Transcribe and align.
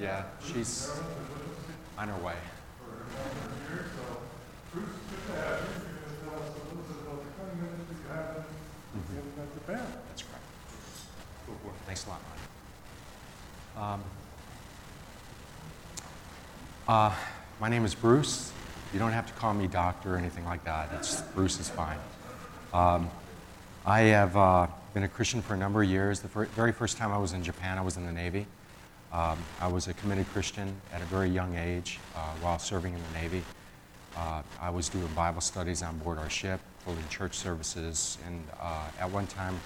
Yeah, 0.00 0.22
she's 0.42 0.90
on 1.98 2.08
her 2.08 2.24
way. 2.24 2.32
That's 10.08 10.22
correct. 10.22 10.44
Thanks 11.84 12.06
a 12.06 12.08
lot, 12.08 12.20
Mike. 13.76 13.82
Um, 13.82 14.02
uh, 16.88 17.14
my 17.60 17.68
name 17.68 17.84
is 17.84 17.94
Bruce. 17.94 18.52
You 18.94 18.98
don't 18.98 19.12
have 19.12 19.26
to 19.26 19.34
call 19.34 19.52
me 19.52 19.66
doctor 19.66 20.14
or 20.14 20.16
anything 20.16 20.46
like 20.46 20.64
that. 20.64 20.88
It's, 20.94 21.20
Bruce 21.20 21.60
is 21.60 21.68
fine. 21.68 21.98
Um, 22.72 23.10
I 23.84 24.00
have 24.00 24.34
uh, 24.34 24.66
been 24.94 25.02
a 25.02 25.08
Christian 25.08 25.42
for 25.42 25.52
a 25.52 25.58
number 25.58 25.82
of 25.82 25.90
years. 25.90 26.20
The 26.20 26.28
fir- 26.28 26.46
very 26.46 26.72
first 26.72 26.96
time 26.96 27.12
I 27.12 27.18
was 27.18 27.34
in 27.34 27.44
Japan, 27.44 27.76
I 27.76 27.82
was 27.82 27.98
in 27.98 28.06
the 28.06 28.12
Navy. 28.12 28.46
Um, 29.12 29.38
I 29.60 29.66
was 29.66 29.88
a 29.88 29.94
committed 29.94 30.28
Christian 30.28 30.74
at 30.92 31.02
a 31.02 31.04
very 31.06 31.28
young 31.28 31.56
age 31.56 31.98
uh, 32.14 32.18
while 32.40 32.58
serving 32.58 32.94
in 32.94 33.00
the 33.12 33.20
Navy. 33.20 33.42
Uh, 34.16 34.42
I 34.60 34.70
was 34.70 34.88
doing 34.88 35.06
Bible 35.16 35.40
studies 35.40 35.82
on 35.82 35.98
board 35.98 36.18
our 36.18 36.30
ship, 36.30 36.60
holding 36.84 37.06
church 37.08 37.34
services, 37.34 38.18
and 38.26 38.42
uh, 38.60 38.88
at 39.00 39.10
one 39.10 39.26
time, 39.26 39.58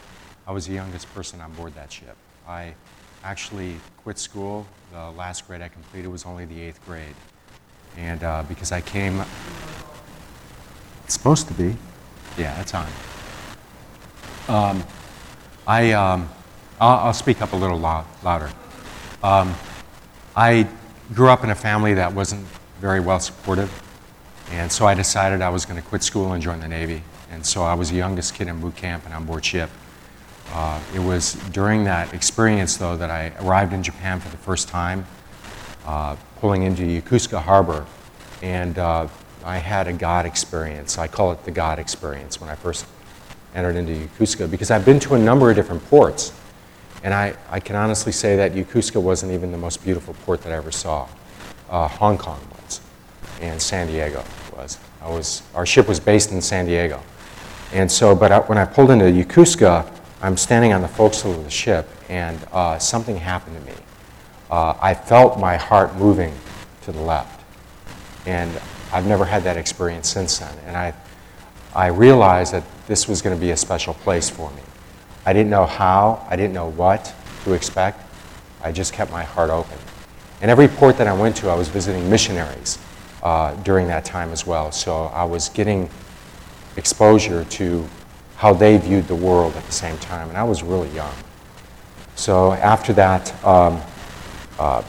I 0.46 0.52
was 0.52 0.66
the 0.66 0.74
youngest 0.74 1.12
person 1.14 1.40
on 1.40 1.52
board 1.52 1.74
that 1.74 1.92
ship. 1.92 2.16
I 2.46 2.74
actually 3.22 3.76
quit 4.02 4.18
school. 4.18 4.66
The 4.92 5.10
last 5.10 5.46
grade 5.46 5.62
I 5.62 5.68
completed 5.68 6.08
was 6.08 6.26
only 6.26 6.44
the 6.44 6.60
eighth 6.60 6.84
grade. 6.86 7.14
And 7.96 8.22
uh, 8.22 8.44
because 8.48 8.72
I 8.72 8.80
came, 8.80 9.22
it's 11.04 11.14
supposed 11.14 11.48
to 11.48 11.54
be, 11.54 11.76
yeah, 12.36 12.60
it's 12.60 12.74
on. 12.74 12.86
Um, 14.48 14.84
I, 15.66 15.92
um, 15.92 16.28
I'll, 16.80 17.06
I'll, 17.06 17.12
speak 17.14 17.40
up 17.40 17.52
a 17.52 17.56
little 17.56 17.78
loud, 17.78 18.04
louder. 18.22 18.50
Um, 19.24 19.54
I 20.36 20.68
grew 21.14 21.30
up 21.30 21.44
in 21.44 21.50
a 21.50 21.54
family 21.54 21.94
that 21.94 22.12
wasn't 22.12 22.46
very 22.78 23.00
well 23.00 23.18
supportive, 23.18 23.72
and 24.50 24.70
so 24.70 24.86
I 24.86 24.92
decided 24.92 25.40
I 25.40 25.48
was 25.48 25.64
going 25.64 25.80
to 25.80 25.88
quit 25.88 26.02
school 26.02 26.34
and 26.34 26.42
join 26.42 26.60
the 26.60 26.68
Navy. 26.68 27.02
And 27.30 27.44
so 27.44 27.62
I 27.62 27.72
was 27.72 27.90
the 27.90 27.96
youngest 27.96 28.34
kid 28.34 28.48
in 28.48 28.60
boot 28.60 28.76
camp 28.76 29.06
and 29.06 29.14
on 29.14 29.24
board 29.24 29.42
ship. 29.42 29.70
Uh, 30.52 30.78
it 30.94 30.98
was 30.98 31.36
during 31.52 31.84
that 31.84 32.12
experience, 32.12 32.76
though, 32.76 32.98
that 32.98 33.10
I 33.10 33.32
arrived 33.40 33.72
in 33.72 33.82
Japan 33.82 34.20
for 34.20 34.28
the 34.28 34.36
first 34.36 34.68
time, 34.68 35.06
uh, 35.86 36.16
pulling 36.38 36.64
into 36.64 36.82
Yokosuka 36.82 37.40
Harbor, 37.40 37.86
and 38.42 38.78
uh, 38.78 39.08
I 39.42 39.56
had 39.56 39.88
a 39.88 39.94
God 39.94 40.26
experience. 40.26 40.98
I 40.98 41.08
call 41.08 41.32
it 41.32 41.42
the 41.46 41.50
God 41.50 41.78
experience 41.78 42.42
when 42.42 42.50
I 42.50 42.56
first 42.56 42.84
entered 43.54 43.76
into 43.76 43.92
Yokosuka 43.94 44.50
because 44.50 44.70
I've 44.70 44.84
been 44.84 45.00
to 45.00 45.14
a 45.14 45.18
number 45.18 45.48
of 45.48 45.56
different 45.56 45.82
ports. 45.86 46.34
And 47.04 47.12
I, 47.14 47.36
I 47.50 47.60
can 47.60 47.76
honestly 47.76 48.12
say 48.12 48.34
that 48.36 48.54
Yokosuka 48.54 49.00
wasn't 49.00 49.32
even 49.32 49.52
the 49.52 49.58
most 49.58 49.84
beautiful 49.84 50.14
port 50.24 50.42
that 50.42 50.52
I 50.52 50.56
ever 50.56 50.72
saw. 50.72 51.06
Uh, 51.68 51.86
Hong 51.86 52.18
Kong 52.18 52.40
was, 52.62 52.80
and 53.40 53.60
San 53.60 53.86
Diego 53.86 54.24
was. 54.56 54.78
I 55.02 55.10
was. 55.10 55.42
Our 55.54 55.66
ship 55.66 55.86
was 55.86 56.00
based 56.00 56.32
in 56.32 56.40
San 56.40 56.64
Diego. 56.64 57.00
And 57.72 57.92
so, 57.92 58.14
but 58.14 58.32
I, 58.32 58.40
when 58.40 58.56
I 58.56 58.64
pulled 58.64 58.90
into 58.90 59.04
Yokosuka, 59.04 59.86
I'm 60.22 60.38
standing 60.38 60.72
on 60.72 60.80
the 60.80 60.88
forecastle 60.88 61.32
of 61.32 61.44
the 61.44 61.50
ship, 61.50 61.86
and 62.08 62.42
uh, 62.52 62.78
something 62.78 63.16
happened 63.16 63.58
to 63.58 63.70
me. 63.70 63.78
Uh, 64.50 64.74
I 64.80 64.94
felt 64.94 65.38
my 65.38 65.56
heart 65.56 65.94
moving 65.96 66.32
to 66.84 66.92
the 66.92 67.00
left. 67.00 67.42
And 68.26 68.50
I've 68.92 69.06
never 69.06 69.26
had 69.26 69.42
that 69.42 69.58
experience 69.58 70.08
since 70.08 70.38
then. 70.38 70.56
And 70.66 70.76
I, 70.76 70.94
I 71.74 71.88
realized 71.88 72.54
that 72.54 72.64
this 72.86 73.08
was 73.08 73.20
going 73.20 73.36
to 73.36 73.40
be 73.40 73.50
a 73.50 73.56
special 73.56 73.92
place 73.92 74.30
for 74.30 74.50
me. 74.52 74.62
I 75.26 75.32
didn't 75.32 75.50
know 75.50 75.66
how, 75.66 76.26
I 76.28 76.36
didn't 76.36 76.52
know 76.52 76.70
what 76.70 77.14
to 77.44 77.52
expect. 77.52 78.00
I 78.62 78.72
just 78.72 78.92
kept 78.92 79.10
my 79.10 79.24
heart 79.24 79.50
open. 79.50 79.78
And 80.40 80.50
every 80.50 80.68
port 80.68 80.98
that 80.98 81.06
I 81.06 81.12
went 81.12 81.36
to, 81.36 81.48
I 81.48 81.54
was 81.54 81.68
visiting 81.68 82.08
missionaries 82.10 82.78
uh, 83.22 83.54
during 83.62 83.86
that 83.88 84.04
time 84.04 84.30
as 84.30 84.46
well. 84.46 84.72
So 84.72 85.04
I 85.06 85.24
was 85.24 85.48
getting 85.48 85.88
exposure 86.76 87.44
to 87.44 87.88
how 88.36 88.52
they 88.52 88.76
viewed 88.76 89.06
the 89.08 89.14
world 89.14 89.54
at 89.56 89.64
the 89.64 89.72
same 89.72 89.96
time. 89.98 90.28
And 90.28 90.36
I 90.36 90.44
was 90.44 90.62
really 90.62 90.90
young. 90.90 91.14
So 92.16 92.52
after 92.52 92.92
that, 92.94 93.44
um, 93.44 93.80
uh, 94.58 94.82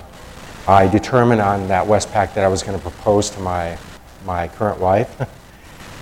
I 0.68 0.88
determined 0.88 1.41
on 1.41 1.68
that 1.68 1.85
Westpac 1.85 2.34
that 2.34 2.44
I 2.44 2.47
was 2.47 2.63
going 2.63 2.78
to 2.78 2.81
propose 2.81 3.29
to 3.31 3.40
my, 3.40 3.78
my 4.25 4.47
current 4.47 4.79
wife 4.79 5.22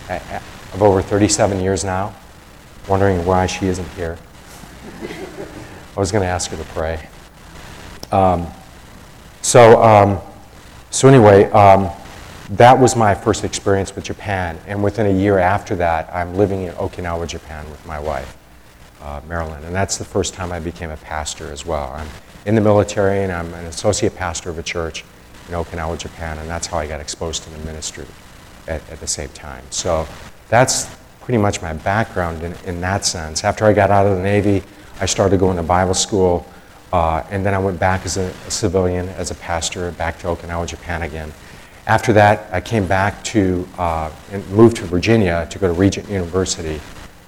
of 0.73 0.81
over 0.81 1.01
37 1.01 1.59
years 1.59 1.83
now, 1.83 2.15
wondering 2.87 3.25
why 3.25 3.45
she 3.45 3.67
isn't 3.67 3.87
here. 3.89 4.17
I 5.95 5.99
was 5.99 6.11
going 6.11 6.23
to 6.23 6.27
ask 6.27 6.51
her 6.51 6.57
to 6.57 6.63
pray. 6.65 7.07
Um, 8.11 8.47
so, 9.41 9.81
um, 9.81 10.19
so 10.89 11.07
anyway, 11.07 11.49
um, 11.51 11.89
that 12.51 12.77
was 12.77 12.95
my 12.95 13.15
first 13.15 13.43
experience 13.43 13.95
with 13.95 14.03
Japan. 14.03 14.59
And 14.67 14.83
within 14.83 15.05
a 15.05 15.19
year 15.19 15.37
after 15.37 15.75
that, 15.77 16.13
I'm 16.13 16.35
living 16.35 16.63
in 16.63 16.73
Okinawa, 16.73 17.27
Japan 17.27 17.69
with 17.69 17.85
my 17.85 17.99
wife, 17.99 18.37
uh, 19.01 19.21
Marilyn. 19.27 19.63
And 19.63 19.73
that's 19.73 19.97
the 19.97 20.05
first 20.05 20.33
time 20.33 20.51
I 20.51 20.59
became 20.59 20.89
a 20.89 20.97
pastor 20.97 21.51
as 21.51 21.65
well. 21.65 21.91
I'm 21.93 22.07
in 22.45 22.55
the 22.55 22.61
military 22.61 23.23
and 23.23 23.31
I'm 23.31 23.53
an 23.53 23.65
associate 23.65 24.15
pastor 24.15 24.49
of 24.49 24.59
a 24.59 24.63
church 24.63 25.03
in 25.47 25.55
Okinawa, 25.55 25.97
Japan. 25.97 26.37
And 26.37 26.49
that's 26.49 26.67
how 26.67 26.77
I 26.77 26.87
got 26.87 26.99
exposed 26.99 27.43
to 27.43 27.49
the 27.49 27.59
ministry 27.59 28.05
at, 28.67 28.87
at 28.89 28.99
the 28.99 29.07
same 29.07 29.29
time. 29.29 29.63
So 29.69 30.07
that's 30.49 30.87
pretty 31.23 31.37
much 31.37 31.61
my 31.61 31.73
background 31.73 32.43
in, 32.43 32.53
in 32.65 32.81
that 32.81 33.05
sense. 33.05 33.43
After 33.43 33.65
I 33.65 33.73
got 33.73 33.89
out 33.89 34.05
of 34.05 34.17
the 34.17 34.23
Navy, 34.23 34.61
I 34.99 35.05
started 35.05 35.39
going 35.39 35.57
to 35.57 35.63
Bible 35.63 35.93
school. 35.93 36.45
Uh, 36.91 37.25
and 37.31 37.45
then 37.45 37.53
I 37.53 37.57
went 37.57 37.79
back 37.79 38.05
as 38.05 38.17
a, 38.17 38.31
a, 38.45 38.51
civilian, 38.51 39.09
as 39.09 39.31
a 39.31 39.35
pastor, 39.35 39.89
back 39.91 40.19
to 40.19 40.27
Okinawa, 40.27 40.67
Japan 40.67 41.01
again. 41.01 41.33
After 41.87 42.13
that, 42.13 42.53
I 42.53 42.61
came 42.61 42.85
back 42.87 43.23
to 43.25 43.67
uh, 43.77 44.11
and 44.31 44.47
moved 44.51 44.77
to 44.77 44.83
Virginia 44.83 45.47
to 45.49 45.59
go 45.59 45.67
to 45.67 45.73
Regent 45.73 46.07
University. 46.07 46.79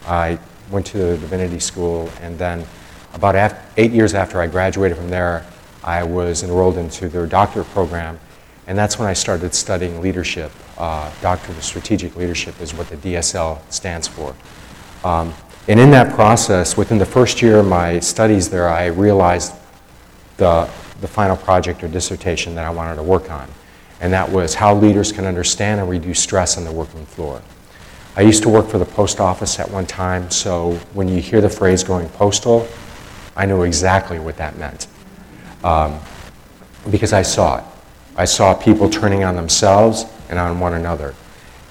I 0.06 0.38
went 0.70 0.86
to 0.88 0.98
the 0.98 1.18
divinity 1.18 1.60
school, 1.60 2.10
and 2.22 2.38
then 2.38 2.66
about 3.14 3.58
eight 3.78 3.92
years 3.92 4.14
after 4.14 4.40
I 4.40 4.48
graduated 4.48 4.98
from 4.98 5.10
there, 5.10 5.46
I 5.84 6.04
was 6.04 6.44
enrolled 6.44 6.78
into 6.78 7.10
their 7.10 7.26
doctorate 7.26 7.68
program, 7.68 8.20
and 8.68 8.78
that's 8.78 9.00
when 9.00 9.08
I 9.08 9.14
started 9.14 9.54
studying 9.56 10.00
leadership. 10.00 10.52
Uh, 10.78 11.12
Doctorate 11.22 11.58
of 11.58 11.64
Strategic 11.64 12.16
Leadership 12.16 12.60
is 12.62 12.74
what 12.74 12.90
the 12.90 12.98
DSL 12.98 13.60
stands 13.72 14.08
for. 14.08 14.36
Um, 15.04 15.34
and 15.68 15.80
in 15.80 15.90
that 15.92 16.14
process, 16.14 16.78
within 16.78 16.98
the 16.98 17.06
first 17.06 17.42
year 17.42 17.58
of 17.60 17.68
my 17.68 18.00
studies 18.00 18.50
there, 18.50 18.70
I 18.70 18.88
realized 18.88 19.54
the, 20.38 20.70
the 21.02 21.08
final 21.08 21.38
project 21.38 21.84
or 21.84 21.88
dissertation 21.88 22.56
that 22.56 22.66
I 22.66 22.70
wanted 22.70 22.96
to 22.96 23.04
work 23.04 23.32
on 23.32 23.50
and 24.02 24.12
that 24.14 24.30
was 24.30 24.54
how 24.54 24.76
leaders 24.76 25.12
can 25.12 25.26
understand 25.26 25.80
and 25.80 25.90
reduce 25.90 26.20
stress 26.20 26.58
on 26.58 26.64
the 26.64 26.72
working 26.72 27.06
floor. 27.06 27.42
I 28.16 28.22
used 28.22 28.44
to 28.44 28.50
work 28.50 28.68
for 28.68 28.78
the 28.78 28.86
post 28.86 29.20
office 29.20 29.60
at 29.60 29.70
one 29.70 29.86
time, 29.86 30.32
so 30.32 30.74
when 30.94 31.08
you 31.08 31.22
hear 31.22 31.42
the 31.42 31.50
phrase 31.50 31.84
going 31.84 32.08
postal, 32.10 32.68
I 33.36 33.46
knew 33.46 33.64
exactly 33.64 34.20
what 34.20 34.38
that 34.38 34.58
meant 34.58 34.88
um, 35.64 36.00
because 36.92 37.14
I 37.14 37.22
saw 37.22 37.58
it. 37.58 37.64
I 38.16 38.26
saw 38.26 38.54
people 38.54 38.90
turning 38.90 39.24
on 39.24 39.36
themselves 39.36 40.06
and 40.36 40.40
on 40.40 40.60
one 40.60 40.74
another. 40.74 41.14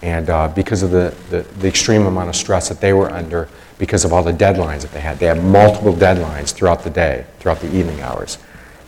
And 0.03 0.29
uh, 0.29 0.49
because 0.49 0.83
of 0.83 0.91
the, 0.91 1.15
the, 1.31 1.43
the, 1.59 1.69
extreme 1.69 2.07
amount 2.07 2.29
of 2.29 2.37
stress 2.37 2.69
that 2.69 2.81
they 2.81 2.93
were 2.93 3.11
under, 3.11 3.49
because 3.79 4.05
of 4.05 4.13
all 4.13 4.23
the 4.23 4.33
deadlines 4.33 4.83
that 4.83 4.93
they 4.93 5.01
had, 5.01 5.19
they 5.19 5.27
had 5.27 5.43
multiple 5.43 5.95
deadlines 5.95 6.53
throughout 6.53 6.83
the 6.85 6.91
day, 6.91 7.25
throughout 7.39 7.61
the 7.61 7.75
evening 7.75 8.01
hours, 8.01 8.39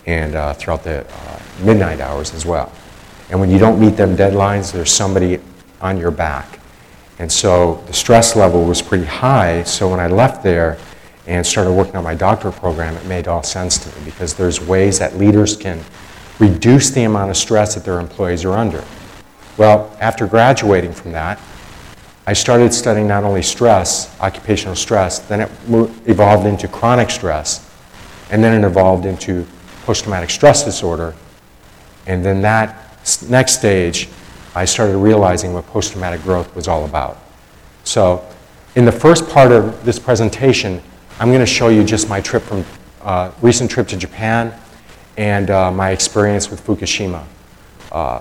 and 0.06 0.34
uh, 0.34 0.52
throughout 0.54 0.84
the 0.84 1.06
uh, 1.08 1.40
midnight 1.62 2.00
hours 2.00 2.34
as 2.34 2.44
well. 2.44 2.70
And 3.30 3.40
when 3.40 3.50
you 3.50 3.58
don't 3.58 3.80
meet 3.80 3.96
them 3.96 4.16
deadlines, 4.16 4.72
there's 4.72 4.92
somebody 4.92 5.40
on 5.80 5.96
your 5.98 6.10
back. 6.10 6.60
And 7.18 7.32
so 7.32 7.82
the 7.86 7.92
stress 7.92 8.36
level 8.36 8.64
was 8.64 8.82
pretty 8.82 9.06
high. 9.06 9.62
So 9.62 9.90
when 9.90 10.00
I 10.00 10.08
left 10.08 10.42
there 10.42 10.78
and 11.26 11.46
started 11.46 11.72
working 11.72 11.96
on 11.96 12.04
my 12.04 12.14
doctorate 12.14 12.56
program, 12.56 12.94
it 12.94 13.06
made 13.06 13.26
all 13.26 13.42
sense 13.42 13.78
to 13.78 13.98
me 13.98 14.04
because 14.04 14.34
there's 14.34 14.60
ways 14.60 14.98
that 14.98 15.16
leaders 15.16 15.56
can 15.56 15.82
reduce 16.38 16.90
the 16.90 17.04
amount 17.04 17.30
of 17.30 17.36
stress 17.36 17.74
that 17.74 17.84
their 17.84 18.00
employees 18.00 18.44
are 18.44 18.52
under. 18.52 18.84
Well, 19.56 19.96
after 20.00 20.26
graduating 20.26 20.92
from 20.92 21.12
that, 21.12 21.40
I 22.26 22.32
started 22.32 22.74
studying 22.74 23.06
not 23.06 23.24
only 23.24 23.42
stress, 23.42 24.14
occupational 24.20 24.74
stress, 24.74 25.20
then 25.20 25.40
it 25.42 25.50
evolved 26.06 26.46
into 26.46 26.66
chronic 26.66 27.08
stress, 27.08 27.70
and 28.30 28.42
then 28.42 28.62
it 28.62 28.66
evolved 28.66 29.06
into 29.06 29.46
post 29.84 30.02
traumatic 30.02 30.30
stress 30.30 30.64
disorder, 30.64 31.14
and 32.06 32.24
then 32.24 32.42
that 32.42 32.86
next 33.28 33.58
stage, 33.58 34.08
I 34.54 34.64
started 34.64 34.96
realizing 34.98 35.52
what 35.52 35.66
post 35.66 35.92
traumatic 35.92 36.22
growth 36.22 36.54
was 36.56 36.66
all 36.66 36.84
about. 36.84 37.18
So, 37.84 38.26
in 38.74 38.84
the 38.84 38.92
first 38.92 39.28
part 39.28 39.52
of 39.52 39.84
this 39.84 39.98
presentation, 39.98 40.82
I'm 41.20 41.28
going 41.28 41.40
to 41.40 41.46
show 41.46 41.68
you 41.68 41.84
just 41.84 42.08
my 42.08 42.20
trip 42.20 42.42
from 42.42 42.64
uh, 43.02 43.30
recent 43.40 43.70
trip 43.70 43.88
to 43.88 43.96
Japan 43.96 44.52
and 45.16 45.50
uh, 45.50 45.70
my 45.70 45.90
experience 45.90 46.50
with 46.50 46.66
Fukushima. 46.66 47.24
Uh, 47.92 48.20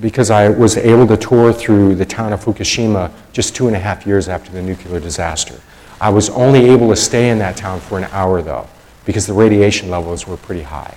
because 0.00 0.30
I 0.30 0.48
was 0.48 0.76
able 0.76 1.06
to 1.06 1.16
tour 1.16 1.52
through 1.52 1.94
the 1.94 2.04
town 2.04 2.32
of 2.32 2.44
Fukushima 2.44 3.10
just 3.32 3.56
two 3.56 3.66
and 3.66 3.76
a 3.76 3.78
half 3.78 4.06
years 4.06 4.28
after 4.28 4.50
the 4.52 4.62
nuclear 4.62 5.00
disaster. 5.00 5.60
I 6.00 6.10
was 6.10 6.28
only 6.30 6.68
able 6.70 6.90
to 6.90 6.96
stay 6.96 7.30
in 7.30 7.38
that 7.38 7.56
town 7.56 7.80
for 7.80 7.98
an 7.98 8.04
hour 8.04 8.42
though, 8.42 8.68
because 9.04 9.26
the 9.26 9.32
radiation 9.32 9.90
levels 9.90 10.26
were 10.26 10.36
pretty 10.36 10.62
high. 10.62 10.94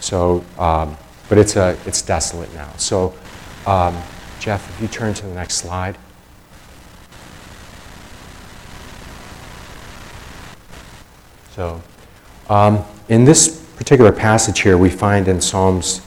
So, 0.00 0.44
um, 0.58 0.96
but 1.28 1.38
it's, 1.38 1.56
a, 1.56 1.78
it's 1.86 2.02
desolate 2.02 2.52
now. 2.54 2.72
So, 2.76 3.14
um, 3.66 3.96
Jeff, 4.40 4.68
if 4.74 4.80
you 4.80 4.88
turn 4.88 5.14
to 5.14 5.26
the 5.26 5.34
next 5.34 5.56
slide. 5.56 5.96
So, 11.52 11.82
um, 12.48 12.84
in 13.08 13.24
this 13.24 13.60
particular 13.76 14.12
passage 14.12 14.60
here, 14.60 14.78
we 14.78 14.88
find 14.88 15.28
in 15.28 15.40
Psalms, 15.40 16.00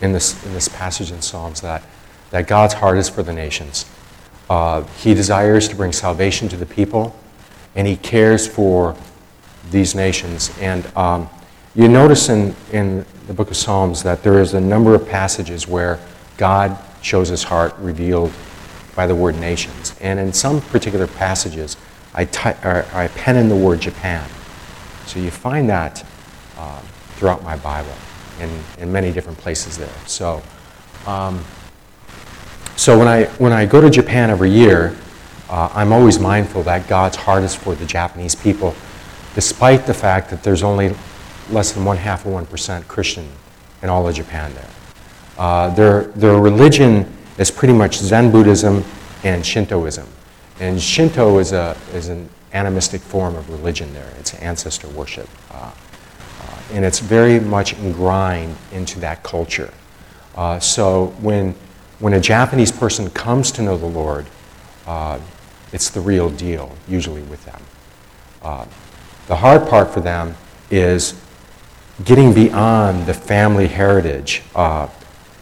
in 0.00 0.12
this, 0.12 0.44
in 0.44 0.52
this 0.52 0.68
passage 0.68 1.10
in 1.10 1.20
Psalms, 1.22 1.60
that, 1.60 1.82
that 2.30 2.46
God's 2.46 2.74
heart 2.74 2.98
is 2.98 3.08
for 3.08 3.22
the 3.22 3.32
nations. 3.32 3.86
Uh, 4.50 4.82
he 4.98 5.14
desires 5.14 5.68
to 5.68 5.76
bring 5.76 5.92
salvation 5.92 6.48
to 6.48 6.56
the 6.56 6.66
people, 6.66 7.16
and 7.76 7.86
He 7.86 7.96
cares 7.96 8.48
for 8.48 8.96
these 9.70 9.94
nations. 9.94 10.50
And 10.60 10.84
um, 10.96 11.30
you 11.76 11.86
notice 11.86 12.28
in, 12.28 12.56
in 12.72 13.06
the 13.28 13.32
book 13.32 13.50
of 13.50 13.56
Psalms 13.56 14.02
that 14.02 14.24
there 14.24 14.40
is 14.40 14.54
a 14.54 14.60
number 14.60 14.94
of 14.94 15.08
passages 15.08 15.68
where 15.68 16.00
God 16.36 16.76
shows 17.00 17.28
His 17.28 17.44
heart 17.44 17.74
revealed 17.78 18.32
by 18.96 19.06
the 19.06 19.14
word 19.14 19.36
nations. 19.36 19.94
And 20.00 20.18
in 20.18 20.32
some 20.32 20.60
particular 20.60 21.06
passages, 21.06 21.76
I, 22.12 22.24
ty- 22.24 22.56
I 22.92 23.06
pen 23.08 23.36
in 23.36 23.48
the 23.48 23.56
word 23.56 23.80
Japan. 23.80 24.28
So 25.06 25.20
you 25.20 25.30
find 25.30 25.68
that 25.68 26.04
um, 26.58 26.82
throughout 27.14 27.44
my 27.44 27.56
Bible 27.56 27.94
in, 28.40 28.50
in 28.78 28.92
many 28.92 29.12
different 29.12 29.38
places 29.38 29.76
there. 29.76 29.92
So, 30.06 30.42
um, 31.06 31.42
so 32.76 32.98
when, 32.98 33.08
I, 33.08 33.24
when 33.38 33.52
I 33.52 33.66
go 33.66 33.80
to 33.80 33.90
Japan 33.90 34.30
every 34.30 34.50
year, 34.50 34.96
uh, 35.48 35.70
I'm 35.74 35.92
always 35.92 36.18
mindful 36.18 36.62
that 36.64 36.88
God's 36.88 37.16
heart 37.16 37.42
is 37.42 37.54
for 37.54 37.74
the 37.74 37.84
Japanese 37.84 38.34
people, 38.34 38.74
despite 39.34 39.86
the 39.86 39.94
fact 39.94 40.30
that 40.30 40.42
there's 40.42 40.62
only 40.62 40.94
less 41.50 41.72
than 41.72 41.84
one 41.84 41.96
half 41.96 42.24
of 42.24 42.32
1% 42.32 42.86
Christian 42.88 43.28
in 43.82 43.88
all 43.88 44.08
of 44.08 44.14
Japan 44.14 44.52
there. 44.54 44.70
Uh, 45.38 45.70
their, 45.74 46.04
their 46.04 46.38
religion 46.40 47.10
is 47.38 47.50
pretty 47.50 47.74
much 47.74 47.96
Zen 47.96 48.30
Buddhism 48.30 48.84
and 49.24 49.44
Shintoism. 49.44 50.06
And 50.60 50.80
Shinto 50.80 51.38
is, 51.38 51.52
a, 51.52 51.76
is 51.94 52.08
an 52.08 52.28
animistic 52.52 53.00
form 53.00 53.34
of 53.34 53.48
religion 53.50 53.92
there. 53.94 54.12
It's 54.18 54.34
ancestor 54.34 54.88
worship. 54.88 55.28
Uh, 55.50 55.72
and 56.72 56.84
it's 56.84 57.00
very 57.00 57.40
much 57.40 57.72
ingrained 57.74 58.56
into 58.72 59.00
that 59.00 59.22
culture. 59.22 59.72
Uh, 60.34 60.58
so 60.58 61.06
when, 61.20 61.54
when 61.98 62.14
a 62.14 62.20
Japanese 62.20 62.72
person 62.72 63.10
comes 63.10 63.50
to 63.52 63.62
know 63.62 63.76
the 63.76 63.86
Lord, 63.86 64.26
uh, 64.86 65.18
it's 65.72 65.90
the 65.90 66.00
real 66.00 66.30
deal, 66.30 66.76
usually 66.88 67.22
with 67.22 67.44
them. 67.44 67.62
Uh, 68.42 68.66
the 69.26 69.36
hard 69.36 69.68
part 69.68 69.90
for 69.90 70.00
them 70.00 70.34
is 70.70 71.20
getting 72.04 72.32
beyond 72.32 73.06
the 73.06 73.14
family 73.14 73.66
heritage 73.66 74.42
uh, 74.54 74.86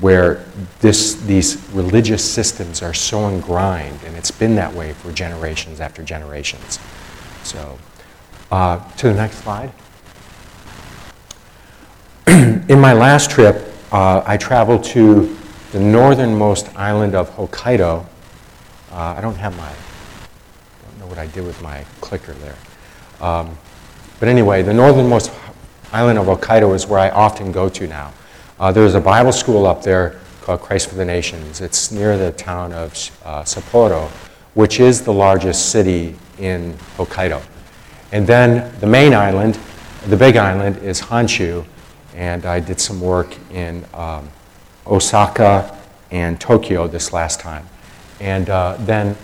where 0.01 0.45
this, 0.81 1.15
these 1.23 1.57
religious 1.73 2.25
systems 2.25 2.83
are 2.83 2.95
so 2.95 3.29
ingrained, 3.29 3.99
and 4.05 4.17
it's 4.17 4.31
been 4.31 4.55
that 4.55 4.73
way 4.73 4.93
for 4.93 5.13
generations 5.13 5.81
after 5.81 6.03
generations. 6.03 6.79
So, 7.43 7.79
uh, 8.51 8.79
to 8.97 9.09
the 9.09 9.15
next 9.15 9.39
slide. 9.39 9.73
In 12.69 12.79
my 12.79 12.93
last 12.93 13.31
trip, 13.31 13.73
uh, 13.91 14.23
I 14.27 14.37
traveled 14.37 14.85
to 14.85 15.35
the 15.73 15.81
northernmost 15.81 16.69
island 16.77 17.15
of 17.15 17.31
Hokkaido. 17.31 18.05
Uh, 18.93 18.95
I 19.17 19.23
don't 19.23 19.37
have 19.37 19.57
my, 19.57 19.71
I 19.71 20.91
don't 20.91 20.99
know 20.99 21.07
what 21.07 21.17
I 21.17 21.27
did 21.29 21.47
with 21.47 21.63
my 21.63 21.87
clicker 22.03 22.35
there. 22.35 22.57
Um, 23.23 23.57
but 24.21 24.29
anyway, 24.29 24.61
the 24.61 24.75
northernmost 24.75 25.33
island 25.91 26.19
of 26.19 26.27
Hokkaido 26.27 26.75
is 26.75 26.87
where 26.87 26.99
I 26.99 27.09
often 27.09 27.51
go 27.51 27.71
to 27.71 27.87
now. 27.87 28.13
Uh, 28.61 28.73
there's 28.73 28.95
a 28.95 29.01
Bible 29.01 29.33
school 29.33 29.67
up 29.67 29.83
there 29.83 30.21
called 30.43 30.61
Christ 30.61 30.91
for 30.91 30.97
the 30.97 31.07
Nations. 31.07 31.63
It's 31.63 31.91
near 31.91 32.19
the 32.19 32.33
town 32.33 32.75
of 32.75 32.93
uh, 33.25 33.43
Sapporo, 33.45 34.07
which 34.53 34.81
is 34.81 35.01
the 35.01 35.15
largest 35.15 35.71
city 35.71 36.15
in 36.39 36.75
Hokkaido. 36.99 37.43
And 38.13 38.27
then 38.27 38.79
the 38.81 38.87
main 38.87 39.15
island, 39.15 39.59
the 40.09 40.17
big 40.17 40.37
island, 40.37 40.77
is 40.83 41.01
Honshu, 41.01 41.65
and 42.15 42.47
I 42.47 42.61
did 42.61 42.81
some 42.81 43.01
work 43.01 43.37
in 43.51 43.85
um, 43.95 44.29
Osaka 44.87 45.79
and 46.11 46.41
Tokyo 46.41 46.89
this 46.89 47.13
last 47.13 47.41
time. 47.41 47.69
And 48.21 48.51
uh, 48.51 48.77
then 48.81 49.17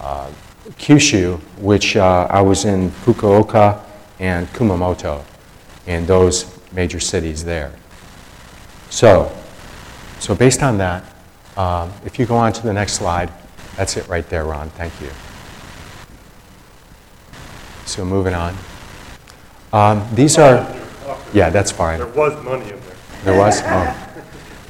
uh, 0.00 0.30
Kyushu, 0.78 1.38
which 1.58 1.96
uh, 1.96 2.26
I 2.28 2.40
was 2.42 2.64
in 2.64 2.90
Fukuoka 2.90 3.82
and 4.18 4.46
Kumamoto, 4.48 5.24
in 5.86 6.06
those 6.06 6.58
major 6.72 7.00
cities 7.00 7.44
there. 7.44 7.72
So, 8.90 9.32
so 10.18 10.34
based 10.34 10.62
on 10.62 10.78
that, 10.78 11.04
um, 11.56 11.92
if 12.04 12.18
you 12.18 12.26
go 12.26 12.36
on 12.36 12.52
to 12.52 12.62
the 12.62 12.72
next 12.72 12.94
slide, 12.94 13.32
that's 13.76 13.96
it 13.96 14.08
right 14.08 14.28
there, 14.28 14.44
Ron. 14.44 14.70
Thank 14.70 14.92
you. 15.00 15.10
So 17.86 18.04
moving 18.04 18.34
on. 18.34 18.56
Um, 19.72 20.06
these 20.14 20.38
are, 20.38 20.66
yeah, 21.32 21.50
that's 21.50 21.70
fine. 21.70 21.98
There 21.98 22.08
was 22.08 22.42
money 22.44 22.64
in 22.64 22.80
there. 22.80 22.96
There 23.24 23.38
was? 23.38 23.60
Oh, 23.64 24.22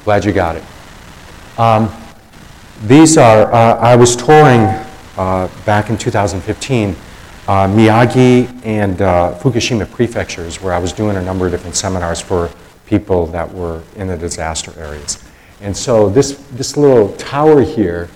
glad 0.03 0.25
you 0.25 0.31
got 0.31 0.55
it. 0.55 0.63
Um, 1.57 1.91
these 2.83 3.17
are, 3.17 3.51
uh, 3.51 3.75
I 3.77 3.95
was 3.95 4.15
touring 4.15 4.61
uh, 5.17 5.49
back 5.65 5.89
in 5.89 5.97
2015, 5.97 6.89
uh, 6.89 6.95
Miyagi 7.67 8.65
and 8.65 9.01
uh, 9.01 9.37
Fukushima 9.39 9.89
prefectures, 9.91 10.61
where 10.61 10.73
I 10.73 10.79
was 10.79 10.93
doing 10.93 11.17
a 11.17 11.21
number 11.21 11.45
of 11.45 11.51
different 11.51 11.75
seminars 11.75 12.21
for 12.21 12.51
people 12.85 13.25
that 13.27 13.51
were 13.51 13.81
in 13.95 14.07
the 14.07 14.17
disaster 14.17 14.71
areas. 14.77 15.23
And 15.61 15.75
so 15.75 16.09
this, 16.09 16.37
this 16.51 16.77
little 16.77 17.13
tower 17.13 17.61
here, 17.61 18.09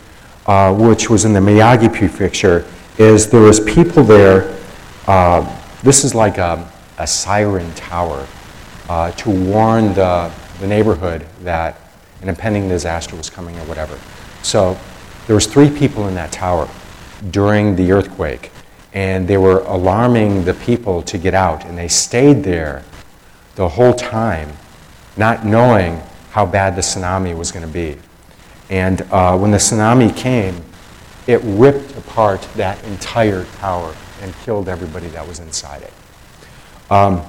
uh, 0.45 0.73
which 0.75 1.09
was 1.09 1.25
in 1.25 1.33
the 1.33 1.39
Miyagi 1.39 1.93
prefecture, 1.93 2.65
is 2.97 3.29
there 3.29 3.41
was 3.41 3.59
people 3.59 4.03
there 4.03 4.55
uh, 5.07 5.57
this 5.83 6.03
is 6.03 6.13
like 6.13 6.37
a, 6.37 6.71
a 6.97 7.07
siren 7.07 7.73
tower 7.73 8.27
uh, 8.89 9.11
to 9.11 9.29
warn 9.29 9.93
the, 9.93 10.31
the 10.59 10.67
neighborhood 10.67 11.25
that 11.43 11.79
an 12.21 12.29
impending 12.29 12.67
disaster 12.67 13.15
was 13.15 13.29
coming 13.29 13.57
or 13.57 13.63
whatever. 13.65 13.97
So 14.43 14.77
there 15.27 15.35
was 15.35 15.47
three 15.47 15.69
people 15.69 16.07
in 16.07 16.15
that 16.15 16.31
tower 16.31 16.69
during 17.29 17.75
the 17.75 17.91
earthquake, 17.91 18.51
and 18.93 19.27
they 19.27 19.37
were 19.37 19.59
alarming 19.61 20.43
the 20.45 20.53
people 20.53 21.01
to 21.03 21.17
get 21.17 21.33
out, 21.33 21.65
and 21.65 21.77
they 21.77 21.87
stayed 21.87 22.43
there 22.43 22.83
the 23.55 23.67
whole 23.67 23.93
time, 23.93 24.49
not 25.17 25.45
knowing 25.45 26.01
how 26.31 26.45
bad 26.45 26.75
the 26.75 26.81
tsunami 26.81 27.35
was 27.37 27.51
going 27.51 27.65
to 27.65 27.71
be. 27.71 27.97
And 28.69 29.01
uh, 29.11 29.37
when 29.37 29.51
the 29.51 29.57
tsunami 29.57 30.15
came, 30.15 30.61
it 31.27 31.41
ripped 31.43 31.95
apart 31.97 32.41
that 32.55 32.83
entire 32.85 33.45
tower 33.57 33.95
and 34.21 34.33
killed 34.43 34.69
everybody 34.69 35.07
that 35.07 35.27
was 35.27 35.39
inside 35.39 35.81
it. 35.81 35.93
Um, 36.91 37.23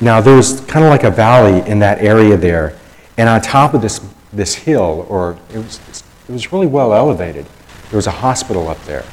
now, 0.00 0.20
there 0.20 0.34
was 0.34 0.60
kind 0.62 0.84
of 0.84 0.90
like 0.90 1.04
a 1.04 1.10
valley 1.10 1.68
in 1.68 1.78
that 1.80 1.98
area 1.98 2.36
there, 2.36 2.76
and 3.18 3.28
on 3.28 3.40
top 3.42 3.74
of 3.74 3.82
this, 3.82 4.00
this 4.32 4.54
hill, 4.54 5.06
or 5.08 5.38
it 5.52 5.58
was, 5.58 5.80
it 6.28 6.32
was 6.32 6.50
really 6.50 6.66
well 6.66 6.94
elevated, 6.94 7.44
there 7.90 7.96
was 7.96 8.06
a 8.06 8.12
hospital 8.12 8.68
up 8.68 8.82
there. 8.84 9.04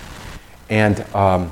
And, 0.69 1.01
um, 1.13 1.51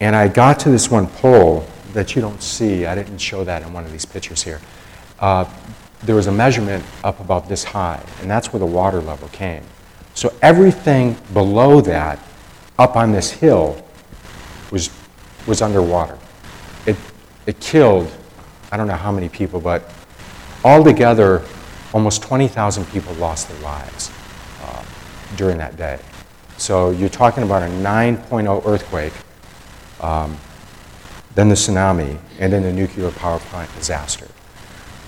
and 0.00 0.14
I 0.14 0.28
got 0.28 0.60
to 0.60 0.70
this 0.70 0.90
one 0.90 1.06
pole 1.06 1.66
that 1.94 2.14
you 2.14 2.20
don't 2.20 2.42
see. 2.42 2.84
I 2.84 2.94
didn't 2.94 3.18
show 3.18 3.42
that 3.44 3.62
in 3.62 3.72
one 3.72 3.84
of 3.84 3.92
these 3.92 4.04
pictures 4.04 4.42
here. 4.42 4.60
Uh, 5.18 5.44
there 6.02 6.16
was 6.16 6.26
a 6.26 6.32
measurement 6.32 6.84
up 7.04 7.20
above 7.20 7.48
this 7.48 7.64
high, 7.64 8.04
and 8.20 8.30
that's 8.30 8.52
where 8.52 8.60
the 8.60 8.66
water 8.66 9.00
level 9.00 9.28
came. 9.28 9.62
So 10.14 10.34
everything 10.42 11.16
below 11.32 11.80
that, 11.82 12.18
up 12.78 12.96
on 12.96 13.12
this 13.12 13.30
hill, 13.30 13.82
was, 14.70 14.90
was 15.46 15.62
underwater. 15.62 16.18
It, 17.46 17.58
killed, 17.60 18.10
I 18.70 18.76
don't 18.76 18.86
know 18.86 18.94
how 18.94 19.12
many 19.12 19.28
people, 19.28 19.60
but 19.60 19.92
altogether, 20.64 21.42
almost 21.92 22.22
20,000 22.22 22.84
people 22.86 23.12
lost 23.14 23.48
their 23.48 23.60
lives 23.60 24.10
uh, 24.62 24.84
during 25.36 25.58
that 25.58 25.76
day. 25.76 25.98
So 26.56 26.90
you're 26.90 27.08
talking 27.08 27.42
about 27.42 27.62
a 27.62 27.66
9.0 27.66 28.66
earthquake, 28.66 29.12
um, 30.00 30.36
then 31.34 31.48
the 31.48 31.54
tsunami, 31.54 32.18
and 32.38 32.52
then 32.52 32.62
the 32.62 32.72
nuclear 32.72 33.10
power 33.10 33.38
plant 33.38 33.74
disaster. 33.74 34.28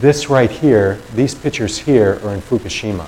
This 0.00 0.28
right 0.28 0.50
here, 0.50 0.98
these 1.14 1.34
pictures 1.34 1.78
here 1.78 2.18
are 2.24 2.34
in 2.34 2.40
Fukushima. 2.40 3.06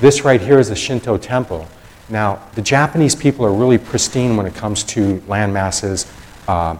This 0.00 0.24
right 0.24 0.40
here 0.40 0.58
is 0.58 0.68
a 0.68 0.76
Shinto 0.76 1.16
temple. 1.16 1.66
Now, 2.10 2.42
the 2.54 2.60
Japanese 2.60 3.14
people 3.14 3.46
are 3.46 3.52
really 3.52 3.78
pristine 3.78 4.36
when 4.36 4.44
it 4.44 4.54
comes 4.54 4.84
to 4.84 5.22
land 5.26 5.54
masses, 5.54 6.12
uh, 6.48 6.76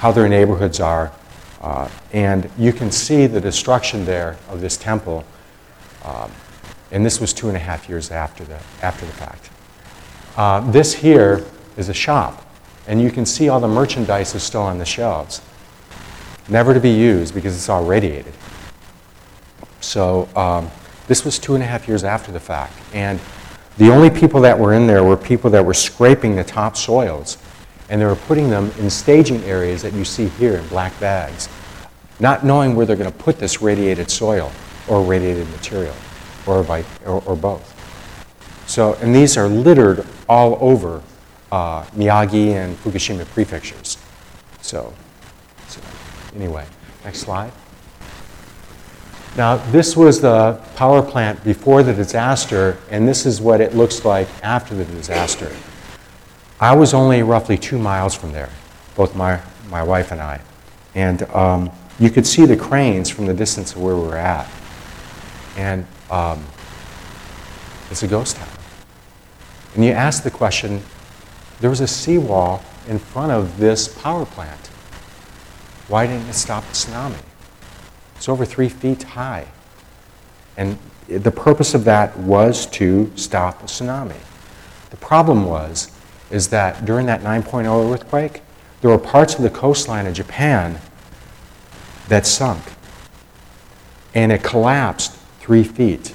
how 0.00 0.10
their 0.10 0.28
neighborhoods 0.30 0.80
are, 0.80 1.12
uh, 1.60 1.86
and 2.14 2.50
you 2.56 2.72
can 2.72 2.90
see 2.90 3.26
the 3.26 3.38
destruction 3.38 4.06
there 4.06 4.38
of 4.48 4.62
this 4.62 4.78
temple. 4.78 5.22
Um, 6.06 6.32
and 6.90 7.04
this 7.04 7.20
was 7.20 7.34
two 7.34 7.48
and 7.48 7.56
a 7.56 7.60
half 7.60 7.86
years 7.86 8.10
after 8.10 8.42
the, 8.44 8.58
after 8.82 9.04
the 9.04 9.12
fact. 9.12 9.50
Uh, 10.38 10.70
this 10.70 10.94
here 10.94 11.44
is 11.76 11.90
a 11.90 11.94
shop, 11.94 12.46
and 12.86 13.02
you 13.02 13.10
can 13.10 13.26
see 13.26 13.50
all 13.50 13.60
the 13.60 13.68
merchandise 13.68 14.34
is 14.34 14.42
still 14.42 14.62
on 14.62 14.78
the 14.78 14.86
shelves. 14.86 15.42
Never 16.48 16.72
to 16.72 16.80
be 16.80 16.90
used 16.90 17.34
because 17.34 17.54
it's 17.54 17.68
all 17.68 17.84
radiated. 17.84 18.32
So 19.82 20.30
um, 20.34 20.70
this 21.08 21.26
was 21.26 21.38
two 21.38 21.54
and 21.54 21.62
a 21.62 21.66
half 21.66 21.86
years 21.86 22.04
after 22.04 22.32
the 22.32 22.40
fact. 22.40 22.72
And 22.94 23.20
the 23.76 23.90
only 23.90 24.08
people 24.08 24.40
that 24.40 24.58
were 24.58 24.72
in 24.72 24.86
there 24.86 25.04
were 25.04 25.16
people 25.18 25.50
that 25.50 25.62
were 25.62 25.74
scraping 25.74 26.36
the 26.36 26.44
top 26.44 26.78
soils. 26.78 27.36
And 27.90 28.00
they 28.00 28.06
were 28.06 28.16
putting 28.16 28.48
them 28.48 28.72
in 28.78 28.88
staging 28.88 29.44
areas 29.44 29.82
that 29.82 29.92
you 29.92 30.06
see 30.06 30.28
here 30.28 30.56
in 30.56 30.66
black 30.68 30.98
bags, 31.00 31.48
not 32.20 32.44
knowing 32.44 32.74
where 32.74 32.86
they're 32.86 32.96
going 32.96 33.12
to 33.12 33.18
put 33.18 33.38
this 33.38 33.60
radiated 33.60 34.10
soil 34.10 34.50
or 34.88 35.02
radiated 35.02 35.48
material 35.50 35.94
or, 36.46 36.62
by, 36.62 36.84
or, 37.04 37.22
or 37.26 37.36
both. 37.36 37.76
So, 38.66 38.94
and 39.02 39.14
these 39.14 39.36
are 39.36 39.48
littered 39.48 40.06
all 40.28 40.56
over 40.60 41.02
uh, 41.50 41.82
Miyagi 41.96 42.52
and 42.52 42.76
Fukushima 42.78 43.26
prefectures. 43.26 43.98
So, 44.62 44.94
so, 45.68 45.80
anyway, 46.34 46.64
next 47.04 47.18
slide. 47.18 47.52
Now, 49.36 49.56
this 49.70 49.96
was 49.96 50.20
the 50.20 50.60
power 50.76 51.02
plant 51.02 51.42
before 51.44 51.82
the 51.82 51.94
disaster, 51.94 52.78
and 52.90 53.06
this 53.06 53.26
is 53.26 53.40
what 53.40 53.60
it 53.60 53.74
looks 53.74 54.04
like 54.04 54.28
after 54.42 54.74
the 54.74 54.84
disaster. 54.84 55.50
I 56.60 56.74
was 56.74 56.92
only 56.92 57.22
roughly 57.22 57.56
two 57.56 57.78
miles 57.78 58.14
from 58.14 58.32
there, 58.32 58.50
both 58.94 59.16
my, 59.16 59.40
my 59.70 59.82
wife 59.82 60.12
and 60.12 60.20
I. 60.20 60.42
And 60.94 61.22
um, 61.30 61.70
you 61.98 62.10
could 62.10 62.26
see 62.26 62.44
the 62.44 62.56
cranes 62.56 63.08
from 63.08 63.24
the 63.24 63.32
distance 63.32 63.72
of 63.72 63.82
where 63.82 63.96
we 63.96 64.02
were 64.02 64.18
at. 64.18 64.46
And 65.56 65.86
um, 66.10 66.44
it's 67.90 68.02
a 68.02 68.08
ghost 68.08 68.36
town. 68.36 68.48
And 69.74 69.84
you 69.84 69.92
ask 69.92 70.22
the 70.22 70.30
question 70.30 70.82
there 71.60 71.70
was 71.70 71.80
a 71.80 71.86
seawall 71.86 72.62
in 72.88 72.98
front 72.98 73.32
of 73.32 73.58
this 73.58 73.88
power 74.02 74.26
plant. 74.26 74.66
Why 75.88 76.06
didn't 76.06 76.28
it 76.28 76.34
stop 76.34 76.64
the 76.66 76.72
tsunami? 76.72 77.22
It's 78.16 78.28
over 78.28 78.44
three 78.44 78.68
feet 78.68 79.02
high. 79.02 79.46
And 80.58 80.78
the 81.08 81.30
purpose 81.30 81.72
of 81.72 81.84
that 81.84 82.18
was 82.18 82.66
to 82.66 83.10
stop 83.16 83.62
a 83.62 83.66
tsunami. 83.66 84.20
The 84.90 84.96
problem 84.98 85.46
was, 85.46 85.90
is 86.30 86.48
that 86.48 86.84
during 86.84 87.06
that 87.06 87.22
9.0 87.22 87.92
earthquake, 87.92 88.42
there 88.80 88.90
were 88.90 88.98
parts 88.98 89.34
of 89.34 89.42
the 89.42 89.50
coastline 89.50 90.06
of 90.06 90.14
Japan 90.14 90.80
that 92.08 92.26
sunk. 92.26 92.62
And 94.14 94.32
it 94.32 94.42
collapsed 94.42 95.14
three 95.40 95.64
feet 95.64 96.14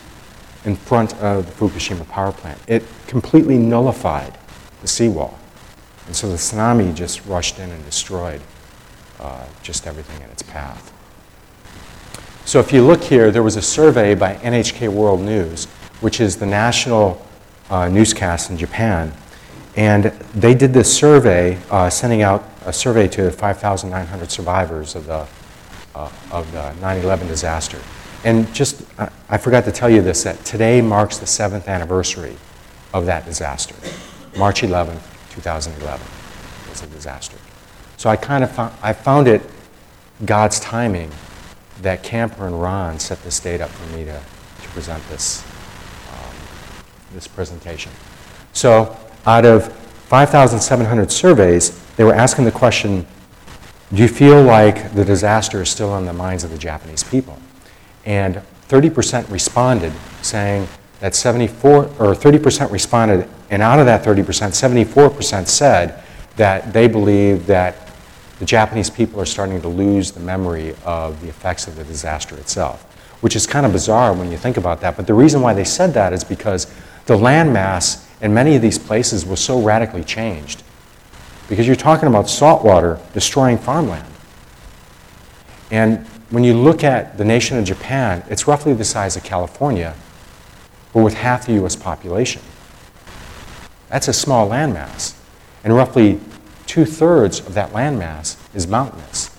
in 0.65 0.75
front 0.75 1.13
of 1.17 1.45
the 1.45 1.51
Fukushima 1.51 2.07
power 2.09 2.31
plant. 2.31 2.59
It 2.67 2.83
completely 3.07 3.57
nullified 3.57 4.37
the 4.81 4.87
seawall. 4.87 5.37
And 6.07 6.15
so 6.15 6.27
the 6.27 6.35
tsunami 6.35 6.93
just 6.93 7.25
rushed 7.25 7.59
in 7.59 7.69
and 7.69 7.83
destroyed 7.85 8.41
uh, 9.19 9.45
just 9.63 9.87
everything 9.87 10.21
in 10.21 10.29
its 10.29 10.43
path. 10.43 10.91
So 12.45 12.59
if 12.59 12.71
you 12.71 12.85
look 12.85 13.03
here, 13.03 13.31
there 13.31 13.41
was 13.41 13.55
a 13.55 13.61
survey 13.61 14.13
by 14.13 14.35
NHK 14.35 14.89
World 14.89 15.21
News, 15.21 15.65
which 16.01 16.19
is 16.19 16.37
the 16.37 16.45
national 16.45 17.25
uh, 17.69 17.87
newscast 17.87 18.51
in 18.51 18.57
Japan. 18.57 19.11
And 19.75 20.05
they 20.33 20.53
did 20.53 20.73
this 20.73 20.95
survey, 20.95 21.59
uh, 21.69 21.89
sending 21.89 22.21
out 22.21 22.47
a 22.65 22.71
survey 22.71 23.07
to 23.09 23.29
5,900 23.31 24.31
survivors 24.31 24.95
of 24.95 25.05
the, 25.05 25.27
uh, 25.93 26.09
of 26.31 26.51
the 26.53 26.73
9 26.73 26.99
11 27.01 27.27
disaster. 27.27 27.79
And 28.23 28.51
just, 28.53 28.83
I 29.29 29.37
forgot 29.37 29.65
to 29.65 29.71
tell 29.71 29.89
you 29.89 30.01
this, 30.01 30.23
that 30.23 30.43
today 30.45 30.81
marks 30.81 31.17
the 31.17 31.27
seventh 31.27 31.67
anniversary 31.67 32.35
of 32.93 33.05
that 33.05 33.25
disaster. 33.25 33.75
March 34.37 34.63
11, 34.63 34.97
2011 35.31 36.07
was 36.69 36.81
a 36.81 36.87
disaster. 36.87 37.37
So 37.97 38.09
I 38.09 38.15
kind 38.15 38.43
of 38.43 38.51
found, 38.51 38.73
I 38.81 38.93
found 38.93 39.27
it 39.27 39.41
God's 40.23 40.59
timing 40.59 41.11
that 41.81 42.01
Camper 42.01 42.47
and 42.47 42.59
Ron 42.59 42.99
set 42.99 43.21
this 43.23 43.39
date 43.39 43.61
up 43.61 43.69
for 43.69 43.95
me 43.95 44.05
to, 44.05 44.19
to 44.61 44.69
present 44.69 45.07
this, 45.09 45.43
um, 46.11 46.35
this 47.13 47.27
presentation. 47.27 47.91
So 48.53 48.97
out 49.25 49.45
of 49.45 49.71
5,700 49.73 51.11
surveys, 51.11 51.79
they 51.95 52.03
were 52.03 52.13
asking 52.13 52.45
the 52.45 52.51
question, 52.51 53.05
do 53.93 54.01
you 54.01 54.07
feel 54.07 54.41
like 54.41 54.93
the 54.93 55.05
disaster 55.05 55.61
is 55.61 55.69
still 55.69 55.91
on 55.91 56.05
the 56.05 56.13
minds 56.13 56.43
of 56.43 56.51
the 56.51 56.57
Japanese 56.57 57.03
people? 57.03 57.37
And 58.05 58.41
30% 58.67 59.29
responded 59.31 59.93
saying 60.21 60.67
that 60.99 61.15
74, 61.15 61.85
or 61.85 62.15
30% 62.15 62.71
responded, 62.71 63.27
and 63.49 63.61
out 63.61 63.79
of 63.79 63.85
that 63.85 64.03
30%, 64.03 64.23
74% 64.25 65.47
said 65.47 66.03
that 66.35 66.73
they 66.73 66.87
believe 66.87 67.45
that 67.45 67.93
the 68.39 68.45
Japanese 68.45 68.89
people 68.89 69.19
are 69.19 69.25
starting 69.25 69.61
to 69.61 69.67
lose 69.67 70.11
the 70.11 70.19
memory 70.19 70.75
of 70.83 71.21
the 71.21 71.29
effects 71.29 71.67
of 71.67 71.75
the 71.75 71.83
disaster 71.83 72.35
itself, 72.37 72.83
which 73.21 73.35
is 73.35 73.47
kind 73.47 73.65
of 73.65 73.71
bizarre 73.71 74.13
when 74.13 74.29
you 74.31 74.37
think 74.37 74.57
about 74.57 74.81
that. 74.81 74.97
But 74.97 75.07
the 75.07 75.13
reason 75.13 75.41
why 75.41 75.53
they 75.53 75.63
said 75.63 75.93
that 75.93 76.11
is 76.11 76.23
because 76.23 76.65
the 77.05 77.15
landmass 77.15 78.04
in 78.21 78.33
many 78.33 78.55
of 78.55 78.61
these 78.61 78.77
places 78.77 79.25
were 79.25 79.35
so 79.35 79.61
radically 79.61 80.03
changed. 80.03 80.63
Because 81.49 81.67
you're 81.67 81.75
talking 81.75 82.07
about 82.07 82.29
saltwater 82.29 82.99
destroying 83.13 83.57
farmland. 83.57 84.11
And 85.69 86.05
when 86.29 86.43
you 86.43 86.53
look 86.53 86.83
at 86.83 87.17
the 87.17 87.25
nation 87.25 87.57
of 87.57 87.65
Japan, 87.65 88.23
it's 88.29 88.47
roughly 88.47 88.73
the 88.73 88.85
size 88.85 89.15
of 89.15 89.23
California, 89.23 89.95
but 90.93 91.03
with 91.03 91.13
half 91.13 91.45
the 91.45 91.53
US 91.63 91.75
population. 91.75 92.41
That's 93.89 94.07
a 94.07 94.13
small 94.13 94.49
landmass. 94.49 95.15
And 95.63 95.75
roughly 95.75 96.19
two 96.65 96.85
thirds 96.85 97.39
of 97.39 97.53
that 97.53 97.71
landmass 97.71 98.37
is 98.55 98.67
mountainous. 98.67 99.35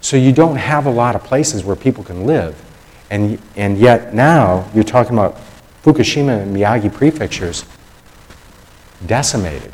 So 0.00 0.16
you 0.16 0.32
don't 0.32 0.56
have 0.56 0.86
a 0.86 0.90
lot 0.90 1.16
of 1.16 1.24
places 1.24 1.64
where 1.64 1.76
people 1.76 2.04
can 2.04 2.26
live. 2.26 2.62
And, 3.10 3.40
and 3.56 3.78
yet 3.78 4.14
now 4.14 4.68
you're 4.74 4.84
talking 4.84 5.12
about 5.12 5.36
Fukushima 5.82 6.42
and 6.42 6.54
Miyagi 6.54 6.92
prefectures 6.92 7.64
decimated 9.04 9.72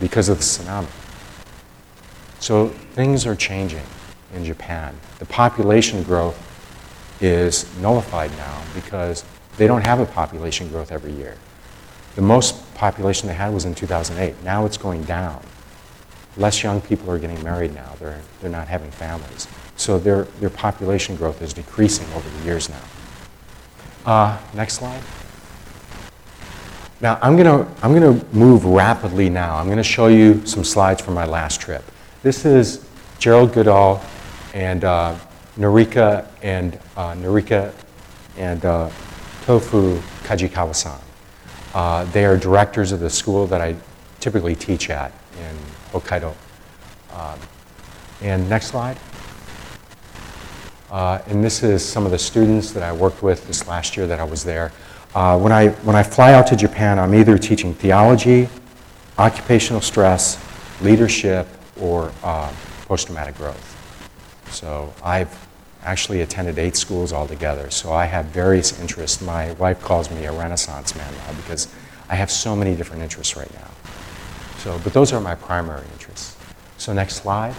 because 0.00 0.28
of 0.28 0.38
the 0.38 0.44
tsunami. 0.44 0.88
So 2.38 2.68
things 2.68 3.26
are 3.26 3.34
changing 3.34 3.84
in 4.34 4.44
Japan. 4.44 4.96
The 5.18 5.26
population 5.26 6.02
growth 6.02 6.38
is 7.20 7.66
nullified 7.78 8.30
now 8.32 8.62
because 8.74 9.24
they 9.56 9.66
don't 9.66 9.86
have 9.86 10.00
a 10.00 10.06
population 10.06 10.68
growth 10.68 10.90
every 10.90 11.12
year. 11.12 11.36
The 12.16 12.22
most 12.22 12.74
population 12.74 13.28
they 13.28 13.34
had 13.34 13.52
was 13.52 13.64
in 13.64 13.74
2008. 13.74 14.42
Now 14.42 14.64
it's 14.64 14.76
going 14.76 15.04
down. 15.04 15.42
Less 16.36 16.62
young 16.62 16.80
people 16.80 17.10
are 17.10 17.18
getting 17.18 17.42
married 17.42 17.74
now. 17.74 17.92
They're, 17.98 18.20
they're 18.40 18.50
not 18.50 18.68
having 18.68 18.90
families. 18.90 19.46
So 19.76 19.98
their, 19.98 20.24
their 20.40 20.50
population 20.50 21.16
growth 21.16 21.42
is 21.42 21.52
decreasing 21.52 22.06
over 22.14 22.28
the 22.28 22.44
years 22.44 22.68
now. 22.68 22.82
Uh, 24.06 24.38
next 24.54 24.74
slide. 24.74 25.02
Now, 27.02 27.18
I'm 27.22 27.34
going 27.34 27.46
to 27.46 27.66
I'm 27.82 27.94
gonna 27.94 28.22
move 28.32 28.66
rapidly 28.66 29.30
now. 29.30 29.56
I'm 29.56 29.66
going 29.66 29.78
to 29.78 29.82
show 29.82 30.08
you 30.08 30.44
some 30.44 30.64
slides 30.64 31.00
from 31.00 31.14
my 31.14 31.24
last 31.24 31.58
trip. 31.58 31.82
This 32.22 32.44
is 32.44 32.86
Gerald 33.18 33.54
Goodall 33.54 34.02
and 34.52 34.84
uh, 34.84 35.16
Norika 35.56 36.26
and 36.42 36.78
uh, 36.98 37.14
Norika 37.14 37.72
and 38.36 38.62
uh, 38.66 38.90
Tofu 39.46 39.98
Kajikawa-san. 40.24 41.00
Uh, 41.72 42.04
they 42.12 42.26
are 42.26 42.36
directors 42.36 42.92
of 42.92 43.00
the 43.00 43.08
school 43.08 43.46
that 43.46 43.62
I 43.62 43.76
typically 44.18 44.54
teach 44.54 44.90
at 44.90 45.10
in 45.38 45.56
Hokkaido. 45.92 46.34
Um, 47.14 47.38
and 48.20 48.46
next 48.50 48.66
slide. 48.66 48.98
Uh, 50.90 51.22
and 51.28 51.42
this 51.42 51.62
is 51.62 51.82
some 51.82 52.04
of 52.04 52.10
the 52.10 52.18
students 52.18 52.72
that 52.72 52.82
I 52.82 52.92
worked 52.92 53.22
with 53.22 53.46
this 53.46 53.66
last 53.66 53.96
year 53.96 54.06
that 54.06 54.20
I 54.20 54.24
was 54.24 54.44
there. 54.44 54.72
Uh, 55.14 55.38
when, 55.38 55.52
I, 55.52 55.68
when 55.68 55.96
I 55.96 56.02
fly 56.02 56.34
out 56.34 56.46
to 56.48 56.56
Japan, 56.56 56.98
I'm 56.98 57.14
either 57.14 57.36
teaching 57.36 57.74
theology, 57.74 58.48
occupational 59.18 59.80
stress, 59.80 60.38
leadership, 60.80 61.48
or 61.80 62.12
uh, 62.22 62.52
post 62.86 63.06
traumatic 63.06 63.36
growth. 63.36 63.76
So 64.50 64.92
I've 65.02 65.48
actually 65.82 66.20
attended 66.20 66.58
eight 66.58 66.76
schools 66.76 67.12
altogether. 67.12 67.70
So 67.70 67.92
I 67.92 68.04
have 68.04 68.26
various 68.26 68.78
interests. 68.80 69.20
My 69.20 69.52
wife 69.54 69.80
calls 69.80 70.10
me 70.10 70.26
a 70.26 70.32
renaissance 70.32 70.94
man 70.94 71.12
now 71.12 71.32
because 71.34 71.74
I 72.08 72.14
have 72.14 72.30
so 72.30 72.54
many 72.54 72.76
different 72.76 73.02
interests 73.02 73.36
right 73.36 73.52
now. 73.54 73.68
So, 74.58 74.78
but 74.84 74.92
those 74.92 75.12
are 75.12 75.20
my 75.20 75.34
primary 75.34 75.86
interests. 75.92 76.36
So 76.76 76.92
next 76.92 77.16
slide. 77.16 77.54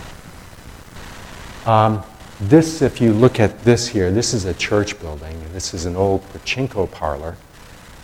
Um, 1.65 2.03
this, 2.41 2.81
if 2.81 2.99
you 2.99 3.13
look 3.13 3.39
at 3.39 3.63
this 3.63 3.87
here, 3.87 4.11
this 4.11 4.33
is 4.33 4.45
a 4.45 4.53
church 4.55 4.99
building. 4.99 5.39
This 5.53 5.75
is 5.75 5.85
an 5.85 5.95
old 5.95 6.23
pachinko 6.33 6.89
parlor. 6.89 7.35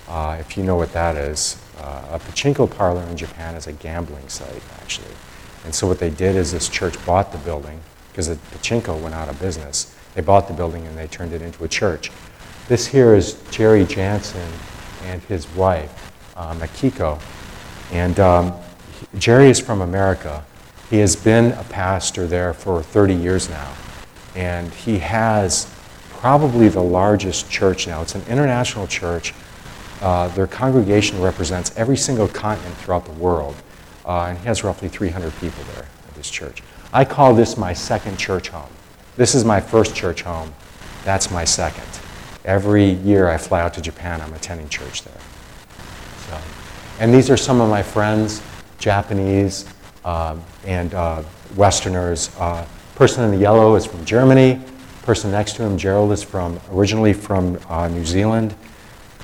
Uh, 0.07 0.37
if 0.39 0.55
you 0.55 0.63
know 0.63 0.75
what 0.75 0.93
that 0.93 1.15
is, 1.15 1.59
uh, 1.79 2.03
a 2.11 2.19
pachinko 2.19 2.69
parlor 2.69 3.01
in 3.03 3.17
Japan 3.17 3.55
is 3.55 3.65
a 3.65 3.73
gambling 3.73 4.29
site, 4.29 4.61
actually. 4.79 5.13
And 5.65 5.73
so 5.73 5.87
what 5.87 5.97
they 5.97 6.11
did 6.11 6.35
is 6.35 6.51
this 6.51 6.69
church 6.69 7.03
bought 7.03 7.31
the 7.31 7.39
building 7.39 7.79
because 8.11 8.27
the 8.27 8.35
pachinko 8.35 9.01
went 9.01 9.15
out 9.15 9.27
of 9.27 9.39
business. 9.39 9.95
They 10.13 10.21
bought 10.21 10.47
the 10.47 10.53
building 10.53 10.85
and 10.85 10.95
they 10.95 11.07
turned 11.07 11.33
it 11.33 11.41
into 11.41 11.63
a 11.63 11.67
church. 11.67 12.11
This 12.67 12.85
here 12.85 13.15
is 13.15 13.41
Jerry 13.49 13.85
Jansen 13.85 14.49
and 15.05 15.21
his 15.23 15.47
wife, 15.55 16.11
uh, 16.35 16.53
Makiko. 16.53 17.19
And 17.91 18.19
um, 18.19 18.53
Jerry 19.17 19.49
is 19.49 19.59
from 19.59 19.81
America. 19.81 20.45
He 20.91 20.97
has 20.99 21.15
been 21.15 21.53
a 21.53 21.63
pastor 21.63 22.27
there 22.27 22.53
for 22.53 22.83
30 22.83 23.15
years 23.15 23.49
now. 23.49 23.73
And 24.37 24.71
he 24.71 24.99
has 24.99 25.65
probably 26.11 26.69
the 26.69 26.81
largest 26.81 27.49
church 27.49 27.87
now. 27.87 28.03
It's 28.03 28.13
an 28.13 28.21
international 28.29 28.85
church. 28.85 29.33
Uh, 29.99 30.27
their 30.29 30.45
congregation 30.45 31.19
represents 31.19 31.75
every 31.75 31.97
single 31.97 32.27
continent 32.27 32.75
throughout 32.77 33.05
the 33.05 33.13
world, 33.13 33.55
uh, 34.05 34.25
and 34.25 34.37
he 34.37 34.45
has 34.45 34.63
roughly 34.63 34.89
300 34.89 35.35
people 35.39 35.63
there 35.73 35.85
at 36.07 36.13
this 36.13 36.29
church. 36.29 36.61
I 36.93 37.03
call 37.03 37.33
this 37.33 37.57
my 37.57 37.73
second 37.73 38.17
church 38.19 38.49
home. 38.49 38.69
This 39.15 39.33
is 39.33 39.43
my 39.43 39.59
first 39.59 39.95
church 39.95 40.21
home. 40.21 40.53
That's 41.03 41.31
my 41.31 41.43
second. 41.43 41.87
Every 42.45 42.91
year 42.91 43.27
I 43.29 43.39
fly 43.39 43.61
out 43.61 43.73
to 43.73 43.81
Japan, 43.81 44.21
I'm 44.21 44.33
attending 44.33 44.69
church 44.69 45.03
there. 45.03 45.21
So, 46.29 46.39
and 46.99 47.11
these 47.11 47.31
are 47.31 47.37
some 47.37 47.59
of 47.59 47.71
my 47.71 47.81
friends, 47.81 48.43
Japanese 48.77 49.67
um, 50.05 50.43
and 50.63 50.93
uh, 50.93 51.23
Westerners. 51.55 52.29
Uh, 52.37 52.67
person 52.97 53.23
in 53.23 53.29
the 53.29 53.37
yellow 53.37 53.75
is 53.75 53.85
from 53.85 54.03
Germany. 54.05 54.59
Person 55.03 55.29
next 55.29 55.53
to 55.57 55.63
him, 55.63 55.77
Gerald, 55.77 56.11
is 56.11 56.23
from 56.23 56.59
originally 56.71 57.13
from 57.13 57.59
uh, 57.69 57.87
New 57.87 58.03
Zealand. 58.03 58.55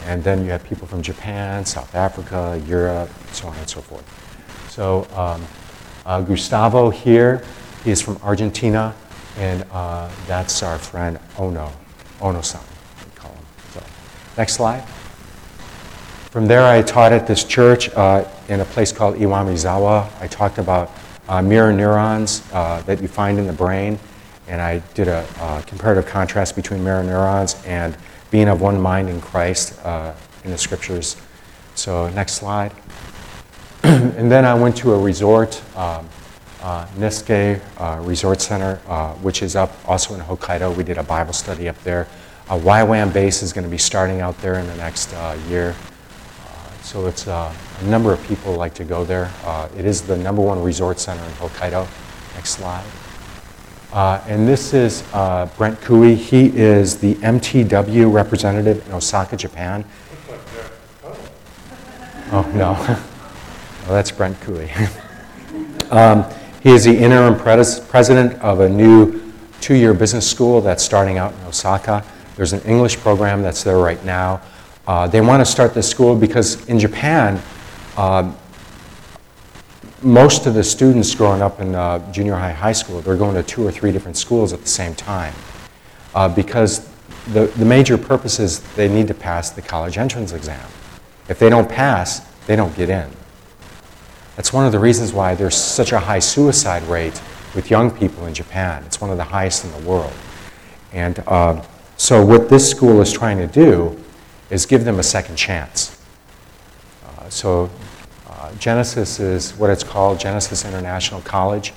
And 0.06 0.24
then 0.24 0.46
you 0.46 0.52
have 0.52 0.64
people 0.64 0.86
from 0.86 1.02
Japan, 1.02 1.66
South 1.66 1.96
Africa, 1.96 2.62
Europe, 2.68 3.10
so 3.32 3.48
on 3.48 3.58
and 3.58 3.68
so 3.68 3.82
forth. 3.82 4.06
So 4.70 5.08
um, 5.16 5.44
uh, 6.06 6.22
Gustavo 6.22 6.92
here, 6.92 7.44
he 7.84 7.90
is 7.90 8.00
from 8.00 8.18
Argentina, 8.18 8.94
and 9.40 9.66
uh, 9.72 10.08
that's 10.28 10.62
our 10.62 10.78
friend 10.78 11.18
Ono, 11.40 11.72
Ono-san, 12.22 12.62
we 13.04 13.12
call 13.16 13.32
him. 13.32 13.46
So, 13.72 13.84
next 14.38 14.54
slide. 14.54 14.84
From 16.30 16.46
there, 16.46 16.64
I 16.64 16.84
taught 16.84 17.12
at 17.12 17.26
this 17.26 17.44
church 17.44 17.90
uh, 17.96 18.24
in 18.50 18.60
a 18.60 18.66
place 18.66 18.92
called 18.92 19.16
Iwamizawa. 19.16 20.12
I 20.22 20.28
talked 20.28 20.60
about 20.60 20.92
uh, 21.28 21.42
mirror 21.42 21.74
neurons 21.74 22.44
uh, 22.54 22.82
that 22.86 23.02
you 23.02 23.08
find 23.08 23.40
in 23.40 23.48
the 23.48 23.54
brain, 23.54 24.00
and 24.48 24.62
I 24.62 24.80
did 24.94 25.08
a 25.08 25.28
uh, 25.40 25.62
comparative 25.62 26.06
contrast 26.06 26.56
between 26.56 26.84
mirror 26.84 27.04
neurons 27.04 27.62
and 27.66 27.96
being 28.32 28.50
of 28.50 28.62
one 28.62 28.80
mind 28.80 29.10
in 29.10 29.22
Christ 29.22 29.80
uh, 29.86 30.14
in 30.44 30.52
the 30.52 30.58
scriptures. 30.58 31.16
So, 31.76 32.10
next 32.10 32.34
slide. 32.34 32.74
and 33.84 34.32
then 34.32 34.46
I 34.46 34.54
went 34.54 34.76
to 34.78 34.94
a 34.94 35.00
resort, 35.00 35.62
um, 35.76 36.08
uh, 36.62 36.86
Niseko 36.98 37.60
uh, 37.78 38.02
Resort 38.02 38.42
Center, 38.42 38.76
which 39.22 39.42
is 39.42 39.56
up 39.56 39.74
also 39.88 40.14
in 40.16 40.22
Hokkaido. 40.22 40.76
We 40.76 40.84
did 40.84 40.98
a 40.98 41.04
Bible 41.04 41.34
study 41.34 41.68
up 41.68 41.82
there. 41.84 42.08
A 42.50 42.58
YWAM 42.58 43.14
base 43.14 43.42
is 43.42 43.54
going 43.54 43.64
to 43.64 43.70
be 43.70 43.78
starting 43.78 44.22
out 44.22 44.38
there 44.40 44.56
in 44.56 44.68
the 44.68 44.76
next 44.76 45.14
year. 45.50 45.76
Uh, 46.84 46.86
so 46.86 47.08
it's 47.08 47.28
uh, 47.28 47.54
a 47.80 47.84
number 47.86 48.14
of 48.14 48.22
people 48.28 48.54
like 48.56 48.74
to 48.76 48.84
go 48.84 49.06
there. 49.06 49.32
it 49.78 49.86
is 49.86 50.02
the 50.02 50.18
number 50.18 50.42
one 50.42 50.62
resort 50.62 51.00
center 51.00 51.24
in 51.24 51.32
Hokkaido. 51.32 51.88
Next 52.36 52.52
slide. 52.52 52.86
Uh, 53.92 54.22
and 54.28 54.48
this 54.48 54.74
is 54.74 55.04
uh, 55.14 55.48
Brent 55.58 55.80
Kui. 55.82 56.16
He 56.16 56.48
is 56.58 56.98
the 56.98 57.16
MTW 57.16 58.12
representative 58.12 58.86
in 58.88 58.94
Osaka, 58.94 59.38
Japan. 59.38 59.86
Oh, 62.32 62.42
no. 62.56 62.72
well, 62.74 63.00
that's 63.90 64.10
Brent 64.10 64.40
Kui. 64.42 64.68
um, 65.92 66.26
he 66.64 66.72
is 66.72 66.84
the 66.84 66.98
interim 66.98 67.38
pres- 67.38 67.80
president 67.80 68.42
of 68.42 68.62
a 68.62 68.68
new 68.68 69.32
two 69.62 69.76
year 69.76 69.94
business 69.94 70.28
school 70.28 70.60
that's 70.60 70.82
starting 70.82 71.20
out 71.20 71.32
in 71.34 71.42
Osaka. 71.42 72.04
There's 72.36 72.54
an 72.54 72.62
English 72.62 72.98
program 72.98 73.44
that's 73.44 73.64
there 73.64 73.78
right 73.78 74.04
now. 74.04 74.42
Uh, 74.88 75.08
they 75.08 75.22
want 75.22 75.40
to 75.40 75.46
start 75.46 75.74
this 75.74 75.90
school 75.90 76.16
because 76.16 76.68
in 76.68 76.78
Japan, 76.78 77.42
um, 77.98 78.36
most 80.02 80.46
of 80.46 80.54
the 80.54 80.64
students 80.64 81.16
growing 81.16 81.42
up 81.42 81.62
in 81.62 81.74
uh, 81.74 82.12
junior 82.12 82.36
high, 82.36 82.52
high 82.52 82.74
school, 82.74 83.00
they're 83.00 83.16
going 83.16 83.36
to 83.36 83.44
two 83.44 83.66
or 83.66 83.72
three 83.72 83.92
different 83.92 84.18
schools 84.18 84.52
at 84.52 84.62
the 84.62 84.68
same 84.68 84.94
time 84.94 85.34
uh, 86.14 86.28
because 86.28 86.90
the, 87.28 87.46
the 87.58 87.66
major 87.66 87.98
purpose 87.98 88.40
is 88.40 88.60
they 88.76 88.90
need 88.90 89.08
to 89.08 89.14
pass 89.14 89.52
the 89.52 89.62
college 89.62 89.98
entrance 89.98 90.34
exam. 90.34 90.68
If 91.30 91.40
they 91.40 91.50
don't 91.50 91.70
pass, 91.70 92.20
they 92.48 92.58
don't 92.58 92.76
get 92.76 92.90
in. 92.90 93.10
That's 94.36 94.52
one 94.52 94.66
of 94.66 94.74
the 94.74 94.80
reasons 94.80 95.14
why 95.14 95.36
there's 95.36 95.56
such 95.56 95.94
a 95.94 96.00
high 96.00 96.20
suicide 96.20 96.84
rate 96.84 97.22
with 97.56 97.70
young 97.70 97.92
people 97.92 98.26
in 98.26 98.34
Japan. 98.34 98.84
It's 98.86 99.00
one 99.00 99.12
of 99.12 99.18
the 99.18 99.24
highest 99.24 99.64
in 99.64 99.72
the 99.72 99.90
world. 99.90 100.14
And 100.92 101.20
uh, 101.28 101.64
so, 101.96 102.26
what 102.26 102.50
this 102.50 102.70
school 102.70 103.00
is 103.02 103.12
trying 103.14 103.38
to 103.38 103.48
do 103.48 104.03
is 104.50 104.66
give 104.66 104.86
them 104.86 105.00
a 105.00 105.04
second 105.04 105.36
chance. 105.36 106.00
Uh, 107.06 107.30
so, 107.30 107.70
Genesis 108.60 109.20
is 109.20 109.52
what 109.54 109.70
it's 109.70 109.84
called 109.84 110.20
Genesis 110.20 110.66
International 110.66 111.22
College. 111.22 111.74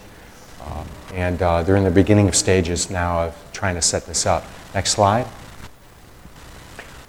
Um, 0.64 0.86
and 1.14 1.40
uh, 1.40 1.62
they're 1.62 1.76
in 1.76 1.84
the 1.84 1.90
beginning 1.90 2.28
of 2.28 2.34
stages 2.34 2.90
now 2.90 3.26
of 3.26 3.48
trying 3.52 3.74
to 3.76 3.82
set 3.82 4.06
this 4.06 4.26
up. 4.26 4.44
Next 4.74 4.90
slide. 4.90 5.26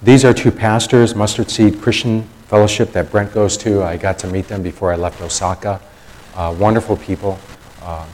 These 0.01 0.23
are 0.25 0.33
two 0.33 0.51
pastors, 0.51 1.15
Mustard 1.15 1.49
Seed 1.49 1.81
Christian 1.81 2.23
Fellowship, 2.47 2.91
that 2.91 3.09
Brent 3.09 3.33
goes 3.33 3.57
to. 3.57 3.83
I 3.83 3.97
got 3.97 4.19
to 4.19 4.27
meet 4.27 4.47
them 4.47 4.61
before 4.61 4.91
I 4.91 4.95
left 4.95 5.21
Osaka. 5.21 5.81
Uh, 6.35 6.55
wonderful 6.57 6.97
people. 6.97 7.39
Uh, 7.81 8.05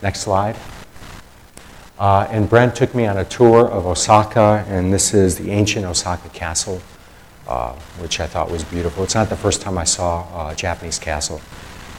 next 0.00 0.20
slide. 0.20 0.56
Uh, 1.98 2.26
and 2.30 2.48
Brent 2.48 2.74
took 2.74 2.94
me 2.94 3.06
on 3.06 3.16
a 3.16 3.24
tour 3.24 3.68
of 3.68 3.86
Osaka, 3.86 4.64
and 4.68 4.92
this 4.92 5.14
is 5.14 5.38
the 5.38 5.50
ancient 5.50 5.86
Osaka 5.86 6.28
Castle. 6.30 6.80
Uh, 7.46 7.74
which 7.98 8.20
I 8.20 8.26
thought 8.26 8.50
was 8.50 8.64
beautiful. 8.64 9.04
It's 9.04 9.14
not 9.14 9.28
the 9.28 9.36
first 9.36 9.60
time 9.60 9.76
I 9.76 9.84
saw 9.84 10.26
uh, 10.32 10.52
a 10.52 10.56
Japanese 10.56 10.98
castle, 10.98 11.42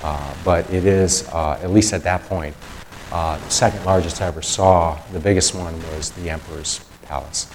uh, 0.01 0.33
but 0.43 0.67
it 0.73 0.85
is, 0.85 1.29
uh, 1.29 1.59
at 1.61 1.69
least 1.69 1.93
at 1.93 2.01
that 2.01 2.23
point, 2.23 2.55
the 3.11 3.49
second 3.49 3.85
largest 3.85 4.23
I 4.23 4.25
ever 4.25 4.41
saw. 4.41 4.99
The 5.13 5.19
biggest 5.19 5.53
one 5.53 5.79
was 5.91 6.09
the 6.13 6.31
Emperor's 6.31 6.83
Palace. 7.03 7.47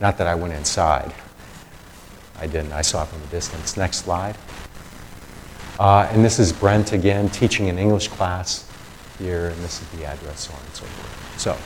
Not 0.00 0.18
that 0.18 0.26
I 0.26 0.34
went 0.34 0.52
inside. 0.52 1.14
I 2.40 2.48
didn't. 2.48 2.72
I 2.72 2.82
saw 2.82 3.04
it 3.04 3.06
from 3.06 3.22
a 3.22 3.26
distance. 3.26 3.76
Next 3.76 3.98
slide. 3.98 4.36
Uh, 5.78 6.08
and 6.10 6.24
this 6.24 6.40
is 6.40 6.52
Brent 6.52 6.92
again 6.92 7.28
teaching 7.28 7.68
an 7.68 7.78
English 7.78 8.08
class 8.08 8.68
here, 9.16 9.50
and 9.50 9.62
this 9.62 9.80
is 9.80 9.88
the 9.90 10.04
address, 10.04 10.48
so 10.48 10.54
on 10.54 10.60
and 10.60 10.74
so 10.74 10.84
forth. 10.84 11.40
So, 11.40 11.56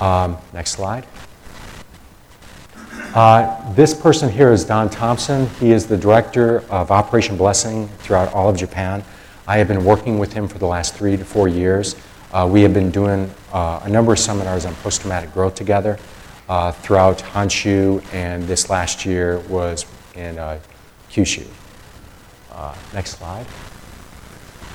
um, 0.00 0.36
next 0.52 0.72
slide. 0.72 1.06
Uh, 3.14 3.72
this 3.72 3.94
person 3.94 4.28
here 4.28 4.52
is 4.52 4.64
Don 4.64 4.90
Thompson. 4.90 5.48
He 5.60 5.72
is 5.72 5.86
the 5.86 5.96
director 5.96 6.60
of 6.70 6.90
Operation 6.90 7.36
Blessing 7.36 7.88
throughout 7.98 8.32
all 8.34 8.50
of 8.50 8.56
Japan. 8.56 9.02
I 9.46 9.56
have 9.56 9.66
been 9.66 9.82
working 9.82 10.18
with 10.18 10.34
him 10.34 10.46
for 10.46 10.58
the 10.58 10.66
last 10.66 10.94
three 10.94 11.16
to 11.16 11.24
four 11.24 11.48
years. 11.48 11.96
Uh, 12.32 12.46
we 12.50 12.60
have 12.60 12.74
been 12.74 12.90
doing 12.90 13.30
uh, 13.50 13.80
a 13.82 13.88
number 13.88 14.12
of 14.12 14.18
seminars 14.18 14.66
on 14.66 14.74
post 14.76 15.00
traumatic 15.00 15.32
growth 15.32 15.54
together 15.54 15.98
uh, 16.50 16.70
throughout 16.72 17.18
Honshu, 17.18 18.04
and 18.12 18.44
this 18.44 18.68
last 18.68 19.06
year 19.06 19.38
was 19.48 19.86
in 20.14 20.38
uh, 20.38 20.60
Kyushu. 21.10 21.46
Uh, 22.52 22.74
next 22.92 23.18
slide. 23.18 23.46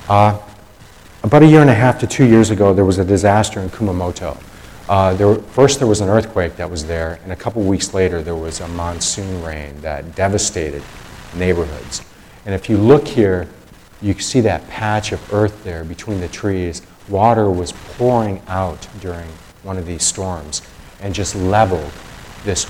about 0.09 1.43
a 1.43 1.45
year 1.45 1.61
and 1.61 1.69
a 1.69 1.75
half 1.75 1.99
to 1.99 2.07
two 2.07 2.25
years 2.25 2.49
ago, 2.49 2.73
there 2.73 2.85
was 2.85 2.97
a 2.97 3.05
disaster 3.05 3.59
in 3.59 3.69
Kumamoto. 3.69 4.41
Uh, 4.89 5.13
there, 5.13 5.35
first, 5.35 5.79
there 5.79 5.87
was 5.87 6.01
an 6.01 6.09
earthquake 6.09 6.57
that 6.57 6.69
was 6.69 6.85
there, 6.85 7.19
and 7.23 7.31
a 7.31 7.35
couple 7.35 7.61
weeks 7.61 7.93
later, 7.93 8.21
there 8.21 8.35
was 8.35 8.59
a 8.59 8.67
monsoon 8.69 9.41
rain 9.43 9.79
that 9.81 10.15
devastated 10.15 10.83
neighborhoods. 11.35 12.01
And 12.45 12.53
if 12.53 12.69
you 12.69 12.77
look 12.77 13.07
here, 13.07 13.47
you 14.01 14.13
see 14.19 14.41
that 14.41 14.67
patch 14.67 15.13
of 15.13 15.33
earth 15.33 15.63
there 15.63 15.85
between 15.85 16.19
the 16.19 16.27
trees. 16.27 16.81
Water 17.07 17.49
was 17.49 17.71
pouring 17.71 18.41
out 18.47 18.85
during 18.99 19.27
one 19.63 19.77
of 19.77 19.85
these 19.85 20.03
storms 20.03 20.61
and 20.99 21.15
just 21.15 21.35
leveled 21.35 21.91
this 22.43 22.67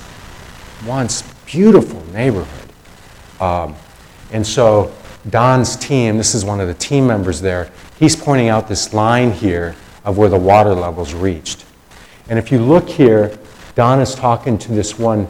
once 0.86 1.23
beautiful 1.45 2.06
neighborhood. 2.13 2.69
Um, 3.39 3.76
and 4.32 4.45
so 4.45 4.93
Don's 5.30 5.76
team, 5.76 6.17
this 6.17 6.36
is 6.36 6.45
one 6.45 6.60
of 6.60 6.67
the 6.67 6.73
team 6.76 7.08
members 7.08 7.41
there, 7.41 7.71
he's 7.99 8.15
pointing 8.15 8.49
out 8.49 8.67
this 8.67 8.93
line 8.93 9.32
here 9.32 9.76
of 10.06 10.17
where 10.17 10.30
the 10.30 10.38
water 10.38 10.73
levels 10.76 11.13
reached. 11.13 11.65
And 12.29 12.39
if 12.39 12.51
you 12.51 12.59
look 12.59 12.88
here, 12.88 13.38
Don 13.75 13.99
is 13.99 14.15
talking 14.15 14.57
to 14.59 14.71
this 14.71 14.97
one 14.97 15.27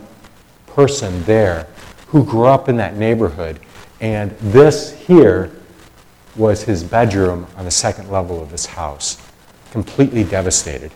person 0.67 1.23
there 1.23 1.67
who 2.07 2.23
grew 2.25 2.45
up 2.45 2.69
in 2.69 2.77
that 2.77 2.95
neighborhood. 2.95 3.59
And 4.01 4.31
this 4.39 4.93
here 4.93 5.51
was 6.35 6.63
his 6.63 6.83
bedroom 6.83 7.47
on 7.57 7.65
the 7.65 7.71
second 7.71 8.11
level 8.11 8.41
of 8.41 8.51
his 8.51 8.65
house, 8.65 9.17
completely 9.71 10.23
devastated. 10.23 10.91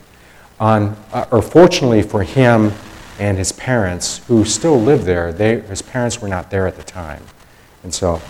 On, 0.60 0.96
uh, 1.14 1.26
or 1.32 1.42
fortunately 1.42 2.02
for 2.02 2.24
him 2.24 2.72
and 3.20 3.38
his 3.38 3.52
parents, 3.52 4.26
who 4.28 4.46
still 4.46 4.80
live 4.80 5.06
there, 5.06 5.32
they, 5.32 5.62
his 5.62 5.82
parents 5.82 6.22
were 6.22 6.28
not 6.28 6.52
there 6.52 6.68
at 6.68 6.76
the 6.76 6.84
time. 6.84 7.24
And 7.84 7.94
so 7.94 8.22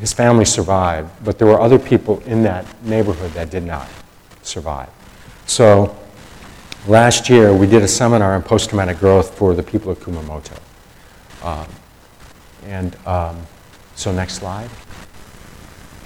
his 0.00 0.12
family 0.12 0.44
survived, 0.44 1.10
but 1.24 1.38
there 1.38 1.46
were 1.46 1.60
other 1.60 1.78
people 1.78 2.20
in 2.20 2.42
that 2.42 2.66
neighborhood 2.82 3.32
that 3.32 3.50
did 3.50 3.62
not 3.62 3.88
survive. 4.42 4.88
So 5.46 5.96
Last 6.86 7.28
year, 7.28 7.52
we 7.52 7.66
did 7.66 7.82
a 7.82 7.88
seminar 7.88 8.34
on 8.34 8.42
post 8.42 8.70
traumatic 8.70 8.98
growth 8.98 9.36
for 9.36 9.54
the 9.54 9.62
people 9.62 9.92
of 9.92 10.00
Kumamoto. 10.00 10.58
Um, 11.42 11.68
and 12.64 12.96
um, 13.06 13.46
so, 13.96 14.10
next 14.10 14.34
slide. 14.34 14.70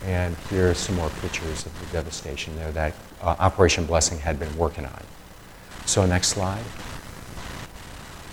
And 0.05 0.37
here 0.51 0.71
are 0.71 0.75
some 0.75 0.97
more 0.97 1.11
pictures 1.21 1.65
of 1.65 1.79
the 1.79 1.87
devastation 1.93 2.57
there 2.57 2.73
that 2.73 2.93
uh, 3.23 3.37
Operation 3.39 3.87
Blessing 3.87 4.19
had 4.19 4.41
been 4.41 4.55
working 4.57 4.85
on. 4.85 5.03
So, 5.87 6.05
next 6.07 6.29
slide. 6.29 6.65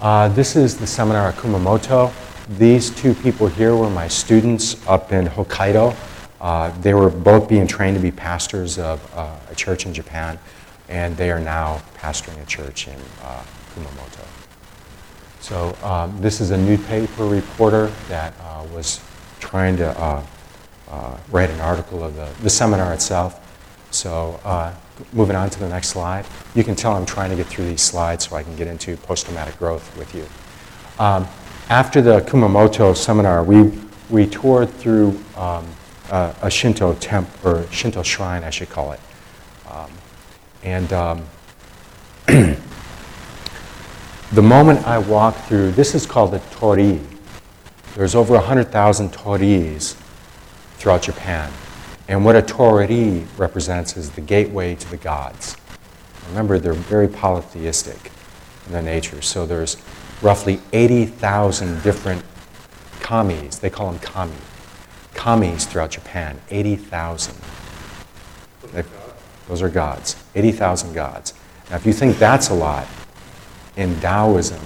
Uh, 0.02 0.28
this 0.30 0.56
is 0.56 0.78
the 0.78 0.88
seminar 0.88 1.30
at 1.30 1.36
Kumamoto. 1.36 2.12
These 2.58 2.90
two 2.90 3.14
people 3.14 3.50
here 3.50 3.76
were 3.76 3.92
my 3.92 4.08
students 4.08 4.76
up 4.88 5.12
in 5.12 5.28
Hokkaido. 5.28 5.96
Uh, 6.42 6.72
they 6.82 6.96
were 6.96 7.12
both 7.12 7.48
being 7.48 7.68
trained 7.68 7.98
to 7.98 8.02
be 8.02 8.12
pastors 8.12 8.80
of 8.80 9.00
uh, 9.16 9.36
a 9.52 9.54
church 9.54 9.86
in 9.86 9.94
Japan, 9.94 10.40
and 10.92 11.16
they 11.16 11.32
are 11.32 11.40
now 11.40 11.82
pastoring 11.98 12.40
a 12.42 12.46
church 12.46 12.88
in 12.88 13.00
uh, 13.24 13.42
Kumamoto. 13.74 14.28
So 15.40 15.76
um, 15.84 16.22
this 16.22 16.42
is 16.42 16.52
a 16.52 16.58
newspaper 16.58 17.26
reporter 17.26 17.88
that 18.10 18.34
uh, 18.42 18.66
was 18.74 19.02
trying 19.40 19.78
to 19.78 19.90
uh, 20.00 20.24
uh, 20.90 21.18
write 21.32 21.50
an 21.50 21.62
article 21.62 22.04
of 22.04 22.16
the, 22.16 22.30
the 22.44 22.50
seminar 22.50 22.94
itself. 22.94 23.40
So 23.92 24.40
uh, 24.44 24.74
moving 25.14 25.36
on 25.36 25.50
to 25.50 25.60
the 25.60 25.70
next 25.70 25.88
slide. 25.88 26.26
You 26.54 26.64
can 26.64 26.76
tell 26.76 26.94
I'm 26.94 27.06
trying 27.06 27.30
to 27.32 27.36
get 27.38 27.48
through 27.48 27.66
these 27.66 27.82
slides 27.82 28.28
so 28.28 28.36
I 28.36 28.44
can 28.44 28.56
get 28.56 28.68
into 28.68 28.98
post-traumatic 28.98 29.58
growth 29.58 29.98
with 29.98 30.14
you. 30.14 30.28
Um, 31.04 31.28
after 31.70 32.02
the 32.02 32.20
Kumamoto 32.20 32.96
seminar, 32.96 33.44
we, 33.44 33.72
we 34.10 34.28
toured 34.28 34.70
through 34.70 35.20
um, 35.38 35.66
a, 36.12 36.36
a 36.44 36.52
Shinto 36.52 36.94
temple, 36.96 37.50
or 37.50 37.72
Shinto 37.72 38.04
shrine, 38.04 38.44
I 38.44 38.50
should 38.50 38.70
call 38.70 38.92
it. 38.92 39.00
Um, 39.70 39.90
and 40.64 40.94
um, 40.94 41.26
the 42.28 42.58
moment 44.42 44.86
I 44.86 44.98
walk 45.00 45.36
through, 45.46 45.72
this 45.72 45.96
is 45.96 46.06
called 46.06 46.32
the 46.32 46.40
Torii. 46.52 47.02
There's 47.96 48.16
over 48.16 48.36
100,000 48.36 49.12
toriis 49.12 49.96
throughout 50.78 51.02
Japan. 51.04 51.52
And 52.08 52.26
what 52.26 52.36
a 52.36 52.42
torii 52.42 53.26
represents 53.38 53.96
is 53.96 54.12
the 54.12 54.22
gateway 54.22 54.76
to 54.76 54.90
the 54.90 54.98
gods. 54.98 55.56
Remember, 56.30 56.60
they're 56.60 56.74
very 56.74 57.08
polytheistic 57.08 58.12
in 58.66 58.74
their 58.74 58.82
nature. 58.82 59.22
So 59.22 59.46
there's 59.46 59.78
roughly 60.22 60.60
80,000 60.74 61.84
different 61.84 62.24
kamis. 63.00 63.60
They 63.60 63.70
call 63.70 63.92
them 63.92 64.00
kami. 64.00 64.34
Kamis 65.14 65.66
throughout 65.66 65.92
Japan, 65.92 66.40
80,000. 66.50 67.36
Those 69.48 69.62
are 69.62 69.70
gods, 69.70 70.16
80,000 70.36 70.94
gods. 70.94 71.34
Now, 71.70 71.78
if 71.78 71.86
you 71.86 71.94
think 71.94 72.18
that's 72.18 72.50
a 72.50 72.54
lot, 72.54 72.88
in 73.78 74.00
Taoism, 74.02 74.60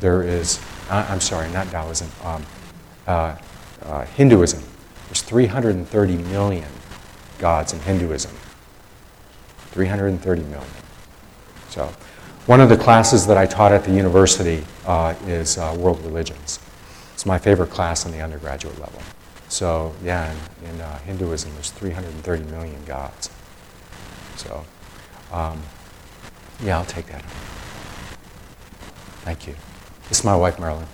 there 0.00 0.22
is, 0.22 0.60
I'm 0.90 1.20
sorry, 1.20 1.50
not 1.50 1.68
Taoism, 1.68 2.10
um, 2.24 2.44
uh, 3.06 3.36
uh, 3.82 4.04
Hinduism, 4.04 4.62
there's 5.06 5.22
330 5.22 6.16
million 6.16 6.68
gods 7.38 7.72
in 7.72 7.80
Hinduism. 7.80 8.32
330 9.70 10.42
million. 10.42 10.66
So, 11.68 11.92
one 12.46 12.60
of 12.60 12.68
the 12.68 12.76
classes 12.76 13.26
that 13.26 13.36
I 13.36 13.44
taught 13.44 13.72
at 13.72 13.84
the 13.84 13.92
university 13.92 14.64
uh, 14.86 15.14
is 15.26 15.58
uh, 15.58 15.76
world 15.78 16.00
religions. 16.04 16.60
It's 17.12 17.26
my 17.26 17.38
favorite 17.38 17.70
class 17.70 18.06
on 18.06 18.12
the 18.12 18.20
undergraduate 18.20 18.78
level. 18.78 19.00
So, 19.48 19.94
yeah, 20.02 20.32
in, 20.62 20.70
in 20.70 20.80
uh, 20.80 20.98
Hinduism, 21.00 21.52
there's 21.54 21.70
330 21.70 22.44
million 22.44 22.84
gods. 22.84 23.30
So, 24.36 24.64
um, 25.32 25.60
yeah, 26.62 26.78
I'll 26.78 26.84
take 26.84 27.06
that. 27.06 27.22
Thank 29.22 29.46
you. 29.46 29.54
This 30.08 30.20
is 30.20 30.24
my 30.24 30.36
wife, 30.36 30.58
Marilyn. 30.58 30.86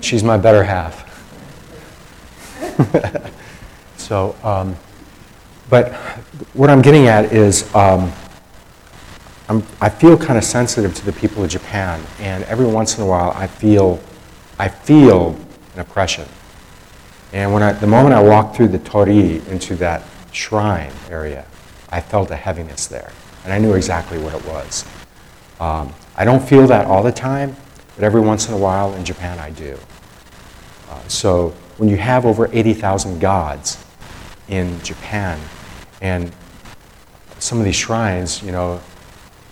She's 0.00 0.22
my 0.22 0.36
better 0.38 0.64
half. 0.64 1.04
so, 3.96 4.36
um, 4.42 4.76
but 5.68 5.92
what 6.54 6.70
I'm 6.70 6.80
getting 6.80 7.06
at 7.06 7.32
is 7.32 7.74
um, 7.74 8.12
i 9.80 9.88
feel 9.88 10.16
kind 10.16 10.38
of 10.38 10.44
sensitive 10.44 10.94
to 10.94 11.04
the 11.04 11.12
people 11.12 11.44
of 11.44 11.50
Japan, 11.50 12.00
and 12.20 12.44
every 12.44 12.66
once 12.66 12.96
in 12.96 13.04
a 13.04 13.06
while 13.06 13.30
I 13.32 13.46
feel, 13.46 14.00
I 14.58 14.68
feel 14.68 15.36
an 15.74 15.80
oppression. 15.80 16.26
And 17.32 17.52
when 17.52 17.62
I, 17.62 17.72
the 17.72 17.86
moment 17.86 18.14
I 18.14 18.22
walk 18.22 18.54
through 18.54 18.68
the 18.68 18.78
torii 18.78 19.46
into 19.48 19.76
that 19.76 20.02
shrine 20.32 20.92
area, 21.10 21.44
I 21.90 22.00
felt 22.00 22.30
a 22.30 22.36
heaviness 22.36 22.86
there, 22.86 23.12
and 23.44 23.52
I 23.52 23.58
knew 23.58 23.74
exactly 23.74 24.18
what 24.18 24.34
it 24.34 24.44
was. 24.46 24.84
Um, 25.60 25.92
I 26.16 26.24
don't 26.24 26.42
feel 26.42 26.66
that 26.66 26.86
all 26.86 27.02
the 27.02 27.12
time, 27.12 27.56
but 27.94 28.04
every 28.04 28.20
once 28.20 28.48
in 28.48 28.54
a 28.54 28.58
while 28.58 28.94
in 28.94 29.04
Japan 29.04 29.38
I 29.38 29.50
do. 29.50 29.78
Uh, 30.90 31.08
so 31.08 31.54
when 31.78 31.88
you 31.88 31.96
have 31.96 32.26
over 32.26 32.48
80,000 32.52 33.18
gods 33.18 33.82
in 34.48 34.80
Japan, 34.82 35.40
and 36.00 36.32
some 37.38 37.58
of 37.58 37.64
these 37.64 37.76
shrines, 37.76 38.42
you 38.42 38.52
know, 38.52 38.80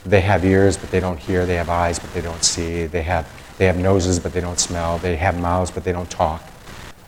they 0.05 0.20
have 0.20 0.44
ears 0.44 0.77
but 0.77 0.90
they 0.90 1.01
don't 1.01 1.18
hear, 1.18 1.47
they 1.47 1.55
have 1.57 1.68
eyes 1.68 1.99
but 1.99 2.12
they 2.12 2.20
don't 2.20 2.44
see, 2.44 2.87
they 2.87 3.03
have, 3.03 3.29
they 3.59 3.66
have 3.66 3.79
noses 3.79 4.18
but 4.18 4.33
they 4.33 4.40
don't 4.40 4.59
smell, 4.59 4.99
they 4.99 5.16
have 5.16 5.40
mouths 5.40 5.70
but 5.70 5.85
they 5.85 5.92
don't 5.92 6.11
talk, 6.11 6.42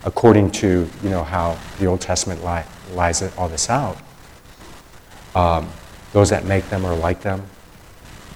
according 0.05 0.51
to, 0.51 0.89
you 1.03 1.11
know, 1.11 1.23
how 1.23 1.59
the 1.79 1.87
Old 1.87 2.01
Testament 2.01 2.45
li- 2.45 2.95
lies 2.95 3.23
all 3.37 3.49
this 3.49 3.69
out. 3.69 3.99
Um, 5.37 5.69
those 6.15 6.31
that 6.31 6.47
make 6.47 6.71
them 6.71 6.87
are 6.87 6.97
like 6.97 7.21
them, 7.21 7.43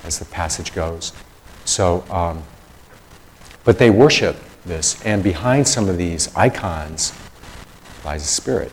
as 0.05 0.19
the 0.19 0.27
passage 0.27 0.75
goes. 0.75 1.15
So, 1.65 2.05
um, 2.11 2.43
but 3.65 3.79
they 3.79 3.89
worship 3.89 4.37
this, 4.67 5.03
and 5.05 5.23
behind 5.23 5.67
some 5.67 5.89
of 5.89 5.97
these 5.97 6.35
icons 6.37 7.15
lies 8.05 8.23
a 8.23 8.27
spirit. 8.27 8.71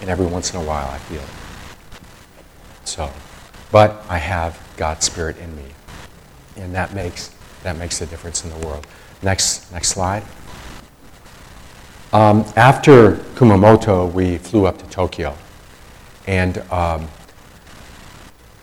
And 0.00 0.08
every 0.08 0.26
once 0.26 0.54
in 0.54 0.60
a 0.60 0.64
while 0.64 0.88
I 0.88 0.98
feel 0.98 1.20
it. 1.20 2.86
So, 2.86 3.10
but 3.72 4.04
I 4.08 4.18
have 4.18 4.60
God's 4.76 5.04
Spirit 5.04 5.38
in 5.38 5.56
me. 5.56 5.64
And 6.56 6.72
that 6.76 6.94
makes, 6.94 7.34
that 7.64 7.76
makes 7.76 8.00
a 8.00 8.06
difference 8.06 8.44
in 8.44 8.50
the 8.50 8.66
world. 8.66 8.86
Next, 9.20 9.72
next 9.72 9.88
slide. 9.88 10.22
Um, 12.14 12.44
after 12.54 13.16
Kumamoto, 13.34 14.12
we 14.12 14.38
flew 14.38 14.66
up 14.66 14.78
to 14.78 14.84
Tokyo. 14.86 15.36
And 16.28 16.58
um, 16.70 17.08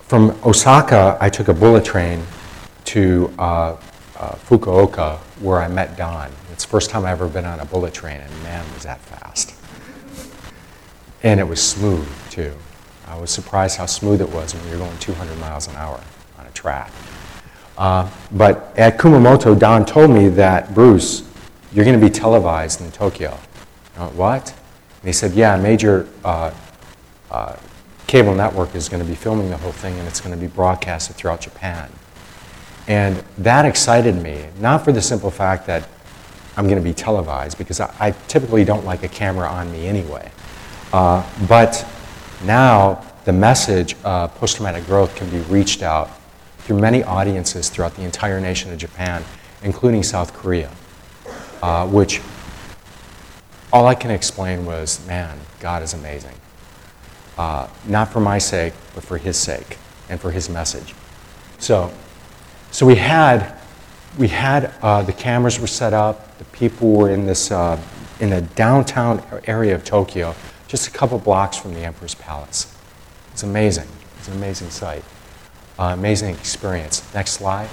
from 0.04 0.40
Osaka, 0.46 1.18
I 1.20 1.30
took 1.30 1.50
a 1.50 1.54
bullet 1.54 1.84
train 1.84 2.24
to 2.86 3.30
uh, 3.38 3.76
uh, 4.18 4.36
Fukuoka, 4.36 5.18
where 5.42 5.62
I 5.62 5.68
met 5.68 5.98
Don. 5.98 6.32
It's 6.54 6.64
the 6.64 6.72
first 6.72 6.92
time 6.92 7.04
I've 7.04 7.20
ever 7.20 7.28
been 7.28 7.44
on 7.44 7.60
a 7.60 7.66
bullet 7.66 7.94
train, 7.94 8.22
and 8.22 8.44
man, 8.44 8.64
was 8.74 8.84
that 8.84 9.02
fast. 9.02 9.54
And 11.22 11.38
it 11.38 11.44
was 11.44 11.62
smooth, 11.62 12.08
too. 12.30 12.54
I 13.06 13.20
was 13.20 13.32
surprised 13.32 13.78
how 13.78 13.86
smooth 13.86 14.22
it 14.22 14.30
was 14.30 14.56
when 14.56 14.66
you're 14.70 14.78
going 14.78 14.98
200 15.00 15.38
miles 15.40 15.68
an 15.68 15.76
hour 15.76 16.00
on 16.40 16.46
a 16.46 16.52
track. 16.52 16.90
Uh, 17.78 18.10
but 18.32 18.74
at 18.78 18.98
Kumamoto, 18.98 19.60
Don 19.60 19.86
told 19.86 20.10
me 20.10 20.30
that, 20.30 20.74
Bruce, 20.74 21.24
you're 21.74 21.86
going 21.86 22.00
to 22.00 22.06
be 22.06 22.12
televised 22.12 22.82
in 22.82 22.92
Tokyo. 22.92 23.38
Went, 23.98 24.16
what? 24.16 24.50
And 25.02 25.08
he 25.08 25.14
said, 25.14 25.34
yeah, 25.34 25.56
a 25.56 25.62
major 25.62 26.08
uh, 26.24 26.54
uh, 27.30 27.56
cable 28.08 28.36
network 28.36 28.76
is 28.76 28.90
going 28.90 29.02
to 29.02 29.08
be 29.08 29.16
filming 29.16 29.50
the 29.50 29.58
whole 29.58 29.72
thing 29.72 29.98
and 29.98 30.08
it's 30.08 30.20
going 30.20 30.36
to 30.36 30.40
be 30.40 30.48
broadcasted 30.48 31.16
throughout 31.16 31.42
Japan. 31.42 31.90
And 32.88 33.24
that 33.38 33.66
excited 33.66 34.16
me, 34.16 34.48
not 34.60 34.84
for 34.84 34.92
the 34.92 35.02
simple 35.02 35.32
fact 35.32 35.66
that 35.68 35.88
I'm 36.58 36.66
going 36.66 36.78
to 36.78 36.84
be 36.84 36.94
televised, 36.94 37.58
because 37.58 37.80
I, 37.80 37.94
I 38.00 38.12
typically 38.28 38.66
don't 38.66 38.86
like 38.86 39.04
a 39.04 39.08
camera 39.08 39.48
on 39.48 39.72
me 39.72 39.88
anyway. 39.88 40.32
Uh, 40.92 41.26
but 41.48 41.88
now 42.44 43.06
the 43.24 43.32
message 43.32 43.96
of 44.04 44.36
post 44.36 44.58
traumatic 44.58 44.86
growth 44.86 45.16
can 45.16 45.30
be 45.30 45.40
reached 45.42 45.84
out 45.84 46.10
through 46.60 46.80
many 46.80 47.04
audiences 47.04 47.70
throughout 47.70 47.96
the 47.96 48.04
entire 48.04 48.40
nation 48.40 48.72
of 48.72 48.78
Japan, 48.78 49.24
including 49.64 50.04
South 50.04 50.34
Korea, 50.34 50.70
uh, 51.62 51.88
which 51.88 52.22
all 53.72 53.88
I 53.88 53.96
can 53.96 54.12
explain 54.12 54.66
was 54.66 55.06
man, 55.08 55.38
God 55.60 55.84
is 55.84 55.94
amazing. 55.94 56.36
Uh, 57.38 57.68
not 57.88 58.12
for 58.12 58.20
my 58.20 58.38
sake, 58.38 58.74
but 58.94 59.04
for 59.04 59.18
His 59.18 59.38
sake 59.38 59.78
and 60.10 60.20
for 60.20 60.32
His 60.32 60.50
message. 60.50 60.94
So, 61.60 61.92
so 62.72 62.86
we 62.86 62.96
had, 62.96 63.58
we 64.18 64.28
had 64.28 64.74
uh, 64.82 65.04
the 65.04 65.14
cameras 65.14 65.60
were 65.60 65.68
set 65.68 65.94
up. 65.94 66.38
The 66.38 66.46
people 66.46 66.92
were 66.92 67.10
in 67.10 67.26
this 67.26 67.52
uh, 67.52 67.80
in 68.22 68.30
the 68.30 68.42
downtown 68.42 69.22
area 69.46 69.74
of 69.74 69.84
Tokyo, 69.84 70.36
just 70.68 70.88
a 70.88 70.92
couple 70.92 71.18
blocks 71.18 71.58
from 71.58 71.74
the 71.74 71.82
Emperor's 71.82 72.16
Palace. 72.16 72.78
It's 73.34 73.44
amazing. 73.44 73.88
It's 74.18 74.28
an 74.28 74.36
amazing 74.36 74.70
sight, 74.70 75.04
uh, 75.80 75.96
amazing 75.98 76.36
experience. 76.36 77.12
Next 77.14 77.32
slide. 77.32 77.68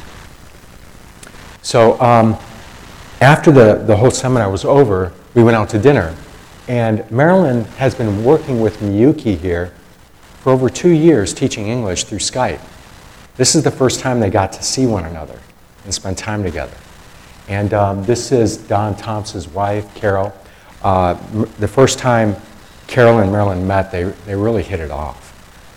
So 1.60 2.00
um, 2.00 2.38
after 3.20 3.50
the, 3.50 3.74
the 3.86 3.96
whole 3.96 4.10
seminar 4.10 4.50
was 4.50 4.64
over, 4.64 5.12
we 5.34 5.42
went 5.42 5.56
out 5.56 5.68
to 5.70 5.78
dinner. 5.78 6.14
And 6.68 7.10
Marilyn 7.10 7.64
has 7.76 7.94
been 7.94 8.24
working 8.24 8.60
with 8.60 8.78
Miyuki 8.78 9.36
here 9.38 9.72
for 10.40 10.52
over 10.52 10.68
two 10.68 10.90
years 10.90 11.32
teaching 11.32 11.68
English 11.68 12.04
through 12.04 12.18
Skype. 12.18 12.60
This 13.36 13.54
is 13.54 13.62
the 13.62 13.70
first 13.70 14.00
time 14.00 14.20
they 14.20 14.30
got 14.30 14.52
to 14.52 14.62
see 14.62 14.86
one 14.86 15.04
another 15.04 15.38
and 15.84 15.94
spend 15.94 16.18
time 16.18 16.42
together. 16.42 16.76
And 17.48 17.72
um, 17.72 18.04
this 18.04 18.30
is 18.32 18.58
Don 18.58 18.94
Thompson's 18.96 19.48
wife, 19.48 19.94
Carol. 19.94 20.32
Uh, 20.82 21.14
the 21.58 21.68
first 21.68 21.98
time 21.98 22.36
Carol 22.86 23.20
and 23.20 23.32
Marilyn 23.32 23.66
met, 23.66 23.90
they, 23.90 24.04
they 24.26 24.34
really 24.34 24.62
hit 24.62 24.80
it 24.80 24.90
off. 24.90 25.24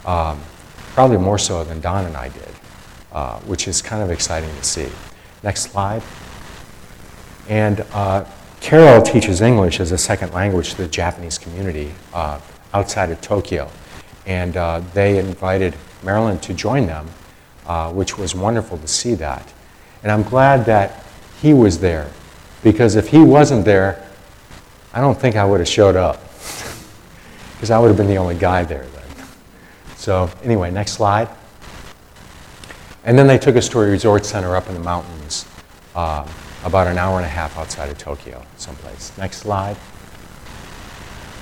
Um, 0.05 0.39
probably 0.93 1.17
more 1.17 1.37
so 1.37 1.63
than 1.63 1.79
Don 1.79 2.05
and 2.05 2.17
I 2.17 2.27
did. 2.29 2.49
uh, 3.11 3.39
which 3.41 3.67
is 3.67 3.81
kind 3.81 4.01
of 4.01 4.09
exciting 4.09 4.49
to 4.49 4.63
see. 4.63 4.89
Next 5.43 5.71
slide. 5.71 6.01
And 7.49 7.81
uh, 7.93 8.25
Carol 8.59 9.01
teaches 9.01 9.41
English 9.41 9.79
as 9.79 9.91
a 9.91 9.97
second 9.97 10.33
language 10.33 10.71
to 10.71 10.77
the 10.77 10.87
Japanese 10.87 11.37
community 11.37 11.91
uh, 12.13 12.39
outside 12.73 13.09
of 13.09 13.19
Tokyo. 13.21 13.69
And 14.25 14.55
uh, 14.55 14.81
they 14.93 15.17
invited 15.17 15.75
Marilyn 16.03 16.39
to 16.39 16.53
join 16.53 16.85
them, 16.85 17.07
uh, 17.65 17.91
which 17.91 18.17
was 18.17 18.35
wonderful 18.35 18.77
to 18.77 18.87
see 18.87 19.15
that. 19.15 19.51
And 20.03 20.11
I'm 20.11 20.23
glad 20.23 20.65
that 20.65 21.03
he 21.41 21.53
was 21.53 21.79
there, 21.79 22.09
because 22.63 22.95
if 22.95 23.07
he 23.07 23.19
wasn't 23.19 23.65
there, 23.65 24.07
I 24.93 25.01
don't 25.01 25.17
think 25.19 25.35
I 25.35 25.45
would 25.45 25.59
have 25.59 25.69
showed 25.69 25.95
up, 25.95 26.21
because 27.53 27.71
I 27.71 27.79
would 27.79 27.87
have 27.87 27.97
been 27.97 28.07
the 28.07 28.17
only 28.17 28.35
guy 28.35 28.63
there 28.63 28.85
then. 28.85 29.27
So, 29.95 30.29
anyway, 30.43 30.71
next 30.71 30.93
slide. 30.93 31.29
And 33.03 33.17
then 33.17 33.25
they 33.25 33.37
took 33.37 33.55
us 33.55 33.67
to 33.69 33.79
a 33.81 33.85
resort 33.85 34.25
center 34.25 34.55
up 34.55 34.67
in 34.67 34.75
the 34.75 34.79
mountains, 34.79 35.45
uh, 35.95 36.27
about 36.63 36.87
an 36.87 36.97
hour 36.97 37.17
and 37.17 37.25
a 37.25 37.29
half 37.29 37.57
outside 37.57 37.89
of 37.89 37.97
Tokyo, 37.97 38.43
someplace. 38.57 39.15
Next 39.17 39.37
slide. 39.37 39.77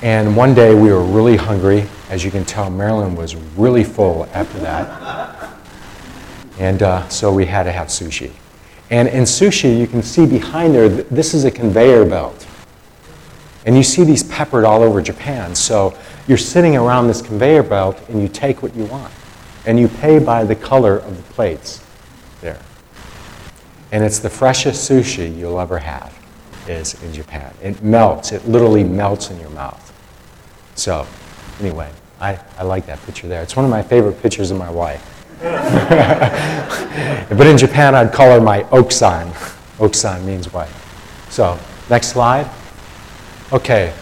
And 0.02 0.36
one 0.36 0.54
day 0.54 0.74
we 0.74 0.92
were 0.92 1.04
really 1.04 1.36
hungry. 1.36 1.86
As 2.10 2.24
you 2.24 2.32
can 2.32 2.46
tell, 2.46 2.70
Marilyn 2.70 3.16
was 3.16 3.36
really 3.36 3.84
full 3.84 4.28
after 4.34 4.60
that. 4.60 5.50
And 6.58 6.82
uh, 6.84 7.08
so 7.10 7.34
we 7.34 7.46
had 7.46 7.64
to 7.64 7.72
have 7.72 7.88
sushi. 7.88 8.32
And 8.90 9.08
in 9.08 9.24
sushi, 9.24 9.78
you 9.78 9.88
can 9.88 10.02
see 10.02 10.26
behind 10.26 10.74
there, 10.74 10.90
this 10.90 11.34
is 11.34 11.46
a 11.46 11.52
conveyor 11.52 12.06
belt. 12.06 12.48
And 13.66 13.76
you 13.76 13.84
see 13.84 14.04
these 14.04 14.24
peppered 14.24 14.64
all 14.64 14.82
over 14.82 15.02
Japan. 15.02 15.54
So 15.54 15.98
you're 16.28 16.38
sitting 16.38 16.76
around 16.78 17.08
this 17.08 17.22
conveyor 17.22 17.64
belt 17.64 18.02
and 18.10 18.22
you 18.22 18.28
take 18.30 18.64
what 18.64 18.76
you 18.76 18.86
want 18.86 19.14
and 19.66 19.80
you 19.80 19.88
pay 19.88 20.18
by 20.20 20.44
the 20.44 20.56
color 20.56 20.98
of 20.98 21.18
the 21.18 21.34
plates 21.34 21.84
there. 22.42 22.60
And 23.92 24.04
it's 24.04 24.20
the 24.20 24.30
freshest 24.30 24.90
sushi 24.90 25.36
you'll 25.36 25.60
ever 25.60 25.80
have 25.80 26.16
is 26.68 27.02
in 27.04 27.14
Japan. 27.14 27.54
It 27.62 27.82
melts. 27.82 28.32
It 28.32 28.48
literally 28.48 28.84
melts 28.84 29.32
in 29.32 29.40
your 29.40 29.50
mouth. 29.50 29.86
So, 30.76 31.08
anyway, 31.60 31.92
I, 32.22 32.40
I 32.58 32.64
like 32.64 32.86
that 32.86 33.04
picture 33.06 33.28
there. 33.28 33.42
It's 33.42 33.56
one 33.56 33.66
of 33.66 33.72
my 33.72 33.82
favorite 33.82 34.22
pictures 34.22 34.52
of 34.52 34.58
my 34.58 34.70
wife. 34.70 35.16
but 35.42 37.48
in 37.48 37.58
Japan, 37.58 37.96
I'd 37.96 38.14
call 38.14 38.32
her 38.32 38.42
my 38.42 38.64
Okusan. 38.64 39.32
Okusan 39.78 40.24
means 40.26 40.54
wife. 40.54 41.28
So, 41.32 41.58
next 41.90 42.10
slide. 42.10 42.50
Okay, 43.52 43.96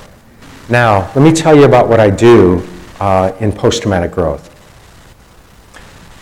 now 0.67 1.09
let 1.15 1.21
me 1.21 1.31
tell 1.31 1.55
you 1.55 1.63
about 1.63 1.87
what 1.87 2.01
I 2.01 2.09
do 2.09 2.67
uh, 2.99 3.31
in 3.39 3.51
post 3.51 3.83
traumatic 3.83 4.11
growth. 4.11 4.53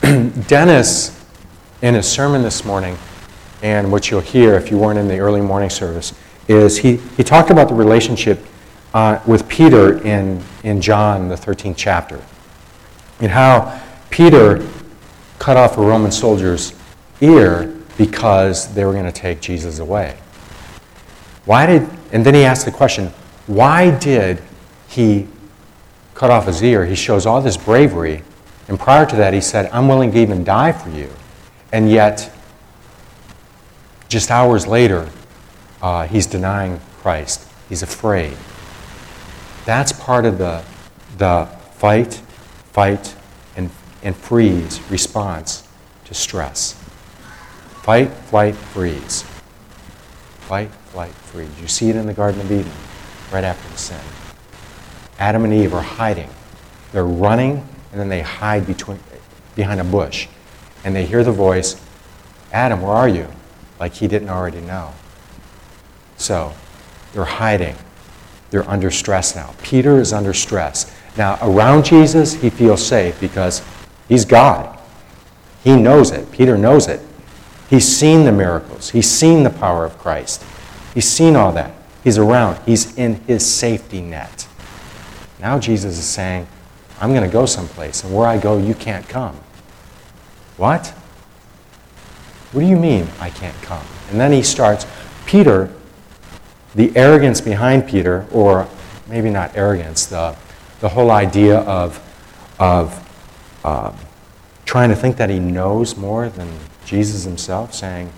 Dennis, 0.48 1.26
in 1.82 1.96
his 1.96 2.08
sermon 2.08 2.44
this 2.44 2.66
morning, 2.66 2.98
and 3.62 3.92
what 3.92 4.10
you'll 4.10 4.22
hear 4.22 4.56
if 4.56 4.72
you 4.72 4.78
weren't 4.78 5.00
in 5.00 5.08
the 5.08 5.20
early 5.20 5.42
morning 5.42 5.70
service, 5.70 6.14
is 6.48 6.78
he, 6.78 6.98
he 7.18 7.24
talked 7.24 7.50
about 7.50 7.70
the 7.70 7.74
relationship 7.74 8.40
uh, 8.94 9.20
with 9.26 9.48
Peter 9.50 10.02
in, 10.04 10.42
in 10.64 10.82
John, 10.82 11.28
the 11.28 11.36
13th 11.36 11.76
chapter, 11.78 12.22
and 13.20 13.32
how 13.32 13.82
Peter 14.10 14.68
cut 15.40 15.58
off 15.58 15.78
a 15.78 15.82
Roman 15.82 16.12
soldier's 16.12 16.74
ear 17.22 17.76
because 17.98 18.74
they 18.74 18.86
were 18.86 18.94
going 18.94 19.06
to 19.06 19.12
take 19.12 19.42
Jesus 19.42 19.80
away. 19.80 20.18
Why 21.46 21.66
did, 21.66 21.90
and 22.12 22.26
then 22.26 22.34
he 22.34 22.44
asked 22.44 22.66
the 22.66 22.72
question, 22.72 23.08
why 23.48 23.98
did 24.00 24.42
he 24.88 25.28
cut 26.14 26.30
off 26.30 26.46
his 26.46 26.64
ear? 26.64 26.86
He 26.86 26.96
shows 26.96 27.26
all 27.26 27.42
this 27.42 27.58
bravery 27.58 28.24
and 28.68 28.80
prior 28.80 29.06
to 29.06 29.16
that, 29.18 29.34
he 29.34 29.42
said, 29.42 29.70
I'm 29.72 29.88
willing 29.88 30.12
to 30.12 30.18
even 30.18 30.44
die 30.44 30.72
for 30.72 30.90
you. 30.90 31.10
And 31.72 31.90
yet, 31.90 32.32
just 34.08 34.32
hours 34.32 34.68
later, 34.68 35.10
uh, 35.82 36.08
he's 36.08 36.26
denying 36.26 36.80
Christ. 37.02 37.48
He's 37.70 37.84
afraid. 37.84 38.36
That's 39.66 39.92
part 39.92 40.26
of 40.26 40.38
the, 40.38 40.64
the 41.18 41.46
fight, 41.74 42.14
fight, 42.72 43.16
and, 43.56 43.70
and 44.04 44.16
freeze 44.16 44.80
response 44.90 45.68
to 46.06 46.14
stress. 46.14 46.74
Fight, 47.84 48.12
flight, 48.12 48.56
freeze. 48.56 49.24
Fight, 50.42 50.72
flight, 50.86 51.12
freeze. 51.12 51.50
You 51.62 51.68
see 51.68 51.90
it 51.90 51.96
in 51.96 52.06
the 52.06 52.14
Garden 52.14 52.42
of 52.42 52.52
Eden 52.52 52.72
right 53.32 53.44
after 53.44 53.68
the 53.70 53.78
sin. 53.78 54.02
Adam 55.20 55.44
and 55.44 55.54
Eve 55.54 55.74
are 55.74 55.82
hiding. 55.82 56.30
They're 56.92 57.06
running 57.06 57.68
and 57.92 58.00
then 58.00 58.10
they 58.10 58.22
hide 58.22 58.68
between, 58.68 59.00
behind 59.56 59.80
a 59.80 59.84
bush. 59.84 60.28
And 60.84 60.96
they 60.96 61.06
hear 61.06 61.24
the 61.24 61.32
voice, 61.32 61.82
Adam, 62.52 62.82
where 62.82 62.92
are 62.92 63.10
you? 63.10 63.28
Like 63.80 63.94
he 63.94 64.08
didn't 64.08 64.30
already 64.30 64.62
know. 64.62 64.94
So 66.18 66.54
they're 67.14 67.26
hiding. 67.26 67.76
They're 68.50 68.70
under 68.70 68.92
stress 68.92 69.36
now. 69.36 69.54
Peter 69.62 70.00
is 70.00 70.14
under 70.14 70.34
stress. 70.34 70.96
Now, 71.18 71.38
around 71.42 71.86
Jesus, 71.86 72.34
he 72.34 72.50
feels 72.50 72.86
safe 72.86 73.20
because 73.20 73.64
he's 74.08 74.26
God. 74.26 74.78
He 75.64 75.76
knows 75.76 76.12
it. 76.12 76.32
Peter 76.32 76.58
knows 76.58 76.88
it. 76.88 77.02
He's 77.70 77.88
seen 77.88 78.26
the 78.26 78.32
miracles, 78.32 78.92
he's 78.92 79.10
seen 79.10 79.44
the 79.44 79.50
power 79.50 79.86
of 79.86 79.98
Christ. 79.98 80.44
He's 80.94 81.10
seen 81.10 81.36
all 81.36 81.52
that. 81.54 81.72
He's 82.04 82.18
around, 82.18 82.60
he's 82.66 82.96
in 82.98 83.16
his 83.22 83.46
safety 83.46 84.02
net. 84.02 84.48
Now, 85.40 85.60
Jesus 85.60 85.98
is 85.98 86.06
saying, 86.06 86.48
I'm 87.02 87.10
going 87.10 87.24
to 87.24 87.34
go 87.34 87.46
someplace, 87.46 88.04
and 88.04 88.16
where 88.16 88.28
I 88.28 88.38
go, 88.38 88.58
you 88.58 88.76
can't 88.76 89.08
come. 89.10 89.36
What? 90.58 90.94
What 92.56 92.62
do 92.62 92.68
you 92.68 92.78
mean 92.78 93.06
I 93.20 93.32
can't 93.32 93.62
come? 93.64 93.86
And 94.10 94.18
then 94.18 94.32
he 94.32 94.42
starts, 94.42 94.88
Peter, 95.26 95.70
the 96.74 96.96
arrogance 96.96 97.42
behind 97.42 97.86
Peter, 97.86 98.26
or 98.32 98.66
maybe 99.10 99.30
not 99.30 99.58
arrogance, 99.58 100.06
the, 100.06 100.38
the 100.80 100.88
whole 100.88 101.12
idea 101.12 101.60
of, 101.60 102.00
of 102.58 103.60
uh, 103.66 103.92
trying 104.64 104.88
to 104.88 104.96
think 104.96 105.18
that 105.18 105.30
he 105.30 105.38
knows 105.38 105.98
more 105.98 106.30
than 106.30 106.48
Jesus 106.86 107.26
himself, 107.26 107.74
saying, 107.74 108.10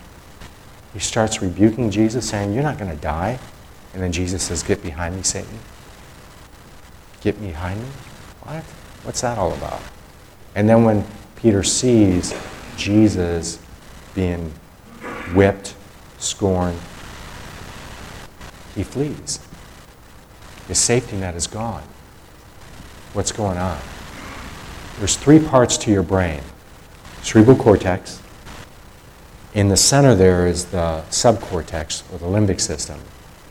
he 0.94 1.00
starts 1.00 1.42
rebuking 1.42 1.90
Jesus, 1.90 2.30
saying, 2.30 2.54
You're 2.54 2.62
not 2.62 2.78
going 2.78 2.92
to 2.92 3.02
die. 3.02 3.40
And 3.96 4.04
then 4.04 4.12
Jesus 4.12 4.44
says, 4.44 4.62
Get 4.62 4.84
behind 4.84 5.16
me, 5.16 5.24
Satan. 5.24 5.58
Get 7.22 7.42
behind 7.42 7.82
me. 7.82 7.90
What? 8.44 8.64
What's 9.02 9.22
that 9.22 9.40
all 9.40 9.54
about? 9.54 9.82
And 10.54 10.70
then 10.70 10.84
when 10.84 11.04
Peter 11.38 11.64
sees 11.64 12.36
Jesus 12.78 13.58
being 14.18 14.52
whipped, 15.36 15.76
scorned, 16.18 16.80
he 18.74 18.82
flees. 18.82 19.40
His 20.68 20.80
safety 20.80 21.18
net 21.18 21.36
is 21.36 21.46
gone. 21.46 21.84
What's 23.14 23.32
going 23.32 23.60
on? 23.60 23.80
There's 24.98 25.16
three 25.16 25.38
parts 25.38 25.78
to 25.78 25.92
your 25.92 26.02
brain 26.02 26.42
cerebral 27.22 27.58
cortex. 27.58 28.20
In 29.54 29.68
the 29.68 29.78
center, 29.78 30.16
there 30.16 30.48
is 30.48 30.66
the 30.66 31.04
subcortex, 31.10 32.04
or 32.12 32.18
the 32.18 32.26
limbic 32.26 32.60
system, 32.60 33.00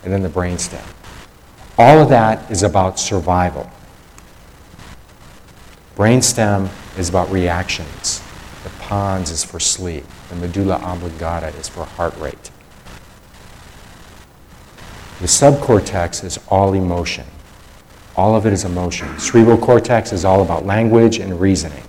and 0.03 0.13
then 0.13 0.23
the 0.23 0.29
brainstem. 0.29 0.85
All 1.79 2.01
of 2.01 2.09
that 2.09 2.51
is 2.51 2.65
about 2.65 2.99
survival. 2.99 3.71
Brainstem 5.95 6.71
is 6.99 7.09
about 7.09 7.31
reactions. 7.31 8.21
The 8.65 8.71
pons 8.81 9.31
is 9.31 9.45
for 9.45 9.61
sleep. 9.61 10.05
The 10.29 10.37
medulla 10.37 10.77
oblongata 10.77 11.49
is 11.59 11.69
for 11.69 11.85
heart 11.85 12.17
rate. 12.19 12.51
The 15.21 15.27
subcortex 15.27 16.25
is 16.25 16.39
all 16.49 16.75
emotion. 16.75 17.25
All 18.17 18.35
of 18.35 18.47
it 18.47 18.53
is 18.53 18.65
emotion. 18.65 19.19
Cerebral 19.19 19.59
cortex 19.59 20.13
is 20.13 20.25
all 20.25 20.43
about 20.43 20.67
language 20.67 21.19
and 21.19 21.41
reasoning. 21.41 21.83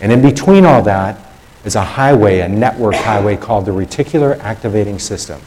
And 0.00 0.12
in 0.12 0.22
between 0.22 0.64
all 0.64 0.82
that 0.82 1.18
is 1.64 1.74
a 1.74 1.82
highway, 1.82 2.40
a 2.40 2.48
network 2.48 2.94
highway 2.94 3.36
called 3.36 3.66
the 3.66 3.70
reticular 3.70 4.38
activating 4.40 4.98
system. 4.98 5.40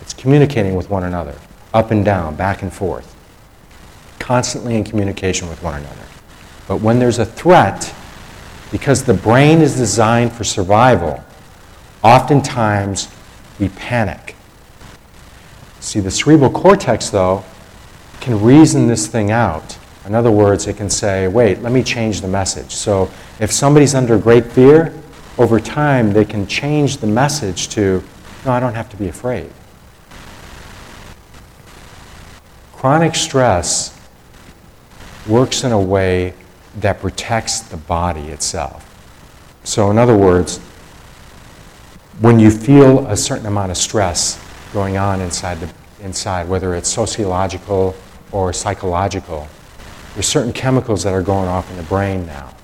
It's 0.00 0.14
communicating 0.14 0.74
with 0.74 0.90
one 0.90 1.04
another, 1.04 1.34
up 1.74 1.90
and 1.90 2.04
down, 2.04 2.36
back 2.36 2.62
and 2.62 2.72
forth, 2.72 3.14
constantly 4.18 4.76
in 4.76 4.84
communication 4.84 5.48
with 5.48 5.62
one 5.62 5.74
another. 5.74 6.06
But 6.68 6.80
when 6.80 6.98
there's 6.98 7.18
a 7.18 7.26
threat, 7.26 7.94
because 8.76 9.04
the 9.04 9.14
brain 9.14 9.62
is 9.62 9.74
designed 9.74 10.30
for 10.30 10.44
survival, 10.44 11.24
oftentimes 12.04 13.08
we 13.58 13.70
panic. 13.70 14.36
See, 15.80 15.98
the 15.98 16.10
cerebral 16.10 16.50
cortex, 16.50 17.08
though, 17.08 17.42
can 18.20 18.38
reason 18.42 18.86
this 18.86 19.06
thing 19.06 19.30
out. 19.30 19.78
In 20.04 20.14
other 20.14 20.30
words, 20.30 20.66
it 20.66 20.76
can 20.76 20.90
say, 20.90 21.26
wait, 21.26 21.62
let 21.62 21.72
me 21.72 21.82
change 21.82 22.20
the 22.20 22.28
message. 22.28 22.74
So 22.74 23.10
if 23.40 23.50
somebody's 23.50 23.94
under 23.94 24.18
great 24.18 24.44
fear, 24.44 24.92
over 25.38 25.58
time 25.58 26.12
they 26.12 26.26
can 26.26 26.46
change 26.46 26.98
the 26.98 27.06
message 27.06 27.70
to, 27.70 28.04
no, 28.44 28.52
I 28.52 28.60
don't 28.60 28.74
have 28.74 28.90
to 28.90 28.96
be 28.98 29.08
afraid. 29.08 29.50
Chronic 32.74 33.14
stress 33.14 33.98
works 35.26 35.64
in 35.64 35.72
a 35.72 35.80
way 35.80 36.34
that 36.76 37.00
protects 37.00 37.60
the 37.60 37.76
body 37.76 38.28
itself. 38.28 38.82
So, 39.64 39.90
in 39.90 39.98
other 39.98 40.16
words, 40.16 40.58
when 42.20 42.38
you 42.38 42.50
feel 42.50 43.06
a 43.06 43.16
certain 43.16 43.46
amount 43.46 43.70
of 43.70 43.76
stress 43.76 44.40
going 44.72 44.96
on 44.96 45.20
inside, 45.20 45.60
the, 45.60 45.72
inside 46.02 46.48
whether 46.48 46.74
it's 46.74 46.88
sociological 46.88 47.94
or 48.32 48.52
psychological, 48.52 49.48
there's 50.14 50.26
certain 50.26 50.52
chemicals 50.52 51.02
that 51.02 51.12
are 51.12 51.22
going 51.22 51.48
off 51.48 51.70
in 51.70 51.76
the 51.76 51.82
brain 51.82 52.26
now. 52.26 52.54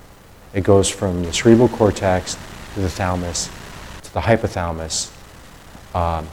It 0.53 0.63
goes 0.63 0.89
from 0.89 1.23
the 1.23 1.33
cerebral 1.33 1.69
cortex 1.69 2.37
to 2.75 2.81
the 2.81 2.89
thalamus, 2.89 3.49
to 4.03 4.13
the 4.13 4.21
hypothalamus, 4.21 5.11
um, 5.95 6.27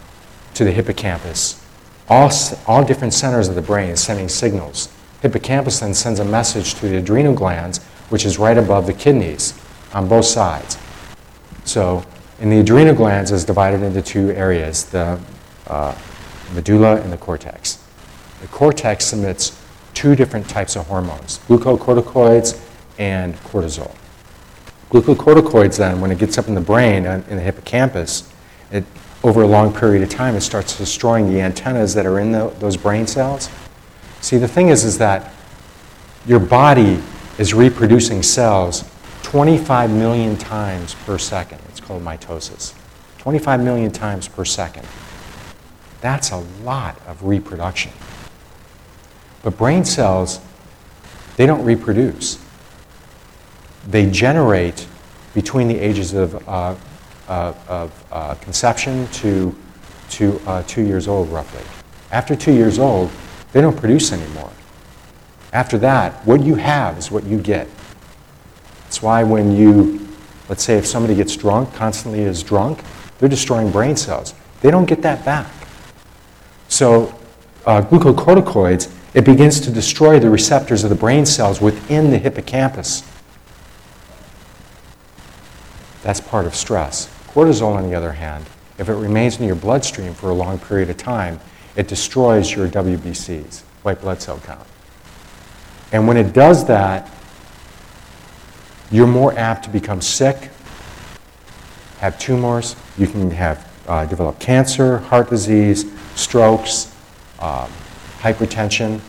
to 0.54 0.64
the 0.64 0.72
hippocampus. 0.72 1.64
All, 2.08 2.30
all 2.66 2.84
different 2.84 3.14
centers 3.14 3.48
of 3.48 3.54
the 3.54 3.62
brain 3.62 3.96
sending 3.96 4.28
signals. 4.28 4.88
Hippocampus 5.22 5.80
then 5.80 5.94
sends 5.94 6.20
a 6.20 6.24
message 6.24 6.74
to 6.74 6.88
the 6.88 6.96
adrenal 6.96 7.34
glands, 7.34 7.78
which 8.08 8.24
is 8.24 8.38
right 8.38 8.56
above 8.56 8.86
the 8.86 8.92
kidneys 8.92 9.58
on 9.92 10.08
both 10.08 10.24
sides. 10.24 10.78
So, 11.64 12.04
in 12.40 12.48
the 12.48 12.60
adrenal 12.60 12.94
glands 12.94 13.30
is 13.30 13.44
divided 13.44 13.82
into 13.82 14.00
two 14.00 14.30
areas 14.30 14.84
the 14.84 15.20
uh, 15.66 15.94
medulla 16.54 17.00
and 17.00 17.12
the 17.12 17.18
cortex. 17.18 17.84
The 18.40 18.48
cortex 18.48 19.12
emits 19.12 19.60
two 19.92 20.16
different 20.16 20.48
types 20.48 20.76
of 20.76 20.86
hormones 20.86 21.40
glucocorticoids 21.46 22.60
and 22.98 23.34
cortisol. 23.36 23.94
Glucocorticoids, 24.90 25.76
then, 25.76 26.00
when 26.00 26.10
it 26.10 26.18
gets 26.18 26.38
up 26.38 26.48
in 26.48 26.54
the 26.54 26.60
brain, 26.60 27.06
uh, 27.06 27.22
in 27.28 27.36
the 27.36 27.42
hippocampus, 27.42 28.32
it, 28.72 28.84
over 29.22 29.42
a 29.42 29.46
long 29.46 29.72
period 29.72 30.02
of 30.02 30.08
time, 30.08 30.34
it 30.34 30.40
starts 30.40 30.76
destroying 30.76 31.32
the 31.32 31.40
antennas 31.40 31.94
that 31.94 32.06
are 32.06 32.18
in 32.18 32.32
the, 32.32 32.48
those 32.58 32.76
brain 32.76 33.06
cells. 33.06 33.48
See, 34.20 34.38
the 34.38 34.48
thing 34.48 34.68
is, 34.68 34.84
is 34.84 34.98
that 34.98 35.32
your 36.26 36.40
body 36.40 37.00
is 37.38 37.54
reproducing 37.54 38.22
cells 38.22 38.84
25 39.22 39.90
million 39.90 40.36
times 40.36 40.94
per 41.06 41.18
second. 41.18 41.60
It's 41.68 41.80
called 41.80 42.02
mitosis. 42.02 42.74
25 43.18 43.62
million 43.62 43.90
times 43.90 44.28
per 44.28 44.44
second. 44.44 44.86
That's 46.00 46.30
a 46.30 46.38
lot 46.64 47.00
of 47.06 47.24
reproduction. 47.24 47.92
But 49.42 49.56
brain 49.56 49.84
cells, 49.84 50.40
they 51.36 51.46
don't 51.46 51.64
reproduce 51.64 52.38
they 53.88 54.10
generate 54.10 54.86
between 55.34 55.68
the 55.68 55.78
ages 55.78 56.12
of, 56.12 56.36
uh, 56.48 56.74
uh, 57.28 57.54
of 57.68 58.04
uh, 58.12 58.34
conception 58.36 59.06
to, 59.08 59.54
to 60.10 60.40
uh, 60.46 60.62
two 60.64 60.82
years 60.82 61.08
old, 61.08 61.28
roughly. 61.30 61.62
After 62.10 62.34
two 62.34 62.52
years 62.52 62.78
old, 62.78 63.10
they 63.52 63.60
don't 63.60 63.76
produce 63.76 64.12
anymore. 64.12 64.50
After 65.52 65.78
that, 65.78 66.24
what 66.26 66.42
you 66.42 66.54
have 66.54 66.98
is 66.98 67.10
what 67.10 67.24
you 67.24 67.38
get. 67.38 67.68
That's 68.84 69.02
why 69.02 69.24
when 69.24 69.56
you, 69.56 70.08
let's 70.48 70.62
say 70.62 70.76
if 70.76 70.86
somebody 70.86 71.14
gets 71.14 71.36
drunk, 71.36 71.74
constantly 71.74 72.20
is 72.20 72.42
drunk, 72.42 72.82
they're 73.18 73.28
destroying 73.28 73.70
brain 73.70 73.96
cells. 73.96 74.34
They 74.60 74.70
don't 74.70 74.86
get 74.86 75.02
that 75.02 75.24
back. 75.24 75.50
So 76.68 77.14
uh, 77.66 77.82
glucocorticoids, 77.82 78.92
it 79.14 79.24
begins 79.24 79.60
to 79.60 79.70
destroy 79.70 80.20
the 80.20 80.30
receptors 80.30 80.84
of 80.84 80.90
the 80.90 80.96
brain 80.96 81.26
cells 81.26 81.60
within 81.60 82.10
the 82.10 82.18
hippocampus. 82.18 83.02
That's 86.02 86.20
part 86.20 86.46
of 86.46 86.54
stress. 86.54 87.08
Cortisol, 87.28 87.74
on 87.74 87.88
the 87.88 87.94
other 87.94 88.12
hand, 88.12 88.46
if 88.78 88.88
it 88.88 88.94
remains 88.94 89.38
in 89.38 89.46
your 89.46 89.56
bloodstream 89.56 90.14
for 90.14 90.30
a 90.30 90.34
long 90.34 90.58
period 90.58 90.90
of 90.90 90.96
time, 90.96 91.40
it 91.76 91.88
destroys 91.88 92.50
your 92.50 92.68
WBCs, 92.68 93.62
white 93.82 94.00
blood 94.00 94.20
cell 94.20 94.40
count. 94.44 94.66
And 95.92 96.06
when 96.06 96.16
it 96.16 96.32
does 96.32 96.66
that, 96.66 97.10
you're 98.90 99.06
more 99.06 99.36
apt 99.38 99.64
to 99.64 99.70
become 99.70 100.00
sick, 100.00 100.50
have 101.98 102.18
tumors, 102.18 102.76
you 102.98 103.06
can 103.06 103.30
have 103.30 103.70
uh, 103.86 104.06
develop 104.06 104.38
cancer, 104.38 104.98
heart 104.98 105.30
disease, 105.30 105.90
strokes, 106.14 106.94
um, 107.38 107.70
hypertension. 108.18 109.00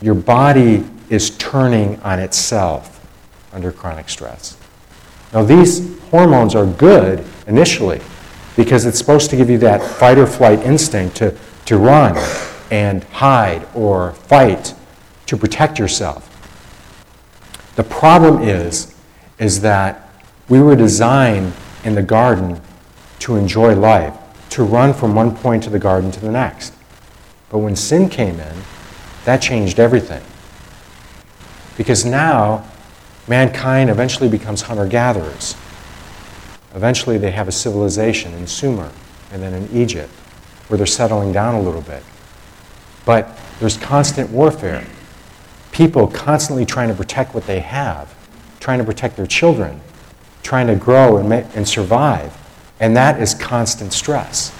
Your 0.00 0.14
body 0.14 0.84
is 1.08 1.30
turning 1.38 2.00
on 2.00 2.18
itself 2.18 3.00
under 3.52 3.70
chronic 3.70 4.08
stress. 4.08 4.56
Now, 5.32 5.42
these 5.42 5.98
hormones 6.10 6.54
are 6.54 6.66
good 6.66 7.24
initially 7.46 8.00
because 8.56 8.84
it's 8.84 8.98
supposed 8.98 9.30
to 9.30 9.36
give 9.36 9.48
you 9.48 9.58
that 9.58 9.82
fight 9.82 10.18
or 10.18 10.26
flight 10.26 10.60
instinct 10.60 11.16
to, 11.16 11.36
to 11.64 11.78
run 11.78 12.16
and 12.70 13.04
hide 13.04 13.66
or 13.74 14.12
fight 14.12 14.74
to 15.26 15.36
protect 15.36 15.78
yourself. 15.78 16.28
The 17.76 17.84
problem 17.84 18.42
is, 18.42 18.94
is 19.38 19.60
that 19.62 20.08
we 20.48 20.60
were 20.60 20.76
designed 20.76 21.52
in 21.84 21.94
the 21.94 22.02
garden 22.02 22.60
to 23.20 23.36
enjoy 23.36 23.74
life, 23.74 24.14
to 24.50 24.64
run 24.64 24.92
from 24.92 25.14
one 25.14 25.34
point 25.34 25.66
of 25.66 25.72
the 25.72 25.78
garden 25.78 26.10
to 26.10 26.20
the 26.20 26.30
next. 26.30 26.74
But 27.48 27.58
when 27.58 27.76
sin 27.76 28.08
came 28.08 28.38
in, 28.38 28.56
that 29.24 29.40
changed 29.40 29.78
everything. 29.78 30.22
Because 31.76 32.04
now 32.04 32.64
mankind 33.28 33.88
eventually 33.88 34.28
becomes 34.28 34.62
hunter 34.62 34.86
gatherers. 34.86 35.54
Eventually, 36.74 37.18
they 37.18 37.30
have 37.30 37.48
a 37.48 37.52
civilization 37.52 38.32
in 38.34 38.46
Sumer 38.46 38.90
and 39.32 39.42
then 39.42 39.52
in 39.54 39.68
Egypt 39.76 40.12
where 40.68 40.78
they're 40.78 40.86
settling 40.86 41.32
down 41.32 41.54
a 41.54 41.60
little 41.60 41.82
bit. 41.82 42.02
But 43.04 43.38
there's 43.60 43.76
constant 43.76 44.30
warfare. 44.30 44.86
People 45.70 46.06
constantly 46.06 46.64
trying 46.64 46.88
to 46.88 46.94
protect 46.94 47.34
what 47.34 47.46
they 47.46 47.60
have, 47.60 48.14
trying 48.60 48.78
to 48.78 48.84
protect 48.84 49.16
their 49.16 49.26
children, 49.26 49.80
trying 50.42 50.66
to 50.66 50.76
grow 50.76 51.18
and, 51.18 51.28
ma- 51.28 51.48
and 51.54 51.66
survive. 51.66 52.36
And 52.80 52.96
that 52.96 53.20
is 53.20 53.34
constant 53.34 53.92
stress. 53.92 54.50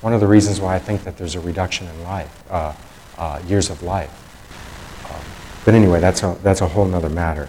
One 0.00 0.12
of 0.12 0.20
the 0.20 0.26
reasons 0.26 0.60
why 0.60 0.74
I 0.74 0.78
think 0.78 1.04
that 1.04 1.16
there's 1.16 1.34
a 1.34 1.40
reduction 1.40 1.86
in 1.88 2.02
life, 2.02 2.44
uh, 2.50 2.74
uh, 3.16 3.40
years 3.46 3.70
of 3.70 3.82
life. 3.82 4.10
Um, 5.10 5.20
but 5.64 5.74
anyway, 5.74 6.00
that's 6.00 6.22
a, 6.22 6.36
that's 6.42 6.60
a 6.60 6.68
whole 6.68 6.92
other 6.94 7.08
matter. 7.08 7.48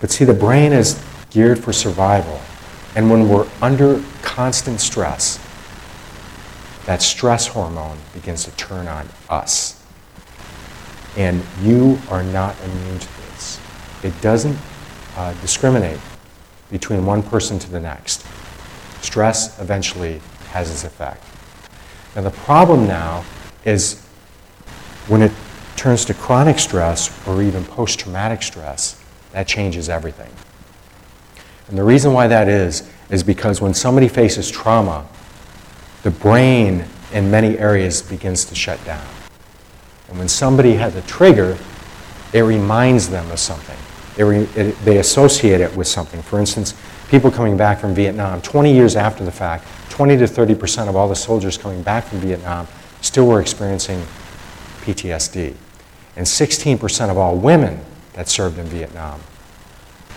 But 0.00 0.10
see, 0.10 0.24
the 0.24 0.34
brain 0.34 0.72
is 0.72 1.02
geared 1.30 1.62
for 1.62 1.72
survival. 1.72 2.40
And 2.96 3.10
when 3.10 3.28
we're 3.28 3.48
under 3.60 4.02
constant 4.22 4.80
stress, 4.80 5.38
that 6.86 7.02
stress 7.02 7.46
hormone 7.46 7.98
begins 8.12 8.44
to 8.44 8.50
turn 8.52 8.86
on 8.88 9.08
us. 9.28 9.82
And 11.16 11.42
you 11.62 11.98
are 12.10 12.22
not 12.22 12.56
immune 12.64 12.98
to 12.98 13.08
this. 13.30 13.60
It 14.02 14.20
doesn't 14.20 14.56
uh, 15.16 15.32
discriminate 15.40 15.98
between 16.70 17.06
one 17.06 17.22
person 17.22 17.58
to 17.60 17.70
the 17.70 17.80
next. 17.80 18.24
Stress 19.00 19.58
eventually 19.60 20.20
has 20.50 20.70
its 20.70 20.84
effect. 20.84 21.24
Now, 22.14 22.22
the 22.22 22.30
problem 22.30 22.86
now 22.86 23.24
is 23.64 24.00
when 25.08 25.22
it 25.22 25.32
turns 25.76 26.04
to 26.06 26.14
chronic 26.14 26.58
stress 26.58 27.10
or 27.26 27.42
even 27.42 27.64
post 27.64 27.98
traumatic 27.98 28.42
stress, 28.42 29.00
that 29.32 29.48
changes 29.48 29.88
everything. 29.88 30.30
And 31.68 31.78
the 31.78 31.84
reason 31.84 32.12
why 32.12 32.26
that 32.26 32.48
is, 32.48 32.90
is 33.10 33.22
because 33.22 33.60
when 33.60 33.74
somebody 33.74 34.08
faces 34.08 34.50
trauma, 34.50 35.06
the 36.02 36.10
brain 36.10 36.84
in 37.12 37.30
many 37.30 37.58
areas 37.58 38.02
begins 38.02 38.44
to 38.46 38.54
shut 38.54 38.82
down. 38.84 39.04
And 40.08 40.18
when 40.18 40.28
somebody 40.28 40.74
has 40.74 40.94
a 40.96 41.02
trigger, 41.02 41.56
it 42.32 42.40
reminds 42.40 43.08
them 43.08 43.30
of 43.30 43.38
something. 43.38 43.76
It 44.18 44.24
re, 44.24 44.38
it, 44.54 44.76
they 44.84 44.98
associate 44.98 45.60
it 45.60 45.74
with 45.76 45.86
something. 45.86 46.20
For 46.22 46.38
instance, 46.38 46.74
people 47.08 47.30
coming 47.30 47.56
back 47.56 47.78
from 47.78 47.94
Vietnam, 47.94 48.42
20 48.42 48.72
years 48.72 48.96
after 48.96 49.24
the 49.24 49.32
fact, 49.32 49.66
20 49.90 50.16
to 50.18 50.26
30 50.26 50.54
percent 50.54 50.88
of 50.88 50.96
all 50.96 51.08
the 51.08 51.16
soldiers 51.16 51.56
coming 51.56 51.82
back 51.82 52.04
from 52.04 52.18
Vietnam 52.18 52.66
still 53.00 53.26
were 53.26 53.40
experiencing 53.40 54.02
PTSD. 54.82 55.54
And 56.16 56.26
16 56.26 56.78
percent 56.78 57.10
of 57.10 57.16
all 57.16 57.36
women 57.36 57.80
that 58.12 58.28
served 58.28 58.58
in 58.58 58.66
Vietnam 58.66 59.20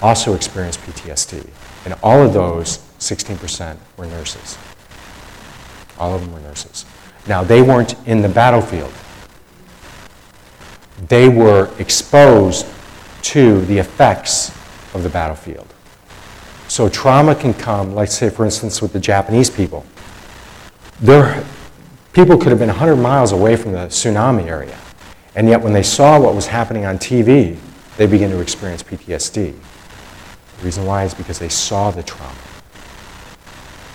also 0.02 0.34
experienced 0.34 0.80
PTSD. 0.82 1.48
And 1.86 1.96
all 2.04 2.22
of 2.22 2.34
those, 2.34 2.80
16%, 3.00 3.78
were 3.98 4.06
nurses. 4.06 4.58
All 5.98 6.14
of 6.14 6.22
them 6.22 6.34
were 6.34 6.40
nurses. 6.40 6.86
Now, 7.28 7.44
they 7.44 7.62
weren't 7.62 7.96
in 8.08 8.22
the 8.22 8.30
battlefield. 8.30 8.92
They 11.08 11.30
were 11.30 11.72
exposed 11.80 12.66
to 13.24 13.62
the 13.66 13.78
effects 13.78 14.50
of 14.94 15.04
the 15.04 15.10
battlefield. 15.10 15.68
So 16.68 16.90
trauma 16.90 17.36
can 17.36 17.54
come, 17.54 17.96
like 17.96 18.10
say, 18.10 18.30
for 18.30 18.46
instance, 18.46 18.82
with 18.82 18.94
the 18.94 19.00
Japanese 19.00 19.50
people. 19.50 19.86
There, 21.00 21.44
people 22.14 22.38
could 22.38 22.50
have 22.50 22.60
been 22.60 22.68
100 22.70 22.96
miles 22.98 23.32
away 23.32 23.56
from 23.56 23.72
the 23.72 23.88
tsunami 23.88 24.48
area. 24.48 24.78
And 25.36 25.48
yet 25.48 25.62
when 25.62 25.72
they 25.72 25.84
saw 25.84 26.20
what 26.20 26.34
was 26.34 26.48
happening 26.48 26.86
on 26.86 26.98
TV, 26.98 27.58
they 27.98 28.08
begin 28.08 28.32
to 28.32 28.40
experience 28.40 28.84
PTSD. 28.84 29.56
The 30.58 30.66
reason 30.66 30.86
why 30.86 31.04
is 31.04 31.14
because 31.14 31.40
they 31.40 31.50
saw 31.50 31.92
the 31.92 32.04
trauma. 32.04 32.34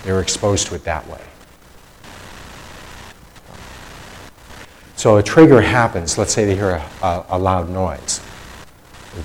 They 0.04 0.12
were 0.12 0.20
exposed 0.20 0.66
to 0.68 0.74
it 0.74 0.84
that 0.84 1.06
way. 1.08 1.20
So 4.96 5.16
a 5.16 5.22
trigger 5.22 5.60
happens. 5.60 6.16
Let's 6.16 6.32
say 6.32 6.44
they 6.44 6.54
hear 6.54 6.70
a, 6.70 6.88
a, 7.02 7.26
a 7.30 7.38
loud 7.38 7.68
noise. 7.68 8.20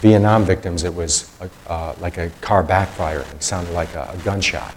Vietnam 0.01 0.43
victims, 0.43 0.83
it 0.83 0.93
was 0.93 1.31
a, 1.39 1.71
uh, 1.71 1.95
like 1.99 2.17
a 2.17 2.29
car 2.41 2.63
backfiring. 2.63 3.31
It 3.35 3.43
sounded 3.43 3.73
like 3.73 3.93
a, 3.93 4.09
a, 4.13 4.17
gunshot. 4.23 4.75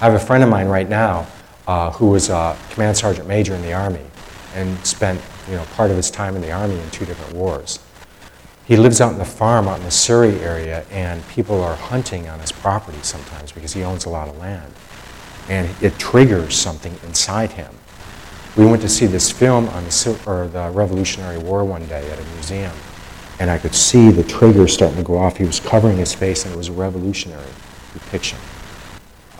I 0.00 0.04
have 0.04 0.14
a 0.14 0.18
friend 0.18 0.42
of 0.42 0.48
mine 0.48 0.68
right 0.68 0.88
now 0.88 1.26
uh, 1.66 1.90
who 1.90 2.10
was 2.10 2.30
a 2.30 2.56
command 2.70 2.96
sergeant 2.96 3.28
major 3.28 3.54
in 3.54 3.62
the 3.62 3.72
Army 3.72 4.04
and 4.54 4.78
spent 4.86 5.20
you 5.48 5.54
know, 5.54 5.64
part 5.74 5.90
of 5.90 5.96
his 5.96 6.10
time 6.10 6.36
in 6.36 6.40
the 6.40 6.52
Army 6.52 6.78
in 6.78 6.90
two 6.90 7.04
different 7.04 7.34
wars. 7.34 7.80
He 8.68 8.76
lives 8.76 9.00
out 9.00 9.12
in 9.12 9.18
the 9.18 9.24
farm 9.24 9.66
out 9.66 9.78
in 9.78 9.84
the 9.84 9.90
Surrey 9.90 10.38
area, 10.40 10.84
and 10.90 11.26
people 11.28 11.58
are 11.62 11.74
hunting 11.74 12.28
on 12.28 12.38
his 12.38 12.52
property 12.52 12.98
sometimes 13.00 13.50
because 13.50 13.72
he 13.72 13.82
owns 13.82 14.04
a 14.04 14.10
lot 14.10 14.28
of 14.28 14.36
land. 14.36 14.70
And 15.48 15.70
it 15.82 15.98
triggers 15.98 16.54
something 16.54 16.94
inside 17.02 17.52
him. 17.52 17.74
We 18.58 18.66
went 18.66 18.82
to 18.82 18.88
see 18.90 19.06
this 19.06 19.30
film 19.30 19.70
on 19.70 19.84
the, 19.84 20.20
or 20.26 20.48
the 20.48 20.68
Revolutionary 20.68 21.38
War 21.38 21.64
one 21.64 21.86
day 21.86 22.10
at 22.10 22.18
a 22.18 22.24
museum, 22.34 22.74
and 23.40 23.50
I 23.50 23.56
could 23.56 23.74
see 23.74 24.10
the 24.10 24.22
trigger 24.22 24.68
starting 24.68 24.98
to 24.98 25.02
go 25.02 25.16
off. 25.16 25.38
He 25.38 25.44
was 25.44 25.60
covering 25.60 25.96
his 25.96 26.12
face, 26.12 26.44
and 26.44 26.52
it 26.52 26.56
was 26.58 26.68
a 26.68 26.72
revolutionary 26.72 27.48
depiction. 27.94 28.38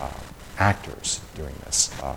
Uh, 0.00 0.08
actors 0.56 1.20
doing 1.34 1.54
this. 1.66 1.92
Uh, 2.00 2.16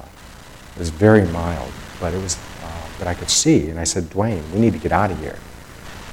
it 0.75 0.79
was 0.79 0.89
very 0.89 1.25
mild, 1.27 1.73
but 1.99 2.13
it 2.13 2.21
was, 2.21 2.37
uh, 2.63 2.87
but 2.97 3.09
I 3.09 3.15
could 3.15 3.29
see. 3.29 3.69
And 3.69 3.77
I 3.77 3.83
said, 3.83 4.05
Dwayne, 4.05 4.49
we 4.53 4.61
need 4.61 4.71
to 4.71 4.79
get 4.79 4.93
out 4.93 5.11
of 5.11 5.19
here. 5.19 5.37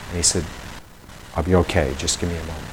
And 0.09 0.17
he 0.17 0.23
said, 0.23 0.45
I'll 1.39 1.45
be 1.45 1.55
okay. 1.55 1.95
Just 1.99 2.19
give 2.19 2.29
me 2.29 2.35
a 2.35 2.41
moment. 2.41 2.67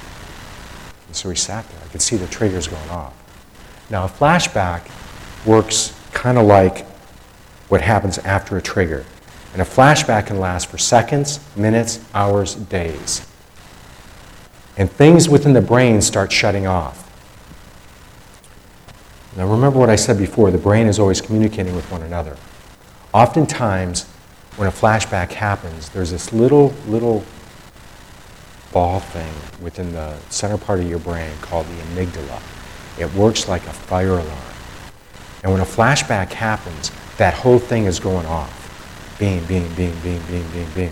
And 1.06 1.16
so 1.16 1.30
we 1.30 1.36
sat 1.36 1.70
there. 1.70 1.80
I 1.86 1.88
could 1.90 2.02
see 2.02 2.16
the 2.16 2.26
triggers 2.26 2.68
going 2.68 2.90
off. 2.90 3.14
Now, 3.92 4.06
a 4.06 4.08
flashback 4.08 4.90
works 5.46 5.96
kind 6.14 6.40
of 6.40 6.48
like 6.48 6.84
what 7.70 7.82
happens 7.82 8.18
after 8.18 8.58
a 8.58 8.62
trigger. 8.64 9.06
And 9.54 9.62
a 9.62 9.66
flashback 9.66 10.26
can 10.26 10.40
last 10.40 10.66
for 10.66 10.80
seconds, 10.80 11.40
minutes, 11.56 12.04
hours, 12.16 12.56
days. 12.56 13.28
And 14.78 14.90
things 14.90 15.30
within 15.30 15.54
the 15.54 15.62
brain 15.62 16.02
start 16.02 16.32
shutting 16.32 16.66
off. 16.66 17.04
Now, 19.38 19.48
remember 19.48 19.78
what 19.78 19.92
I 19.92 19.96
said 19.96 20.18
before 20.18 20.50
the 20.50 20.58
brain 20.58 20.88
is 20.88 20.98
always 20.98 21.22
communicating 21.22 21.76
with 21.76 21.92
one 21.92 22.02
another. 22.02 22.36
Oftentimes, 23.14 24.06
when 24.56 24.68
a 24.68 24.72
flashback 24.72 25.34
happens, 25.34 25.90
there's 25.90 26.10
this 26.10 26.34
little, 26.34 26.74
little 26.88 27.24
ball 28.76 29.00
thing 29.00 29.34
within 29.64 29.94
the 29.94 30.20
center 30.30 30.58
part 30.58 30.82
of 30.82 30.90
your 30.90 31.00
brain 31.00 31.32
called 31.40 31.66
the 31.66 31.82
amygdala. 31.84 32.42
It 33.00 33.12
works 33.14 33.48
like 33.48 33.66
a 33.68 33.72
fire 33.72 34.10
alarm. 34.10 34.54
And 35.44 35.52
when 35.54 35.62
a 35.62 35.66
flashback 35.66 36.34
happens, 36.34 36.92
that 37.16 37.34
whole 37.34 37.58
thing 37.58 37.86
is 37.86 38.02
going 38.02 38.26
off 38.26 38.64
beam, 39.18 39.46
beam, 39.46 39.74
beam, 39.76 39.98
beam, 40.04 40.22
beam, 40.28 40.46
beam, 40.52 40.68
beam. 40.76 40.92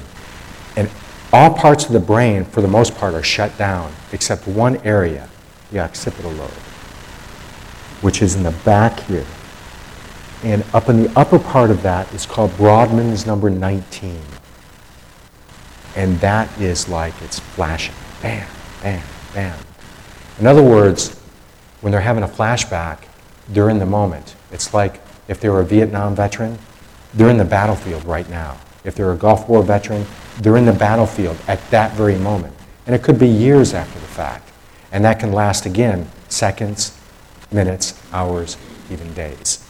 And 0.77 0.89
all 1.33 1.53
parts 1.53 1.83
of 1.85 1.91
the 1.91 1.99
brain, 1.99 2.45
for 2.45 2.61
the 2.61 2.69
most 2.69 2.95
part, 2.95 3.15
are 3.15 3.21
shut 3.21 3.57
down 3.57 3.91
except 4.13 4.47
one 4.47 4.77
area, 4.85 5.27
the 5.73 5.79
occipital 5.79 6.31
lobe, 6.31 6.51
which 7.99 8.21
is 8.21 8.35
in 8.35 8.43
the 8.43 8.55
back 8.63 8.97
here. 9.01 9.25
And 10.43 10.63
up 10.73 10.87
in 10.87 11.03
the 11.03 11.19
upper 11.19 11.37
part 11.37 11.69
of 11.69 11.83
that 11.83 12.13
is 12.13 12.25
called 12.25 12.51
Brodmann's 12.51 13.25
number 13.25 13.49
19. 13.49 14.21
And 15.95 16.19
that 16.19 16.49
is 16.59 16.89
like 16.89 17.13
it's 17.21 17.39
flashing. 17.39 17.95
Bam, 18.21 18.47
bam, 18.81 19.03
bam. 19.33 19.59
In 20.39 20.47
other 20.47 20.63
words, 20.63 21.19
when 21.81 21.91
they're 21.91 22.01
having 22.01 22.23
a 22.23 22.27
flashback, 22.27 22.99
they're 23.49 23.69
in 23.69 23.79
the 23.79 23.85
moment. 23.85 24.35
It's 24.51 24.73
like 24.73 25.01
if 25.27 25.39
they 25.39 25.49
were 25.49 25.61
a 25.61 25.65
Vietnam 25.65 26.15
veteran, 26.15 26.57
they're 27.13 27.29
in 27.29 27.37
the 27.37 27.45
battlefield 27.45 28.05
right 28.05 28.27
now. 28.29 28.57
If 28.83 28.95
they're 28.95 29.11
a 29.11 29.17
Gulf 29.17 29.47
War 29.47 29.61
veteran, 29.61 30.05
they're 30.39 30.57
in 30.57 30.65
the 30.65 30.73
battlefield 30.73 31.37
at 31.47 31.59
that 31.69 31.93
very 31.93 32.17
moment. 32.17 32.55
And 32.85 32.95
it 32.95 33.03
could 33.03 33.19
be 33.19 33.27
years 33.27 33.73
after 33.73 33.99
the 33.99 34.07
fact. 34.07 34.51
And 34.91 35.05
that 35.05 35.19
can 35.19 35.31
last 35.31 35.65
again 35.65 36.09
seconds, 36.27 36.97
minutes, 37.51 38.01
hours, 38.11 38.57
even 38.91 39.13
days. 39.13 39.67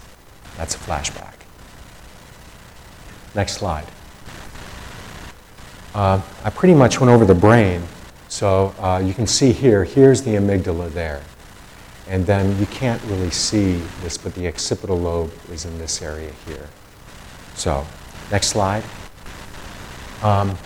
That's 0.57 0.75
a 0.75 0.77
flashback. 0.77 1.33
Next 3.35 3.53
slide. 3.53 3.87
Uh, 5.93 6.21
I 6.43 6.49
pretty 6.49 6.73
much 6.73 6.99
went 6.99 7.11
over 7.11 7.25
the 7.25 7.35
brain. 7.35 7.83
So 8.29 8.73
uh, 8.79 9.01
you 9.05 9.13
can 9.13 9.27
see 9.27 9.51
here, 9.51 9.83
here's 9.83 10.23
the 10.23 10.31
amygdala 10.31 10.91
there. 10.91 11.21
And 12.07 12.25
then 12.25 12.57
you 12.59 12.65
can't 12.65 13.01
really 13.03 13.29
see 13.29 13.75
this, 14.01 14.17
but 14.17 14.33
the 14.33 14.47
occipital 14.47 14.99
lobe 14.99 15.31
is 15.51 15.65
in 15.65 15.77
this 15.77 16.01
area 16.01 16.31
here. 16.47 16.67
So, 17.55 17.85
next 18.31 18.47
slide. 18.47 18.83
Um, 20.23 20.57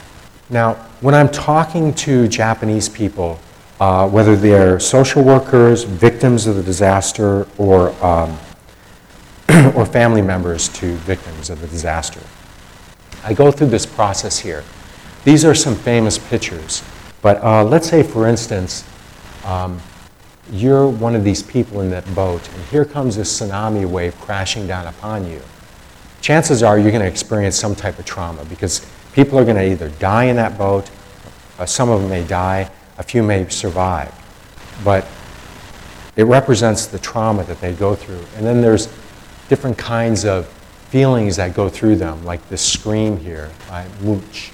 now, 0.49 0.75
when 1.01 1.13
I'm 1.13 1.30
talking 1.30 1.93
to 1.95 2.28
Japanese 2.30 2.88
people, 2.88 3.39
uh, 3.80 4.07
whether 4.07 4.36
they're 4.36 4.80
social 4.80 5.23
workers, 5.23 5.84
victims 5.84 6.47
of 6.47 6.55
the 6.55 6.63
disaster, 6.63 7.45
or, 7.57 7.89
um, 8.03 8.38
or 9.75 9.86
family 9.86 10.21
members 10.21 10.69
to 10.69 10.95
victims 10.95 11.49
of 11.49 11.59
the 11.59 11.67
disaster, 11.67 12.21
I 13.23 13.34
go 13.34 13.51
through 13.51 13.67
this 13.67 13.86
process 13.86 14.39
here. 14.39 14.63
These 15.28 15.43
are 15.43 15.53
some 15.53 15.75
famous 15.75 16.17
pictures, 16.17 16.84
but 17.21 17.43
uh, 17.43 17.63
let's 17.63 17.89
say, 17.89 18.01
for 18.01 18.28
instance, 18.28 18.88
um, 19.43 19.80
you're 20.51 20.88
one 20.88 21.15
of 21.15 21.23
these 21.23 21.43
people 21.43 21.82
in 21.82 21.89
that 21.89 22.05
boat, 22.15 22.47
and 22.53 22.63
here 22.65 22.86
comes 22.86 23.17
a 23.17 23.21
tsunami 23.21 23.86
wave 23.86 24.17
crashing 24.21 24.67
down 24.67 24.88
upon 24.88 25.30
you 25.30 25.41
chances 26.21 26.63
are 26.63 26.78
you're 26.78 26.91
going 26.91 27.01
to 27.01 27.07
experience 27.07 27.55
some 27.55 27.75
type 27.75 27.97
of 27.99 28.05
trauma 28.05 28.43
because 28.45 28.86
people 29.13 29.39
are 29.39 29.45
going 29.45 29.55
to 29.55 29.65
either 29.65 29.89
die 29.91 30.25
in 30.25 30.36
that 30.36 30.57
boat, 30.57 30.89
uh, 31.59 31.65
some 31.65 31.89
of 31.89 32.01
them 32.01 32.09
may 32.09 32.23
die, 32.25 32.69
a 32.97 33.03
few 33.03 33.23
may 33.23 33.47
survive. 33.47 34.13
But 34.84 35.07
it 36.15 36.23
represents 36.23 36.88
the 36.88 36.99
trauma 36.99 37.43
that 37.45 37.61
they 37.61 37.73
go 37.73 37.95
through. 37.95 38.25
And 38.36 38.45
then 38.45 38.61
there's 38.61 38.88
different 39.49 39.78
kinds 39.78 40.25
of 40.25 40.47
feelings 40.89 41.36
that 41.36 41.53
go 41.53 41.69
through 41.69 41.97
them, 41.97 42.25
like 42.25 42.47
this 42.49 42.61
scream 42.61 43.17
here 43.17 43.49
Munch, 44.01 44.51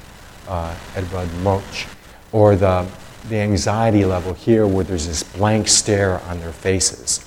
uh, 0.48 0.76
Edvard 0.96 1.32
Munch, 1.36 1.88
or 2.32 2.56
the, 2.56 2.88
the 3.30 3.38
anxiety 3.38 4.06
level 4.06 4.34
here 4.34 4.68
where 4.68 4.84
there's 4.84 5.08
this 5.08 5.24
blank 5.24 5.68
stare 5.68 6.20
on 6.22 6.40
their 6.40 6.54
faces. 6.54 7.26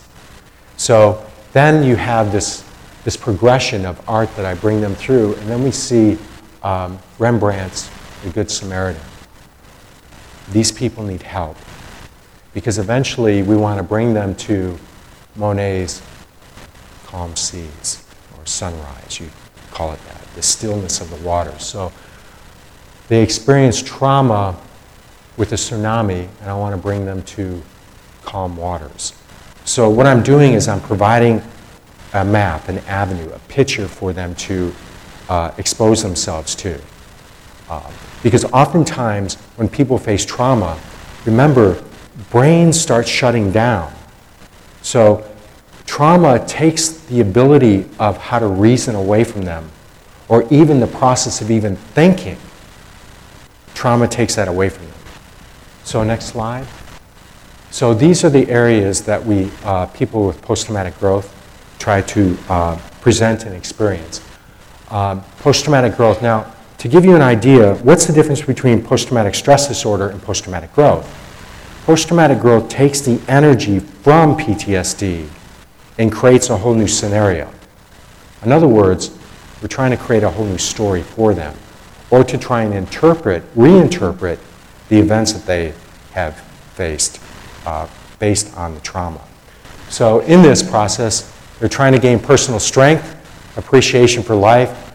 So 0.76 1.24
then 1.52 1.82
you 1.82 1.96
have 1.96 2.32
this 2.32 2.66
this 3.06 3.16
progression 3.16 3.86
of 3.86 4.02
art 4.08 4.28
that 4.34 4.44
I 4.44 4.54
bring 4.54 4.80
them 4.80 4.96
through. 4.96 5.34
And 5.34 5.48
then 5.48 5.62
we 5.62 5.70
see 5.70 6.18
um, 6.64 6.98
Rembrandt's 7.20 7.88
The 8.24 8.30
Good 8.30 8.50
Samaritan. 8.50 9.00
These 10.50 10.72
people 10.72 11.04
need 11.04 11.22
help 11.22 11.56
because 12.52 12.78
eventually 12.80 13.44
we 13.44 13.56
want 13.56 13.78
to 13.78 13.84
bring 13.84 14.12
them 14.12 14.34
to 14.34 14.76
Monet's 15.36 16.02
calm 17.04 17.36
seas 17.36 18.04
or 18.36 18.44
sunrise, 18.44 19.20
you 19.20 19.30
call 19.70 19.92
it 19.92 20.00
that, 20.08 20.26
the 20.34 20.42
stillness 20.42 21.00
of 21.00 21.08
the 21.08 21.24
water. 21.24 21.56
So 21.60 21.92
they 23.08 23.22
experience 23.22 23.82
trauma 23.82 24.58
with 25.36 25.52
a 25.52 25.56
tsunami, 25.56 26.28
and 26.40 26.50
I 26.50 26.54
want 26.54 26.74
to 26.74 26.80
bring 26.80 27.04
them 27.04 27.22
to 27.22 27.62
calm 28.24 28.56
waters. 28.56 29.12
So 29.64 29.88
what 29.88 30.06
I'm 30.06 30.22
doing 30.22 30.54
is 30.54 30.68
I'm 30.68 30.80
providing 30.80 31.42
a 32.14 32.24
map, 32.24 32.68
an 32.68 32.78
avenue, 32.80 33.30
a 33.32 33.38
picture 33.40 33.86
for 33.86 34.12
them 34.12 34.34
to 34.36 34.72
uh, 35.28 35.52
expose 35.58 36.02
themselves 36.02 36.54
to. 36.56 36.80
Uh, 37.68 37.90
because 38.22 38.44
oftentimes, 38.46 39.34
when 39.56 39.68
people 39.68 39.98
face 39.98 40.24
trauma, 40.24 40.78
remember, 41.24 41.82
brains 42.30 42.80
start 42.80 43.06
shutting 43.06 43.50
down. 43.52 43.92
So, 44.82 45.28
trauma 45.84 46.44
takes 46.46 46.88
the 46.88 47.20
ability 47.20 47.86
of 47.98 48.16
how 48.16 48.38
to 48.38 48.46
reason 48.46 48.94
away 48.94 49.24
from 49.24 49.42
them, 49.42 49.70
or 50.28 50.46
even 50.52 50.80
the 50.80 50.86
process 50.86 51.40
of 51.40 51.50
even 51.50 51.76
thinking. 51.76 52.38
Trauma 53.76 54.08
takes 54.08 54.34
that 54.34 54.48
away 54.48 54.68
from 54.68 54.86
them. 54.86 54.98
So, 55.84 56.02
next 56.02 56.26
slide. 56.26 56.66
So, 57.70 57.94
these 57.94 58.24
are 58.24 58.30
the 58.30 58.50
areas 58.50 59.02
that 59.02 59.24
we, 59.24 59.52
uh, 59.62 59.86
people 59.86 60.26
with 60.26 60.42
post 60.42 60.66
traumatic 60.66 60.98
growth, 60.98 61.32
try 61.78 62.00
to 62.02 62.36
uh, 62.48 62.76
present 63.00 63.44
and 63.44 63.54
experience. 63.54 64.20
Um, 64.90 65.22
post-traumatic 65.38 65.96
growth. 65.96 66.22
Now, 66.22 66.52
to 66.78 66.88
give 66.88 67.04
you 67.04 67.14
an 67.16 67.22
idea, 67.22 67.74
what's 67.76 68.06
the 68.06 68.12
difference 68.12 68.42
between 68.42 68.82
post-traumatic 68.82 69.34
stress 69.34 69.68
disorder 69.68 70.08
and 70.08 70.22
post-traumatic 70.22 70.72
growth? 70.74 71.06
Post-traumatic 71.86 72.40
growth 72.40 72.68
takes 72.68 73.00
the 73.00 73.20
energy 73.28 73.78
from 73.78 74.36
PTSD 74.36 75.28
and 75.98 76.12
creates 76.12 76.50
a 76.50 76.56
whole 76.56 76.74
new 76.74 76.88
scenario. 76.88 77.50
In 78.42 78.52
other 78.52 78.68
words, 78.68 79.16
we're 79.60 79.68
trying 79.68 79.90
to 79.90 79.96
create 79.96 80.22
a 80.22 80.30
whole 80.30 80.46
new 80.46 80.58
story 80.58 81.02
for 81.02 81.34
them, 81.34 81.54
or 82.10 82.24
to 82.24 82.38
try 82.38 82.62
and 82.62 82.74
interpret, 82.74 83.42
reinterpret 83.54 84.38
the 84.88 84.98
events 84.98 85.32
that 85.32 85.46
they 85.46 85.74
have 86.12 86.38
faced 86.74 87.20
uh, 87.66 87.88
based 88.18 88.56
on 88.56 88.74
the 88.74 88.80
trauma. 88.80 89.20
So 89.88 90.20
in 90.20 90.42
this 90.42 90.62
process, 90.62 91.32
they're 91.58 91.68
trying 91.68 91.92
to 91.92 91.98
gain 91.98 92.18
personal 92.18 92.60
strength, 92.60 93.12
appreciation 93.56 94.22
for 94.22 94.34
life, 94.34 94.94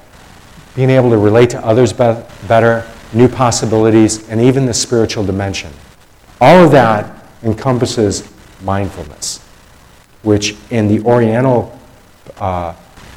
being 0.76 0.90
able 0.90 1.10
to 1.10 1.18
relate 1.18 1.50
to 1.52 1.66
others 1.66 1.92
be- 1.92 2.16
better, 2.48 2.88
new 3.14 3.28
possibilities, 3.28 4.28
and 4.30 4.40
even 4.40 4.66
the 4.66 4.74
spiritual 4.74 5.26
dimension. 5.26 5.72
All 6.40 6.64
of 6.64 6.72
that 6.72 7.26
encompasses 7.44 8.32
mindfulness, 8.64 9.40
which 10.24 10.56
in 10.70 10.88
the 10.88 11.04
Oriental 11.04 11.78
uh, 12.40 12.74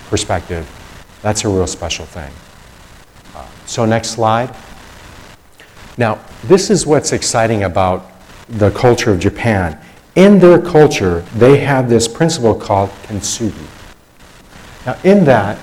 perspective, 0.09 0.69
that's 1.23 1.45
a 1.45 1.49
real 1.49 1.67
special 1.67 2.07
thing. 2.07 2.33
So, 3.67 3.85
next 3.85 4.11
slide. 4.11 4.55
Now, 5.97 6.19
this 6.45 6.71
is 6.71 6.87
what's 6.87 7.12
exciting 7.12 7.65
about 7.65 8.11
the 8.49 8.71
culture 8.71 9.12
of 9.12 9.21
Japan. 9.21 9.79
In 10.17 10.39
their 10.39 10.61
culture, 10.61 11.21
they 11.37 11.59
have 11.59 11.89
this 11.89 12.07
principle 12.07 12.55
called 12.55 12.91
kintsugi. 13.05 13.67
Now, 14.87 14.97
in 15.03 15.25
that, 15.25 15.59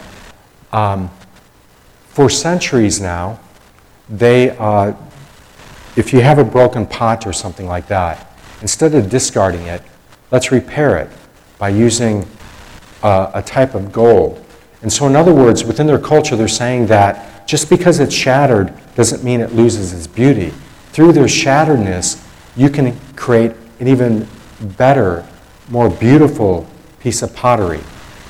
um, 0.71 1.09
for 2.09 2.29
centuries 2.29 2.99
now, 2.99 3.39
they, 4.09 4.49
uh, 4.57 4.93
if 5.95 6.11
you 6.11 6.21
have 6.21 6.39
a 6.39 6.43
broken 6.43 6.85
pot 6.85 7.27
or 7.27 7.33
something 7.33 7.67
like 7.67 7.87
that, 7.87 8.35
instead 8.61 8.95
of 8.95 9.09
discarding 9.09 9.67
it, 9.67 9.81
let's 10.31 10.51
repair 10.51 10.97
it 10.97 11.09
by 11.57 11.69
using 11.69 12.27
uh, 13.03 13.31
a 13.33 13.41
type 13.41 13.75
of 13.75 13.91
gold. 13.91 14.43
And 14.81 14.91
so, 14.91 15.07
in 15.07 15.15
other 15.15 15.33
words, 15.33 15.63
within 15.63 15.87
their 15.87 15.99
culture, 15.99 16.35
they're 16.35 16.47
saying 16.47 16.87
that 16.87 17.30
just 17.45 17.69
because 17.69 17.99
it's 17.99 18.13
shattered 18.13 18.73
doesn't 18.95 19.23
mean 19.23 19.41
it 19.41 19.53
loses 19.53 19.93
its 19.93 20.07
beauty. 20.07 20.51
Through 20.91 21.13
their 21.13 21.25
shatteredness, 21.25 22.25
you 22.55 22.69
can 22.69 22.97
create 23.15 23.53
an 23.79 23.87
even 23.87 24.27
better, 24.77 25.27
more 25.69 25.89
beautiful 25.89 26.67
piece 26.99 27.21
of 27.21 27.33
pottery. 27.35 27.79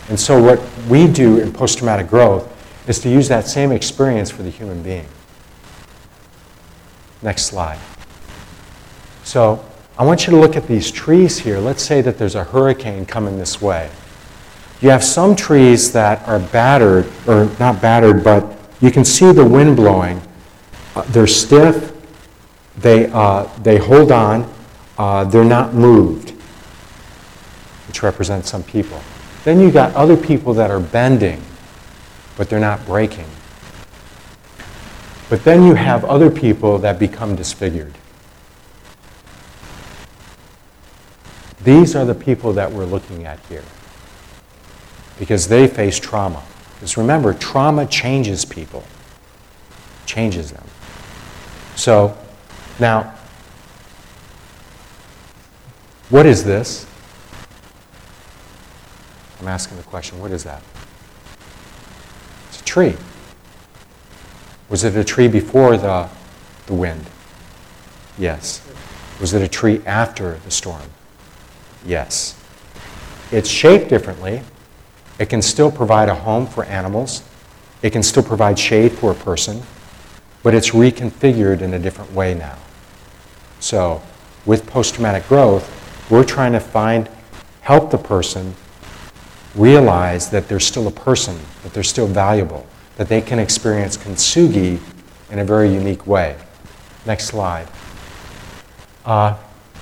And 0.09 0.20
so, 0.20 0.41
what 0.41 0.62
we 0.88 1.07
do 1.07 1.39
in 1.39 1.51
post 1.53 1.78
traumatic 1.78 2.07
growth 2.07 2.47
is 2.88 2.99
to 2.99 3.09
use 3.09 3.28
that 3.28 3.47
same 3.47 3.72
experience 3.72 4.30
for 4.30 4.43
the 4.43 4.49
human 4.49 4.82
being. 4.84 5.07
Next 7.22 7.45
slide. 7.45 7.80
So, 9.24 9.64
I 9.97 10.03
want 10.03 10.26
you 10.26 10.32
to 10.32 10.39
look 10.39 10.55
at 10.55 10.68
these 10.68 10.89
trees 10.89 11.38
here. 11.38 11.59
Let's 11.59 11.84
say 11.84 12.01
that 12.01 12.18
there's 12.18 12.36
a 12.36 12.43
hurricane 12.43 13.05
coming 13.05 13.38
this 13.38 13.62
way. 13.62 13.89
You 14.82 14.89
have 14.89 15.03
some 15.03 15.36
trees 15.36 15.93
that 15.93 16.28
are 16.28 16.39
battered, 16.39 17.12
or 17.28 17.45
not 17.59 17.82
battered, 17.82 18.24
but 18.24 18.57
you 18.82 18.91
can 18.91 19.05
see 19.05 19.32
the 19.32 19.45
wind 19.45 19.75
blowing. 19.75 20.21
Uh, 20.95 21.03
they're 21.03 21.27
stiff, 21.27 21.93
they, 22.77 23.09
uh, 23.11 23.43
they 23.61 23.77
hold 23.77 24.11
on, 24.11 24.51
uh, 24.97 25.23
they're 25.25 25.45
not 25.45 25.73
moved, 25.73 26.32
which 27.88 28.03
represents 28.03 28.49
some 28.49 28.63
people. 28.63 29.01
Then 29.43 29.59
you 29.59 29.71
got 29.71 29.93
other 29.95 30.17
people 30.17 30.53
that 30.55 30.69
are 30.69 30.79
bending, 30.79 31.41
but 32.38 32.49
they're 32.49 32.59
not 32.59 32.86
breaking. 32.86 33.27
But 35.29 35.43
then 35.43 35.63
you 35.63 35.75
have 35.75 36.03
other 36.05 36.29
people 36.29 36.77
that 36.79 36.99
become 36.99 37.36
disfigured. 37.36 37.93
These 41.63 41.95
are 41.95 42.05
the 42.05 42.15
people 42.15 42.53
that 42.53 42.71
we're 42.71 42.86
looking 42.86 43.25
at 43.25 43.39
here 43.47 43.63
because 45.19 45.47
they 45.47 45.67
face 45.67 45.99
trauma. 45.99 46.43
Because 46.82 46.97
remember, 46.97 47.32
trauma 47.36 47.86
changes 47.86 48.43
people, 48.43 48.84
changes 50.07 50.51
them. 50.51 50.63
So, 51.75 52.17
now, 52.79 53.13
what 56.09 56.25
is 56.25 56.43
this? 56.43 56.88
I'm 59.39 59.47
asking 59.47 59.77
the 59.77 59.84
question 59.84 60.19
what 60.19 60.32
is 60.32 60.43
that? 60.43 60.63
It's 62.49 62.61
a 62.61 62.63
tree. 62.63 62.95
Was 64.67 64.84
it 64.84 64.95
a 64.95 65.03
tree 65.03 65.27
before 65.27 65.77
the, 65.77 66.09
the 66.65 66.73
wind? 66.73 67.05
Yes. 68.17 68.67
Was 69.19 69.36
it 69.36 69.43
a 69.43 69.47
tree 69.47 69.84
after 69.86 70.39
the 70.45 70.49
storm? 70.49 70.89
Yes. 71.86 72.43
It's 73.32 73.47
shaped 73.47 73.88
differently. 73.88 74.41
It 75.22 75.30
can 75.30 75.43
still 75.43 75.72
provide 75.72 76.09
a 76.09 76.15
home 76.15 76.47
for 76.47 76.65
animals. 76.65 77.22
It 77.84 77.91
can 77.91 78.01
still 78.01 78.24
provide 78.24 78.57
shade 78.57 78.91
for 78.91 79.11
a 79.11 79.13
person, 79.13 79.61
but 80.41 80.55
it's 80.55 80.72
reconfigured 80.72 81.61
in 81.61 81.76
a 81.76 81.80
different 81.80 82.11
way 82.11 82.34
now. 82.34 82.57
So, 83.59 84.01
with 84.47 84.65
post 84.65 84.95
traumatic 84.95 85.28
growth, 85.28 85.69
we're 86.09 86.24
trying 86.24 86.53
to 86.53 86.59
find, 86.59 87.07
help 87.61 87.91
the 87.91 87.99
person 87.99 88.55
realize 89.53 90.32
that 90.32 90.47
they're 90.47 90.59
still 90.59 90.88
a 90.88 90.91
person, 90.91 91.38
that 91.61 91.72
they're 91.72 91.84
still 91.84 92.07
valuable, 92.07 92.65
that 92.97 93.07
they 93.07 93.22
can 93.22 93.38
experience 93.38 93.97
kintsugi 93.97 94.80
in 95.30 95.38
a 95.38 95.45
very 95.45 95.72
unique 95.72 96.07
way. 96.07 96.36
Next 97.05 97.26
slide. 97.26 97.67
Uh, 99.05 99.38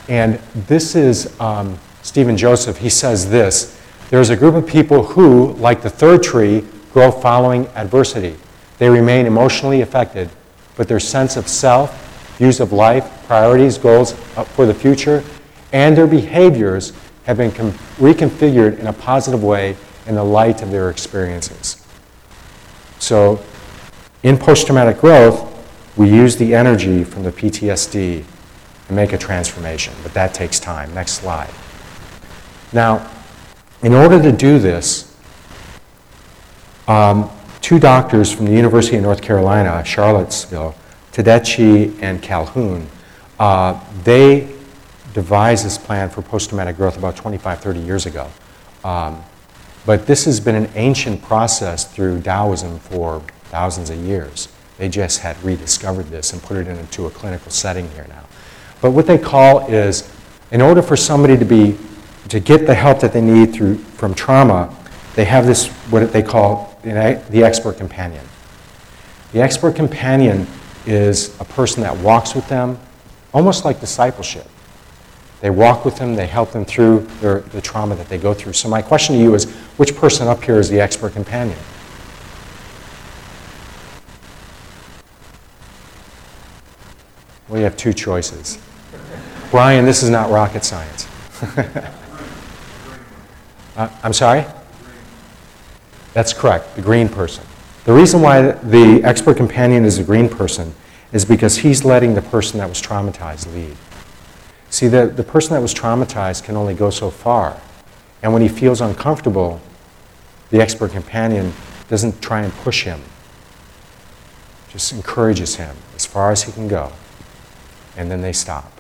and 0.09 0.33
this 0.67 0.97
is 0.97 1.39
um, 1.39 1.79
Stephen 2.01 2.35
Joseph. 2.35 2.77
He 2.77 2.89
says 2.89 3.29
this 3.29 3.78
There's 4.09 4.31
a 4.31 4.35
group 4.35 4.55
of 4.55 4.65
people 4.65 5.03
who, 5.03 5.53
like 5.53 5.81
the 5.81 5.89
third 5.89 6.23
tree, 6.23 6.65
grow 6.93 7.11
following 7.11 7.67
adversity. 7.75 8.35
They 8.79 8.89
remain 8.89 9.27
emotionally 9.27 9.81
affected, 9.81 10.29
but 10.75 10.87
their 10.87 10.99
sense 10.99 11.37
of 11.37 11.47
self, 11.47 12.37
views 12.37 12.59
of 12.59 12.73
life, 12.73 13.25
priorities, 13.27 13.77
goals 13.77 14.13
uh, 14.35 14.43
for 14.43 14.65
the 14.65 14.73
future, 14.73 15.23
and 15.73 15.95
their 15.95 16.07
behaviors 16.07 16.93
have 17.25 17.37
been 17.37 17.51
com- 17.51 17.71
reconfigured 17.97 18.79
in 18.79 18.87
a 18.87 18.93
positive 18.93 19.43
way 19.43 19.75
in 20.07 20.15
the 20.15 20.23
light 20.23 20.63
of 20.63 20.71
their 20.71 20.89
experiences. 20.89 21.85
So, 22.97 23.43
in 24.23 24.37
post 24.37 24.65
traumatic 24.65 24.99
growth, 24.99 25.45
we 25.95 26.09
use 26.09 26.35
the 26.35 26.55
energy 26.55 27.03
from 27.03 27.23
the 27.23 27.31
PTSD 27.31 28.23
and 28.87 28.95
make 28.95 29.13
a 29.13 29.17
transformation, 29.17 29.93
but 30.01 30.13
that 30.15 30.33
takes 30.33 30.59
time. 30.59 30.93
Next 30.95 31.11
slide. 31.11 31.53
Now, 32.73 33.07
in 33.81 33.93
order 33.93 34.21
to 34.21 34.31
do 34.31 34.59
this, 34.59 35.15
um, 36.87 37.29
two 37.61 37.79
doctors 37.79 38.31
from 38.31 38.45
the 38.45 38.51
University 38.51 38.97
of 38.97 39.03
North 39.03 39.21
Carolina, 39.21 39.83
Charlottesville, 39.85 40.75
Tedeschi 41.11 42.01
and 42.01 42.21
Calhoun, 42.21 42.87
uh, 43.39 43.79
they 44.03 44.51
devised 45.13 45.65
this 45.65 45.77
plan 45.77 46.09
for 46.09 46.21
post-traumatic 46.21 46.75
growth 46.75 46.97
about 46.97 47.15
25, 47.15 47.59
30 47.59 47.79
years 47.79 48.05
ago. 48.05 48.29
Um, 48.83 49.23
but 49.85 50.05
this 50.05 50.25
has 50.25 50.39
been 50.39 50.55
an 50.55 50.69
ancient 50.75 51.21
process 51.21 51.85
through 51.91 52.21
Taoism 52.21 52.79
for 52.79 53.21
thousands 53.45 53.89
of 53.89 53.97
years. 53.97 54.49
They 54.77 54.89
just 54.89 55.19
had 55.19 55.41
rediscovered 55.43 56.07
this 56.07 56.31
and 56.33 56.41
put 56.41 56.57
it 56.57 56.67
into 56.67 57.07
a 57.07 57.09
clinical 57.09 57.51
setting 57.51 57.89
here 57.91 58.05
now. 58.07 58.23
But 58.81 58.91
what 58.91 59.07
they 59.07 59.17
call 59.17 59.67
is, 59.67 60.13
in 60.51 60.61
order 60.61 60.81
for 60.81 60.95
somebody 60.95 61.37
to 61.37 61.45
be, 61.45 61.77
to 62.29 62.39
get 62.39 62.65
the 62.65 62.75
help 62.75 62.99
that 63.01 63.11
they 63.11 63.21
need 63.21 63.53
through, 63.53 63.75
from 63.77 64.13
trauma, 64.13 64.75
they 65.15 65.25
have 65.25 65.45
this, 65.45 65.67
what 65.89 66.13
they 66.13 66.23
call 66.23 66.79
the 66.83 67.43
expert 67.43 67.77
companion. 67.77 68.25
The 69.33 69.41
expert 69.41 69.75
companion 69.75 70.47
is 70.85 71.39
a 71.39 71.45
person 71.45 71.83
that 71.83 71.95
walks 71.97 72.35
with 72.35 72.47
them, 72.47 72.79
almost 73.33 73.65
like 73.65 73.79
discipleship. 73.79 74.47
They 75.41 75.49
walk 75.49 75.85
with 75.85 75.97
them, 75.97 76.15
they 76.15 76.27
help 76.27 76.51
them 76.51 76.65
through 76.65 77.07
their, 77.21 77.39
the 77.39 77.61
trauma 77.61 77.95
that 77.95 78.09
they 78.09 78.17
go 78.17 78.33
through. 78.33 78.53
So, 78.53 78.67
my 78.69 78.81
question 78.81 79.15
to 79.15 79.21
you 79.21 79.35
is 79.35 79.49
which 79.77 79.95
person 79.95 80.27
up 80.27 80.43
here 80.43 80.57
is 80.57 80.69
the 80.69 80.81
expert 80.81 81.13
companion? 81.13 81.57
Well, 87.47 87.57
you 87.57 87.63
have 87.63 87.77
two 87.77 87.93
choices. 87.93 88.59
Brian, 89.49 89.85
this 89.85 90.03
is 90.03 90.09
not 90.09 90.29
rocket 90.29 90.63
science. 90.63 91.07
uh, 93.79 93.89
I'm 94.03 94.13
sorry? 94.13 94.45
That's 96.13 96.33
correct, 96.33 96.75
the 96.75 96.81
green 96.81 97.07
person. 97.07 97.45
The 97.85 97.93
reason 97.93 98.21
why 98.21 98.51
the 98.51 99.01
expert 99.05 99.37
companion 99.37 99.85
is 99.85 99.97
a 99.97 100.03
green 100.03 100.27
person 100.27 100.75
is 101.13 101.23
because 101.23 101.59
he's 101.59 101.85
letting 101.85 102.13
the 102.13 102.21
person 102.21 102.59
that 102.59 102.67
was 102.67 102.81
traumatized 102.81 103.51
lead. 103.53 103.77
See, 104.69 104.89
the, 104.89 105.07
the 105.07 105.23
person 105.23 105.53
that 105.53 105.61
was 105.61 105.73
traumatized 105.73 106.43
can 106.43 106.57
only 106.57 106.73
go 106.73 106.89
so 106.89 107.09
far. 107.09 107.59
And 108.21 108.33
when 108.33 108.41
he 108.41 108.49
feels 108.49 108.81
uncomfortable, 108.81 109.61
the 110.49 110.59
expert 110.59 110.91
companion 110.91 111.53
doesn't 111.87 112.21
try 112.21 112.41
and 112.41 112.53
push 112.53 112.83
him, 112.83 113.01
just 114.67 114.91
encourages 114.91 115.55
him 115.55 115.75
as 115.95 116.05
far 116.05 116.31
as 116.31 116.43
he 116.43 116.51
can 116.51 116.67
go. 116.67 116.91
And 117.95 118.11
then 118.11 118.21
they 118.21 118.33
stop. 118.33 118.71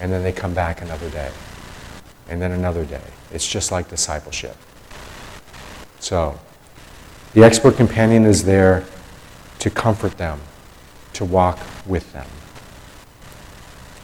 And 0.00 0.10
then 0.10 0.24
they 0.24 0.32
come 0.32 0.52
back 0.52 0.82
another 0.82 1.08
day. 1.10 1.30
And 2.32 2.40
then 2.40 2.52
another 2.52 2.86
day. 2.86 3.04
It's 3.30 3.46
just 3.46 3.70
like 3.70 3.90
discipleship. 3.90 4.56
So, 6.00 6.40
the 7.34 7.44
expert 7.44 7.76
companion 7.76 8.24
is 8.24 8.42
there 8.44 8.86
to 9.58 9.68
comfort 9.68 10.16
them, 10.16 10.40
to 11.12 11.26
walk 11.26 11.58
with 11.84 12.10
them. 12.14 12.26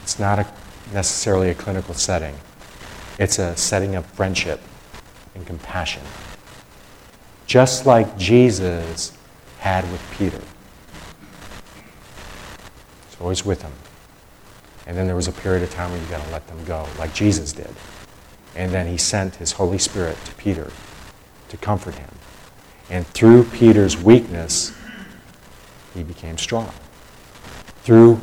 It's 0.02 0.18
not 0.18 0.38
a 0.38 0.46
necessarily 0.92 1.48
a 1.48 1.54
clinical 1.54 1.94
setting. 1.94 2.34
It's 3.18 3.38
a 3.38 3.56
setting 3.56 3.94
of 3.94 4.04
friendship 4.04 4.60
and 5.34 5.46
compassion. 5.46 6.02
Just 7.46 7.86
like 7.86 8.18
Jesus 8.18 9.16
had 9.58 9.90
with 9.90 10.02
Peter. 10.18 10.42
It's 13.06 13.18
always 13.22 13.42
with 13.46 13.62
him. 13.62 13.72
And 14.86 14.98
then 14.98 15.06
there 15.06 15.16
was 15.16 15.28
a 15.28 15.32
period 15.32 15.62
of 15.62 15.70
time 15.70 15.90
where 15.92 16.00
you 16.00 16.06
got 16.08 16.22
to 16.22 16.30
let 16.30 16.46
them 16.46 16.62
go, 16.66 16.86
like 16.98 17.14
Jesus 17.14 17.54
did. 17.54 17.74
And 18.58 18.72
then 18.72 18.88
he 18.88 18.96
sent 18.96 19.36
his 19.36 19.52
Holy 19.52 19.78
Spirit 19.78 20.22
to 20.24 20.34
Peter 20.34 20.72
to 21.48 21.56
comfort 21.56 21.94
him. 21.94 22.10
And 22.90 23.06
through 23.06 23.44
Peter's 23.44 23.96
weakness, 23.96 24.76
he 25.94 26.02
became 26.02 26.36
strong. 26.36 26.72
Through 27.84 28.20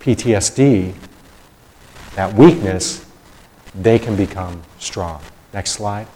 PTSD, 0.00 0.94
that 2.16 2.34
weakness, 2.34 3.06
they 3.72 4.00
can 4.00 4.16
become 4.16 4.62
strong. 4.80 5.22
Next 5.54 5.70
slide. 5.70 6.08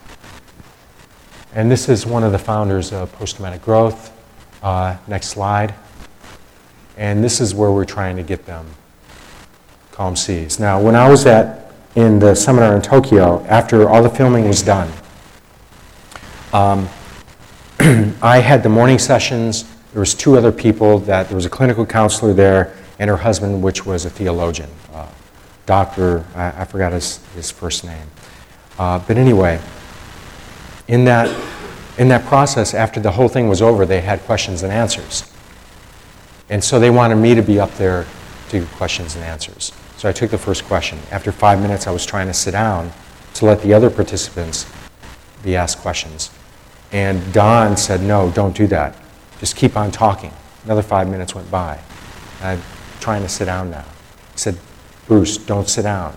And 1.55 1.71
this 1.71 1.89
is 1.89 2.05
one 2.05 2.25
of 2.25 2.33
the 2.33 2.39
founders 2.41 2.93
of 2.93 3.13
Post 3.13 3.37
Traumatic 3.37 3.63
Growth. 3.63 4.13
Uh, 4.61 4.97
next 5.07 5.29
slide. 5.29 5.73
And 6.97 7.23
this 7.23 7.41
is 7.41 7.55
where 7.55 7.71
we're 7.71 7.85
trying 7.85 8.17
to 8.17 8.25
get 8.25 8.45
them 8.45 8.67
calm 9.93 10.17
seas. 10.17 10.59
Now, 10.59 10.81
when 10.81 10.97
I 10.97 11.09
was 11.09 11.27
at 11.27 11.66
in 11.97 12.19
the 12.19 12.35
seminar 12.35 12.77
in 12.77 12.83
Tokyo, 12.83 13.45
after 13.49 13.89
all 13.89 14.03
the 14.03 14.11
filming 14.11 14.47
was 14.47 14.63
done, 14.63 14.93
um, 16.53 16.89
I 18.23 18.39
had 18.39 18.63
the 18.63 18.69
morning 18.69 18.99
sessions. 18.99 19.65
There 19.93 20.01
was 20.01 20.15
two 20.15 20.37
other 20.37 20.53
people. 20.53 20.99
That 21.01 21.29
there 21.29 21.35
was 21.35 21.47
a 21.47 21.51
clinical 21.51 21.85
counselor 21.85 22.33
there, 22.33 22.77
and 22.99 23.11
her 23.11 23.17
husband, 23.17 23.63
which 23.63 23.85
was 23.85 24.05
a 24.05 24.11
theologian, 24.11 24.71
uh, 24.93 25.09
doctor. 25.65 26.25
I, 26.35 26.63
I, 26.63 26.65
forgot 26.65 26.93
his, 26.93 27.19
his 27.35 27.51
first 27.51 27.85
name. 27.85 28.07
Uh, 28.79 28.99
but 28.99 29.17
anyway, 29.17 29.61
in 30.89 31.05
that 31.07 31.29
in 31.99 32.09
that 32.09 32.27
process, 32.27 32.75
after 32.75 33.01
the 33.01 33.11
whole 33.11 33.29
thing 33.29 33.49
was 33.49 33.63
over, 33.63 33.87
they 33.87 34.03
had 34.03 34.21
questions 34.21 34.63
and 34.63 34.71
answers. 34.71 35.31
And 36.51 36.63
so 36.63 36.79
they 36.79 36.91
wanted 36.91 37.17
me 37.17 37.35
to 37.35 37.43
be 37.43 37.59
up 37.59 37.73
there 37.73 38.07
to 38.51 38.67
questions 38.77 39.17
and 39.17 39.25
answers. 39.25 39.73
So 39.97 40.09
I 40.09 40.13
took 40.13 40.31
the 40.31 40.39
first 40.39 40.65
question. 40.65 40.99
After 41.11 41.33
five 41.33 41.61
minutes, 41.61 41.87
I 41.87 41.91
was 41.91 42.05
trying 42.05 42.27
to 42.27 42.35
sit 42.35 42.53
down 42.53 42.93
to 43.35 43.47
let 43.47 43.63
the 43.63 43.73
other 43.73 43.91
participants 43.91 44.71
be 45.43 45.57
asked 45.57 45.79
questions. 45.79 46.31
And 46.93 47.33
Don 47.33 47.77
said, 47.77 48.03
No, 48.03 48.31
don't 48.31 48.55
do 48.55 48.67
that. 48.69 48.95
Just 49.39 49.57
keep 49.57 49.77
on 49.77 49.91
talking. 49.91 50.33
Another 50.65 50.83
five 50.83 51.09
minutes 51.09 51.35
went 51.35 51.51
by. 51.51 51.81
I'm 52.43 52.61
trying 53.01 53.23
to 53.23 53.29
sit 53.29 53.47
down 53.47 53.71
now. 53.71 53.85
He 54.33 54.39
said, 54.39 54.59
Bruce, 55.07 55.39
don't 55.39 55.69
sit 55.69 55.83
down. 55.83 56.15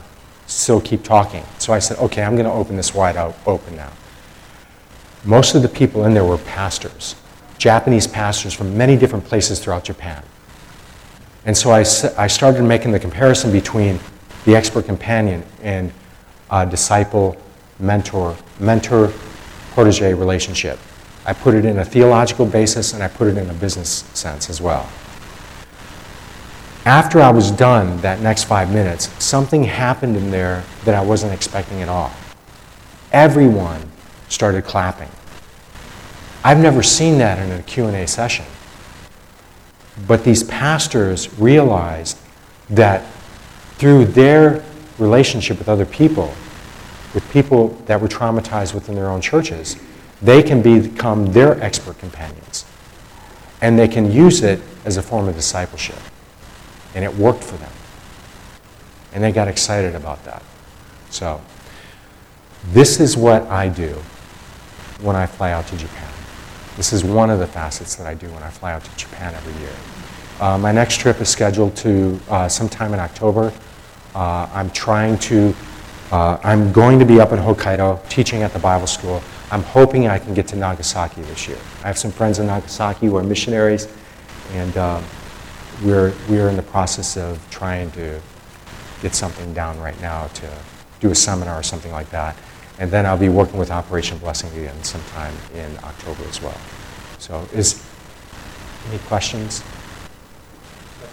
Still 0.48 0.82
keep 0.82 1.04
talking. 1.04 1.44
So 1.58 1.74
I 1.74 1.80
said, 1.80 1.98
Okay, 1.98 2.24
I'm 2.24 2.36
going 2.36 2.46
to 2.46 2.52
open 2.52 2.76
this 2.76 2.94
wide 2.94 3.18
open 3.46 3.76
now. 3.76 3.92
Most 5.26 5.56
of 5.56 5.62
the 5.62 5.70
people 5.70 6.06
in 6.06 6.14
there 6.14 6.26
were 6.26 6.38
pastors, 6.38 7.16
Japanese 7.58 8.08
pastors 8.08 8.54
from 8.54 8.78
many 8.78 8.96
different 8.98 9.26
places 9.26 9.60
throughout 9.60 9.84
Japan. 9.84 10.24
And 11.50 11.58
so 11.58 11.72
I, 11.72 11.80
I 12.16 12.28
started 12.28 12.62
making 12.62 12.92
the 12.92 13.00
comparison 13.00 13.52
between 13.52 14.00
the 14.46 14.56
expert 14.56 14.86
companion 14.86 15.44
and 15.64 15.92
disciple 16.70 17.36
mentor, 17.80 18.38
mentor 18.60 19.12
protege 19.72 20.14
relationship. 20.14 20.78
I 21.26 21.34
put 21.34 21.56
it 21.56 21.66
in 21.66 21.80
a 21.80 21.84
theological 21.84 22.46
basis 22.46 22.94
and 22.94 23.02
I 23.02 23.08
put 23.08 23.30
it 23.30 23.36
in 23.36 23.50
a 23.50 23.54
business 23.56 24.04
sense 24.14 24.48
as 24.52 24.62
well. 24.62 24.88
After 26.86 27.20
I 27.20 27.32
was 27.32 27.50
done 27.50 28.00
that 28.02 28.20
next 28.20 28.44
five 28.44 28.72
minutes, 28.72 29.10
something 29.24 29.64
happened 29.64 30.18
in 30.18 30.30
there 30.30 30.64
that 30.86 30.94
I 30.94 31.02
wasn't 31.02 31.34
expecting 31.34 31.82
at 31.82 31.90
all. 31.90 32.12
Everyone 33.12 33.82
started 34.28 34.66
clapping. 34.66 35.10
I've 36.44 36.60
never 36.60 36.84
seen 36.84 37.18
that 37.18 37.40
in 37.40 37.52
a 37.60 37.64
Q&A 37.64 38.06
session. 38.06 38.46
But 40.08 40.24
these 40.24 40.44
pastors 40.44 41.34
realized 41.40 42.18
that 42.70 43.06
through 43.78 44.06
their 44.06 44.64
relationship 44.98 45.58
with 45.58 45.70
other 45.70 45.86
people, 45.86 46.34
with 47.14 47.28
people 47.32 47.70
that 47.86 48.00
were 48.00 48.08
traumatized 48.08 48.74
within 48.74 48.96
their 48.96 49.10
own 49.10 49.22
churches, 49.22 49.78
they 50.22 50.44
can 50.44 50.62
become 50.62 51.32
their 51.32 51.62
expert 51.64 51.98
companions. 51.98 52.66
And 53.62 53.78
they 53.78 53.88
can 53.88 54.12
use 54.12 54.42
it 54.42 54.62
as 54.86 54.98
a 54.98 55.02
form 55.02 55.28
of 55.28 55.36
discipleship. 55.36 56.00
And 56.96 57.04
it 57.04 57.14
worked 57.16 57.44
for 57.44 57.58
them. 57.58 57.72
And 59.14 59.24
they 59.24 59.32
got 59.32 59.48
excited 59.48 59.96
about 59.96 60.24
that. 60.26 60.44
So, 61.10 61.42
this 62.72 63.00
is 63.00 63.18
what 63.18 63.44
I 63.44 63.70
do 63.70 64.02
when 65.02 65.16
I 65.16 65.26
fly 65.26 65.52
out 65.52 65.68
to 65.68 65.78
Japan. 65.78 66.09
This 66.80 66.94
is 66.94 67.04
one 67.04 67.30
of 67.30 67.40
the 67.40 67.46
facets 67.46 67.98
that 67.98 68.08
I 68.08 68.14
do 68.14 68.32
when 68.32 68.42
I 68.42 68.50
fly 68.50 68.72
out 68.72 68.86
to 68.86 68.96
Japan 68.96 69.36
every 69.36 69.52
year. 69.62 69.76
Uh, 70.40 70.58
my 70.58 70.72
next 70.72 71.02
trip 71.02 71.20
is 71.20 71.28
scheduled 71.28 71.76
to 71.76 72.18
uh, 72.30 72.48
sometime 72.48 72.94
in 72.94 73.02
October. 73.02 73.52
Uh, 74.16 74.48
I'm 74.54 74.70
trying 74.70 75.18
to, 75.18 75.54
uh, 76.14 76.40
I'm 76.42 76.72
going 76.72 76.98
to 76.98 77.04
be 77.04 77.20
up 77.20 77.34
in 77.34 77.38
Hokkaido 77.38 78.08
teaching 78.08 78.44
at 78.44 78.54
the 78.54 78.60
Bible 78.60 78.88
school. 78.88 79.22
I'm 79.52 79.62
hoping 79.64 80.08
I 80.08 80.20
can 80.20 80.34
get 80.34 80.48
to 80.48 80.56
Nagasaki 80.56 81.22
this 81.24 81.50
year. 81.50 81.58
I 81.84 81.88
have 81.88 81.98
some 81.98 82.12
friends 82.12 82.40
in 82.40 82.48
Nagasaki 82.48 83.08
who 83.08 83.18
are 83.18 83.24
missionaries, 83.24 83.90
and 84.54 84.78
uh, 84.78 85.02
we're, 85.84 86.14
we're 86.30 86.48
in 86.48 86.56
the 86.56 86.64
process 86.64 87.18
of 87.18 87.46
trying 87.50 87.92
to 87.92 88.22
get 89.02 89.14
something 89.14 89.54
down 89.54 89.78
right 89.82 90.00
now 90.00 90.28
to 90.28 90.50
do 91.02 91.12
a 91.12 91.16
seminar 91.16 91.60
or 91.60 91.64
something 91.64 91.92
like 91.92 92.10
that. 92.12 92.38
And 92.80 92.90
then 92.90 93.06
I'll 93.06 93.18
be 93.18 93.28
working 93.28 93.60
with 93.60 93.72
Operation 93.72 94.18
Blessing 94.20 94.50
again 94.58 94.84
sometime 94.84 95.36
in 95.54 95.78
October 95.84 96.24
as 96.30 96.42
well. 96.42 96.58
So 97.18 97.46
is, 97.54 97.84
any 98.88 99.00
questions? 99.00 99.62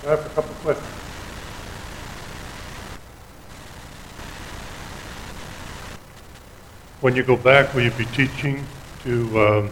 I 0.05 0.11
have 0.11 0.25
a 0.25 0.29
couple 0.29 0.53
of 0.53 0.59
questions. 0.59 0.87
When 7.01 7.17
you 7.17 7.25
go 7.25 7.37
back, 7.37 7.75
will 7.75 7.83
you 7.83 7.91
be 7.91 8.07
teaching 8.07 8.65
to 9.03 9.41
um, 9.41 9.71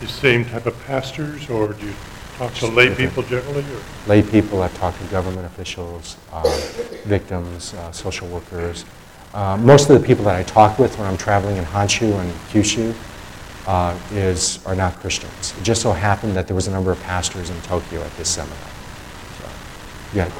the 0.00 0.06
same 0.06 0.44
type 0.44 0.66
of 0.66 0.78
pastors, 0.84 1.48
or 1.48 1.72
do 1.72 1.86
you 1.86 1.94
talk 2.36 2.52
to 2.54 2.66
lay 2.66 2.94
people 2.94 3.22
generally? 3.22 3.62
Or? 3.62 4.08
Lay 4.08 4.22
people, 4.22 4.62
I've 4.62 4.76
talked 4.76 5.00
to 5.00 5.04
government 5.08 5.46
officials, 5.46 6.18
uh, 6.32 6.42
victims, 7.06 7.72
uh, 7.74 7.92
social 7.92 8.28
workers, 8.28 8.84
uh, 9.34 9.56
most 9.56 9.90
of 9.90 10.00
the 10.00 10.06
people 10.06 10.24
that 10.24 10.36
I 10.36 10.44
talk 10.44 10.78
with 10.78 10.96
when 10.96 11.08
I'm 11.08 11.16
traveling 11.16 11.56
in 11.56 11.64
Honshu 11.64 12.12
and 12.20 12.32
Kyushu 12.50 12.94
uh, 13.66 13.98
is, 14.12 14.64
are 14.64 14.76
not 14.76 14.94
Christians. 15.00 15.52
It 15.58 15.64
just 15.64 15.82
so 15.82 15.92
happened 15.92 16.36
that 16.36 16.46
there 16.46 16.54
was 16.54 16.68
a 16.68 16.70
number 16.70 16.92
of 16.92 17.02
pastors 17.02 17.50
in 17.50 17.60
Tokyo 17.62 18.00
at 18.00 18.16
this 18.16 18.28
seminar. 18.28 18.56
So, 19.38 19.48
yeah. 20.14 20.30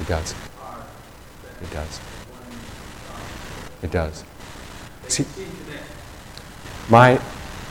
It 0.00 0.08
does. 0.08 0.34
It 1.62 1.70
does. 1.70 2.00
It 3.82 3.90
does. 3.92 4.24
See, 5.10 5.26
my, 6.88 7.16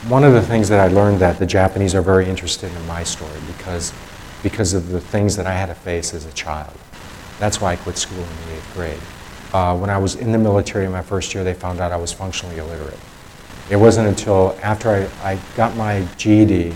one 0.08 0.24
of 0.24 0.34
the 0.34 0.42
things 0.42 0.68
that 0.68 0.78
I 0.78 0.92
learned 0.92 1.20
that 1.20 1.38
the 1.38 1.46
Japanese 1.46 1.94
are 1.94 2.02
very 2.02 2.28
interested 2.28 2.70
in 2.70 2.86
my 2.86 3.02
story 3.02 3.40
because, 3.46 3.94
because 4.42 4.74
of 4.74 4.90
the 4.90 5.00
things 5.00 5.36
that 5.36 5.46
I 5.46 5.54
had 5.54 5.66
to 5.66 5.74
face 5.74 6.12
as 6.12 6.26
a 6.26 6.32
child. 6.32 6.74
That's 7.38 7.58
why 7.58 7.72
I 7.72 7.76
quit 7.76 7.96
school 7.96 8.18
in 8.18 8.46
the 8.46 8.56
eighth 8.56 8.74
grade. 8.74 9.00
Uh, 9.54 9.74
when 9.78 9.88
I 9.88 9.96
was 9.96 10.16
in 10.16 10.32
the 10.32 10.38
military 10.38 10.84
in 10.84 10.92
my 10.92 11.00
first 11.00 11.32
year, 11.32 11.42
they 11.42 11.54
found 11.54 11.80
out 11.80 11.92
I 11.92 11.96
was 11.96 12.12
functionally 12.12 12.58
illiterate. 12.58 12.98
It 13.70 13.76
wasn't 13.76 14.08
until 14.08 14.58
after 14.62 14.90
I, 14.90 15.32
I 15.32 15.38
got 15.56 15.74
my 15.76 16.06
GED, 16.18 16.74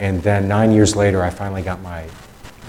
and 0.00 0.22
then 0.22 0.48
nine 0.48 0.72
years 0.72 0.96
later, 0.96 1.22
I 1.22 1.28
finally 1.28 1.60
got 1.60 1.82
my, 1.82 2.08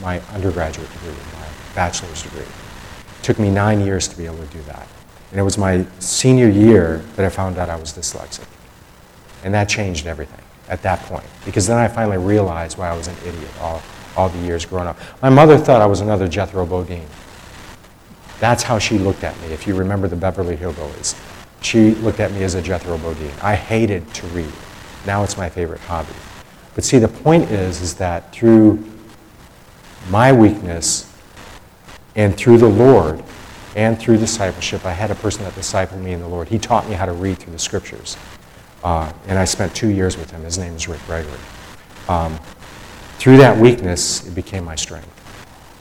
my 0.01 0.19
undergraduate 0.33 0.91
degree, 0.91 1.11
my 1.39 1.47
bachelor's 1.73 2.21
degree. 2.21 2.41
It 2.41 3.23
took 3.23 3.39
me 3.39 3.49
nine 3.49 3.79
years 3.79 4.09
to 4.09 4.17
be 4.17 4.25
able 4.25 4.39
to 4.39 4.47
do 4.47 4.61
that. 4.63 4.87
And 5.33 5.39
it 5.39 5.43
was 5.43 5.57
my 5.57 5.83
senior 5.97 6.47
year 6.47 6.97
that 7.15 7.25
I 7.25 7.29
found 7.29 7.57
out 7.57 7.67
I 7.67 7.75
was 7.75 7.91
dyslexic. 7.91 8.45
And 9.43 9.51
that 9.55 9.67
changed 9.67 10.05
everything 10.05 10.43
at 10.69 10.83
that 10.83 10.99
point. 10.99 11.25
Because 11.43 11.65
then 11.65 11.79
I 11.79 11.87
finally 11.87 12.19
realized 12.19 12.77
why 12.77 12.87
I 12.87 12.95
was 12.95 13.07
an 13.07 13.15
idiot 13.25 13.49
all, 13.59 13.81
all 14.15 14.29
the 14.29 14.37
years 14.45 14.63
growing 14.63 14.87
up. 14.87 14.99
My 15.23 15.29
mother 15.29 15.57
thought 15.57 15.81
I 15.81 15.87
was 15.87 16.01
another 16.01 16.27
Jethro 16.27 16.67
Bodine. 16.67 17.07
That's 18.39 18.61
how 18.61 18.77
she 18.77 18.99
looked 18.99 19.23
at 19.23 19.35
me, 19.41 19.47
if 19.47 19.65
you 19.65 19.73
remember 19.73 20.07
the 20.07 20.15
Beverly 20.15 20.55
Hillbillies. 20.55 21.19
She 21.63 21.95
looked 21.95 22.19
at 22.19 22.31
me 22.31 22.43
as 22.43 22.53
a 22.53 22.61
Jethro 22.61 22.99
Bodine. 22.99 23.33
I 23.41 23.55
hated 23.55 24.13
to 24.13 24.27
read. 24.27 24.53
Now 25.07 25.23
it's 25.23 25.35
my 25.35 25.49
favorite 25.49 25.81
hobby. 25.81 26.13
But 26.75 26.83
see, 26.83 26.99
the 26.99 27.07
point 27.07 27.49
is, 27.49 27.81
is 27.81 27.95
that 27.95 28.31
through 28.31 28.87
my 30.11 30.31
weakness 30.31 31.11
and 32.15 32.37
through 32.37 32.59
the 32.59 32.69
Lord, 32.69 33.23
and 33.75 33.97
through 33.99 34.17
discipleship. 34.17 34.85
I 34.85 34.91
had 34.91 35.11
a 35.11 35.15
person 35.15 35.43
that 35.43 35.53
discipled 35.53 36.01
me 36.01 36.13
in 36.13 36.19
the 36.19 36.27
Lord. 36.27 36.47
He 36.47 36.59
taught 36.59 36.87
me 36.87 36.95
how 36.95 37.05
to 37.05 37.13
read 37.13 37.39
through 37.39 37.53
the 37.53 37.59
scriptures. 37.59 38.17
Uh, 38.83 39.11
and 39.27 39.39
I 39.39 39.45
spent 39.45 39.73
two 39.75 39.89
years 39.89 40.17
with 40.17 40.31
him. 40.31 40.43
His 40.43 40.57
name 40.57 40.73
is 40.75 40.87
Rick 40.87 40.99
Gregory. 41.05 41.39
Um, 42.07 42.39
through 43.17 43.37
that 43.37 43.57
weakness, 43.57 44.27
it 44.27 44.35
became 44.35 44.65
my 44.65 44.75
strength. 44.75 45.09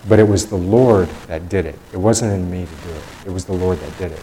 but 0.09 0.19
it 0.19 0.27
was 0.27 0.47
the 0.47 0.57
Lord 0.57 1.09
that 1.29 1.49
did 1.49 1.67
it. 1.67 1.79
It 1.93 1.97
wasn't 1.97 2.33
in 2.33 2.51
me 2.51 2.67
to 2.67 2.89
do 2.89 2.95
it. 2.95 3.03
It 3.27 3.31
was 3.31 3.45
the 3.45 3.53
Lord 3.53 3.79
that 3.79 3.99
did 3.99 4.13
it. 4.13 4.23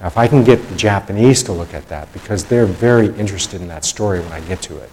Now, 0.00 0.06
if 0.06 0.16
I 0.16 0.26
can 0.26 0.42
get 0.42 0.66
the 0.68 0.76
Japanese 0.76 1.42
to 1.44 1.52
look 1.52 1.74
at 1.74 1.88
that, 1.88 2.12
because 2.12 2.44
they're 2.44 2.66
very 2.66 3.08
interested 3.18 3.60
in 3.60 3.68
that 3.68 3.84
story 3.84 4.20
when 4.20 4.32
I 4.32 4.40
get 4.40 4.60
to 4.62 4.78
it. 4.78 4.90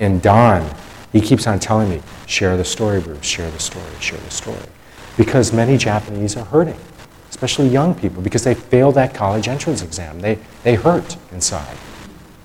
And 0.00 0.22
Don, 0.22 0.68
he 1.12 1.20
keeps 1.20 1.46
on 1.46 1.60
telling 1.60 1.88
me, 1.88 2.02
share 2.26 2.56
the 2.56 2.64
story, 2.64 3.00
Bruce, 3.00 3.24
share 3.24 3.50
the 3.50 3.58
story, 3.58 3.84
share 4.00 4.18
the 4.18 4.30
story. 4.30 4.58
Because 5.16 5.52
many 5.52 5.76
Japanese 5.76 6.36
are 6.36 6.44
hurting, 6.44 6.78
especially 7.34 7.66
young 7.66 7.96
people, 7.96 8.22
because 8.22 8.44
they 8.44 8.54
failed 8.54 8.94
that 8.94 9.12
college 9.12 9.48
entrance 9.48 9.82
exam. 9.82 10.20
They, 10.20 10.38
they 10.62 10.76
hurt 10.76 11.16
inside. 11.32 11.76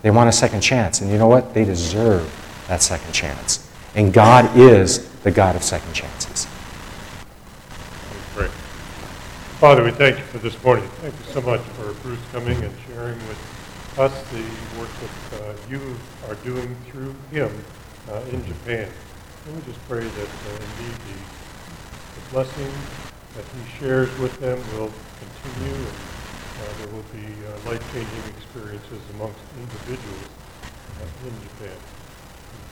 They 0.01 0.09
want 0.09 0.29
a 0.29 0.31
second 0.31 0.61
chance. 0.61 1.01
And 1.01 1.11
you 1.11 1.19
know 1.19 1.27
what? 1.27 1.53
They 1.53 1.63
deserve 1.63 2.25
that 2.67 2.81
second 2.81 3.13
chance. 3.13 3.69
And 3.93 4.11
God 4.11 4.57
is 4.57 5.07
the 5.19 5.29
God 5.29 5.55
of 5.55 5.61
second 5.61 5.93
chances. 5.93 6.47
Great. 8.33 8.49
Father, 9.61 9.83
we 9.83 9.91
thank 9.91 10.17
you 10.17 10.23
for 10.23 10.39
this 10.39 10.61
morning. 10.63 10.87
Thank 11.01 11.13
you 11.13 11.33
so 11.33 11.41
much 11.41 11.61
for 11.61 11.93
Bruce 12.01 12.19
coming 12.31 12.59
and 12.63 12.73
sharing 12.87 13.19
with 13.27 13.99
us 13.99 14.31
the 14.31 14.43
work 14.79 14.89
that 15.01 15.43
uh, 15.43 15.53
you 15.69 15.95
are 16.27 16.35
doing 16.43 16.75
through 16.87 17.13
him 17.29 17.51
uh, 18.09 18.21
in 18.31 18.43
Japan. 18.43 18.89
And 19.45 19.55
we 19.55 19.61
just 19.71 19.87
pray 19.87 20.03
that 20.03 20.29
uh, 20.29 20.49
indeed 20.49 20.97
the, 21.05 21.17
the 22.15 22.31
blessing 22.31 22.71
that 23.39 23.45
he 23.55 23.79
shares 23.79 24.09
with 24.19 24.37
them 24.41 24.57
will 24.75 24.91
continue 25.19 25.71
and 25.71 25.87
uh, 26.59 26.77
there 26.77 26.87
will 26.93 27.07
be 27.13 27.23
uh, 27.47 27.69
life-changing 27.69 28.23
experiences 28.35 28.99
amongst 29.15 29.39
individuals 29.57 30.27
uh, 30.99 31.27
in 31.27 31.33
Japan. 31.47 31.77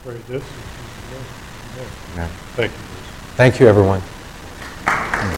We 0.04 0.12
pray 0.12 0.20
this 0.28 0.44
in 0.44 0.64
Jesus' 0.76 1.08
name. 1.10 1.24
Amen. 1.72 1.88
Amen. 2.12 2.30
Thank 2.52 2.72
you, 2.72 2.78
Bruce. 2.84 3.08
Thank 3.36 3.60
you, 3.60 3.68
everyone. 3.68 4.02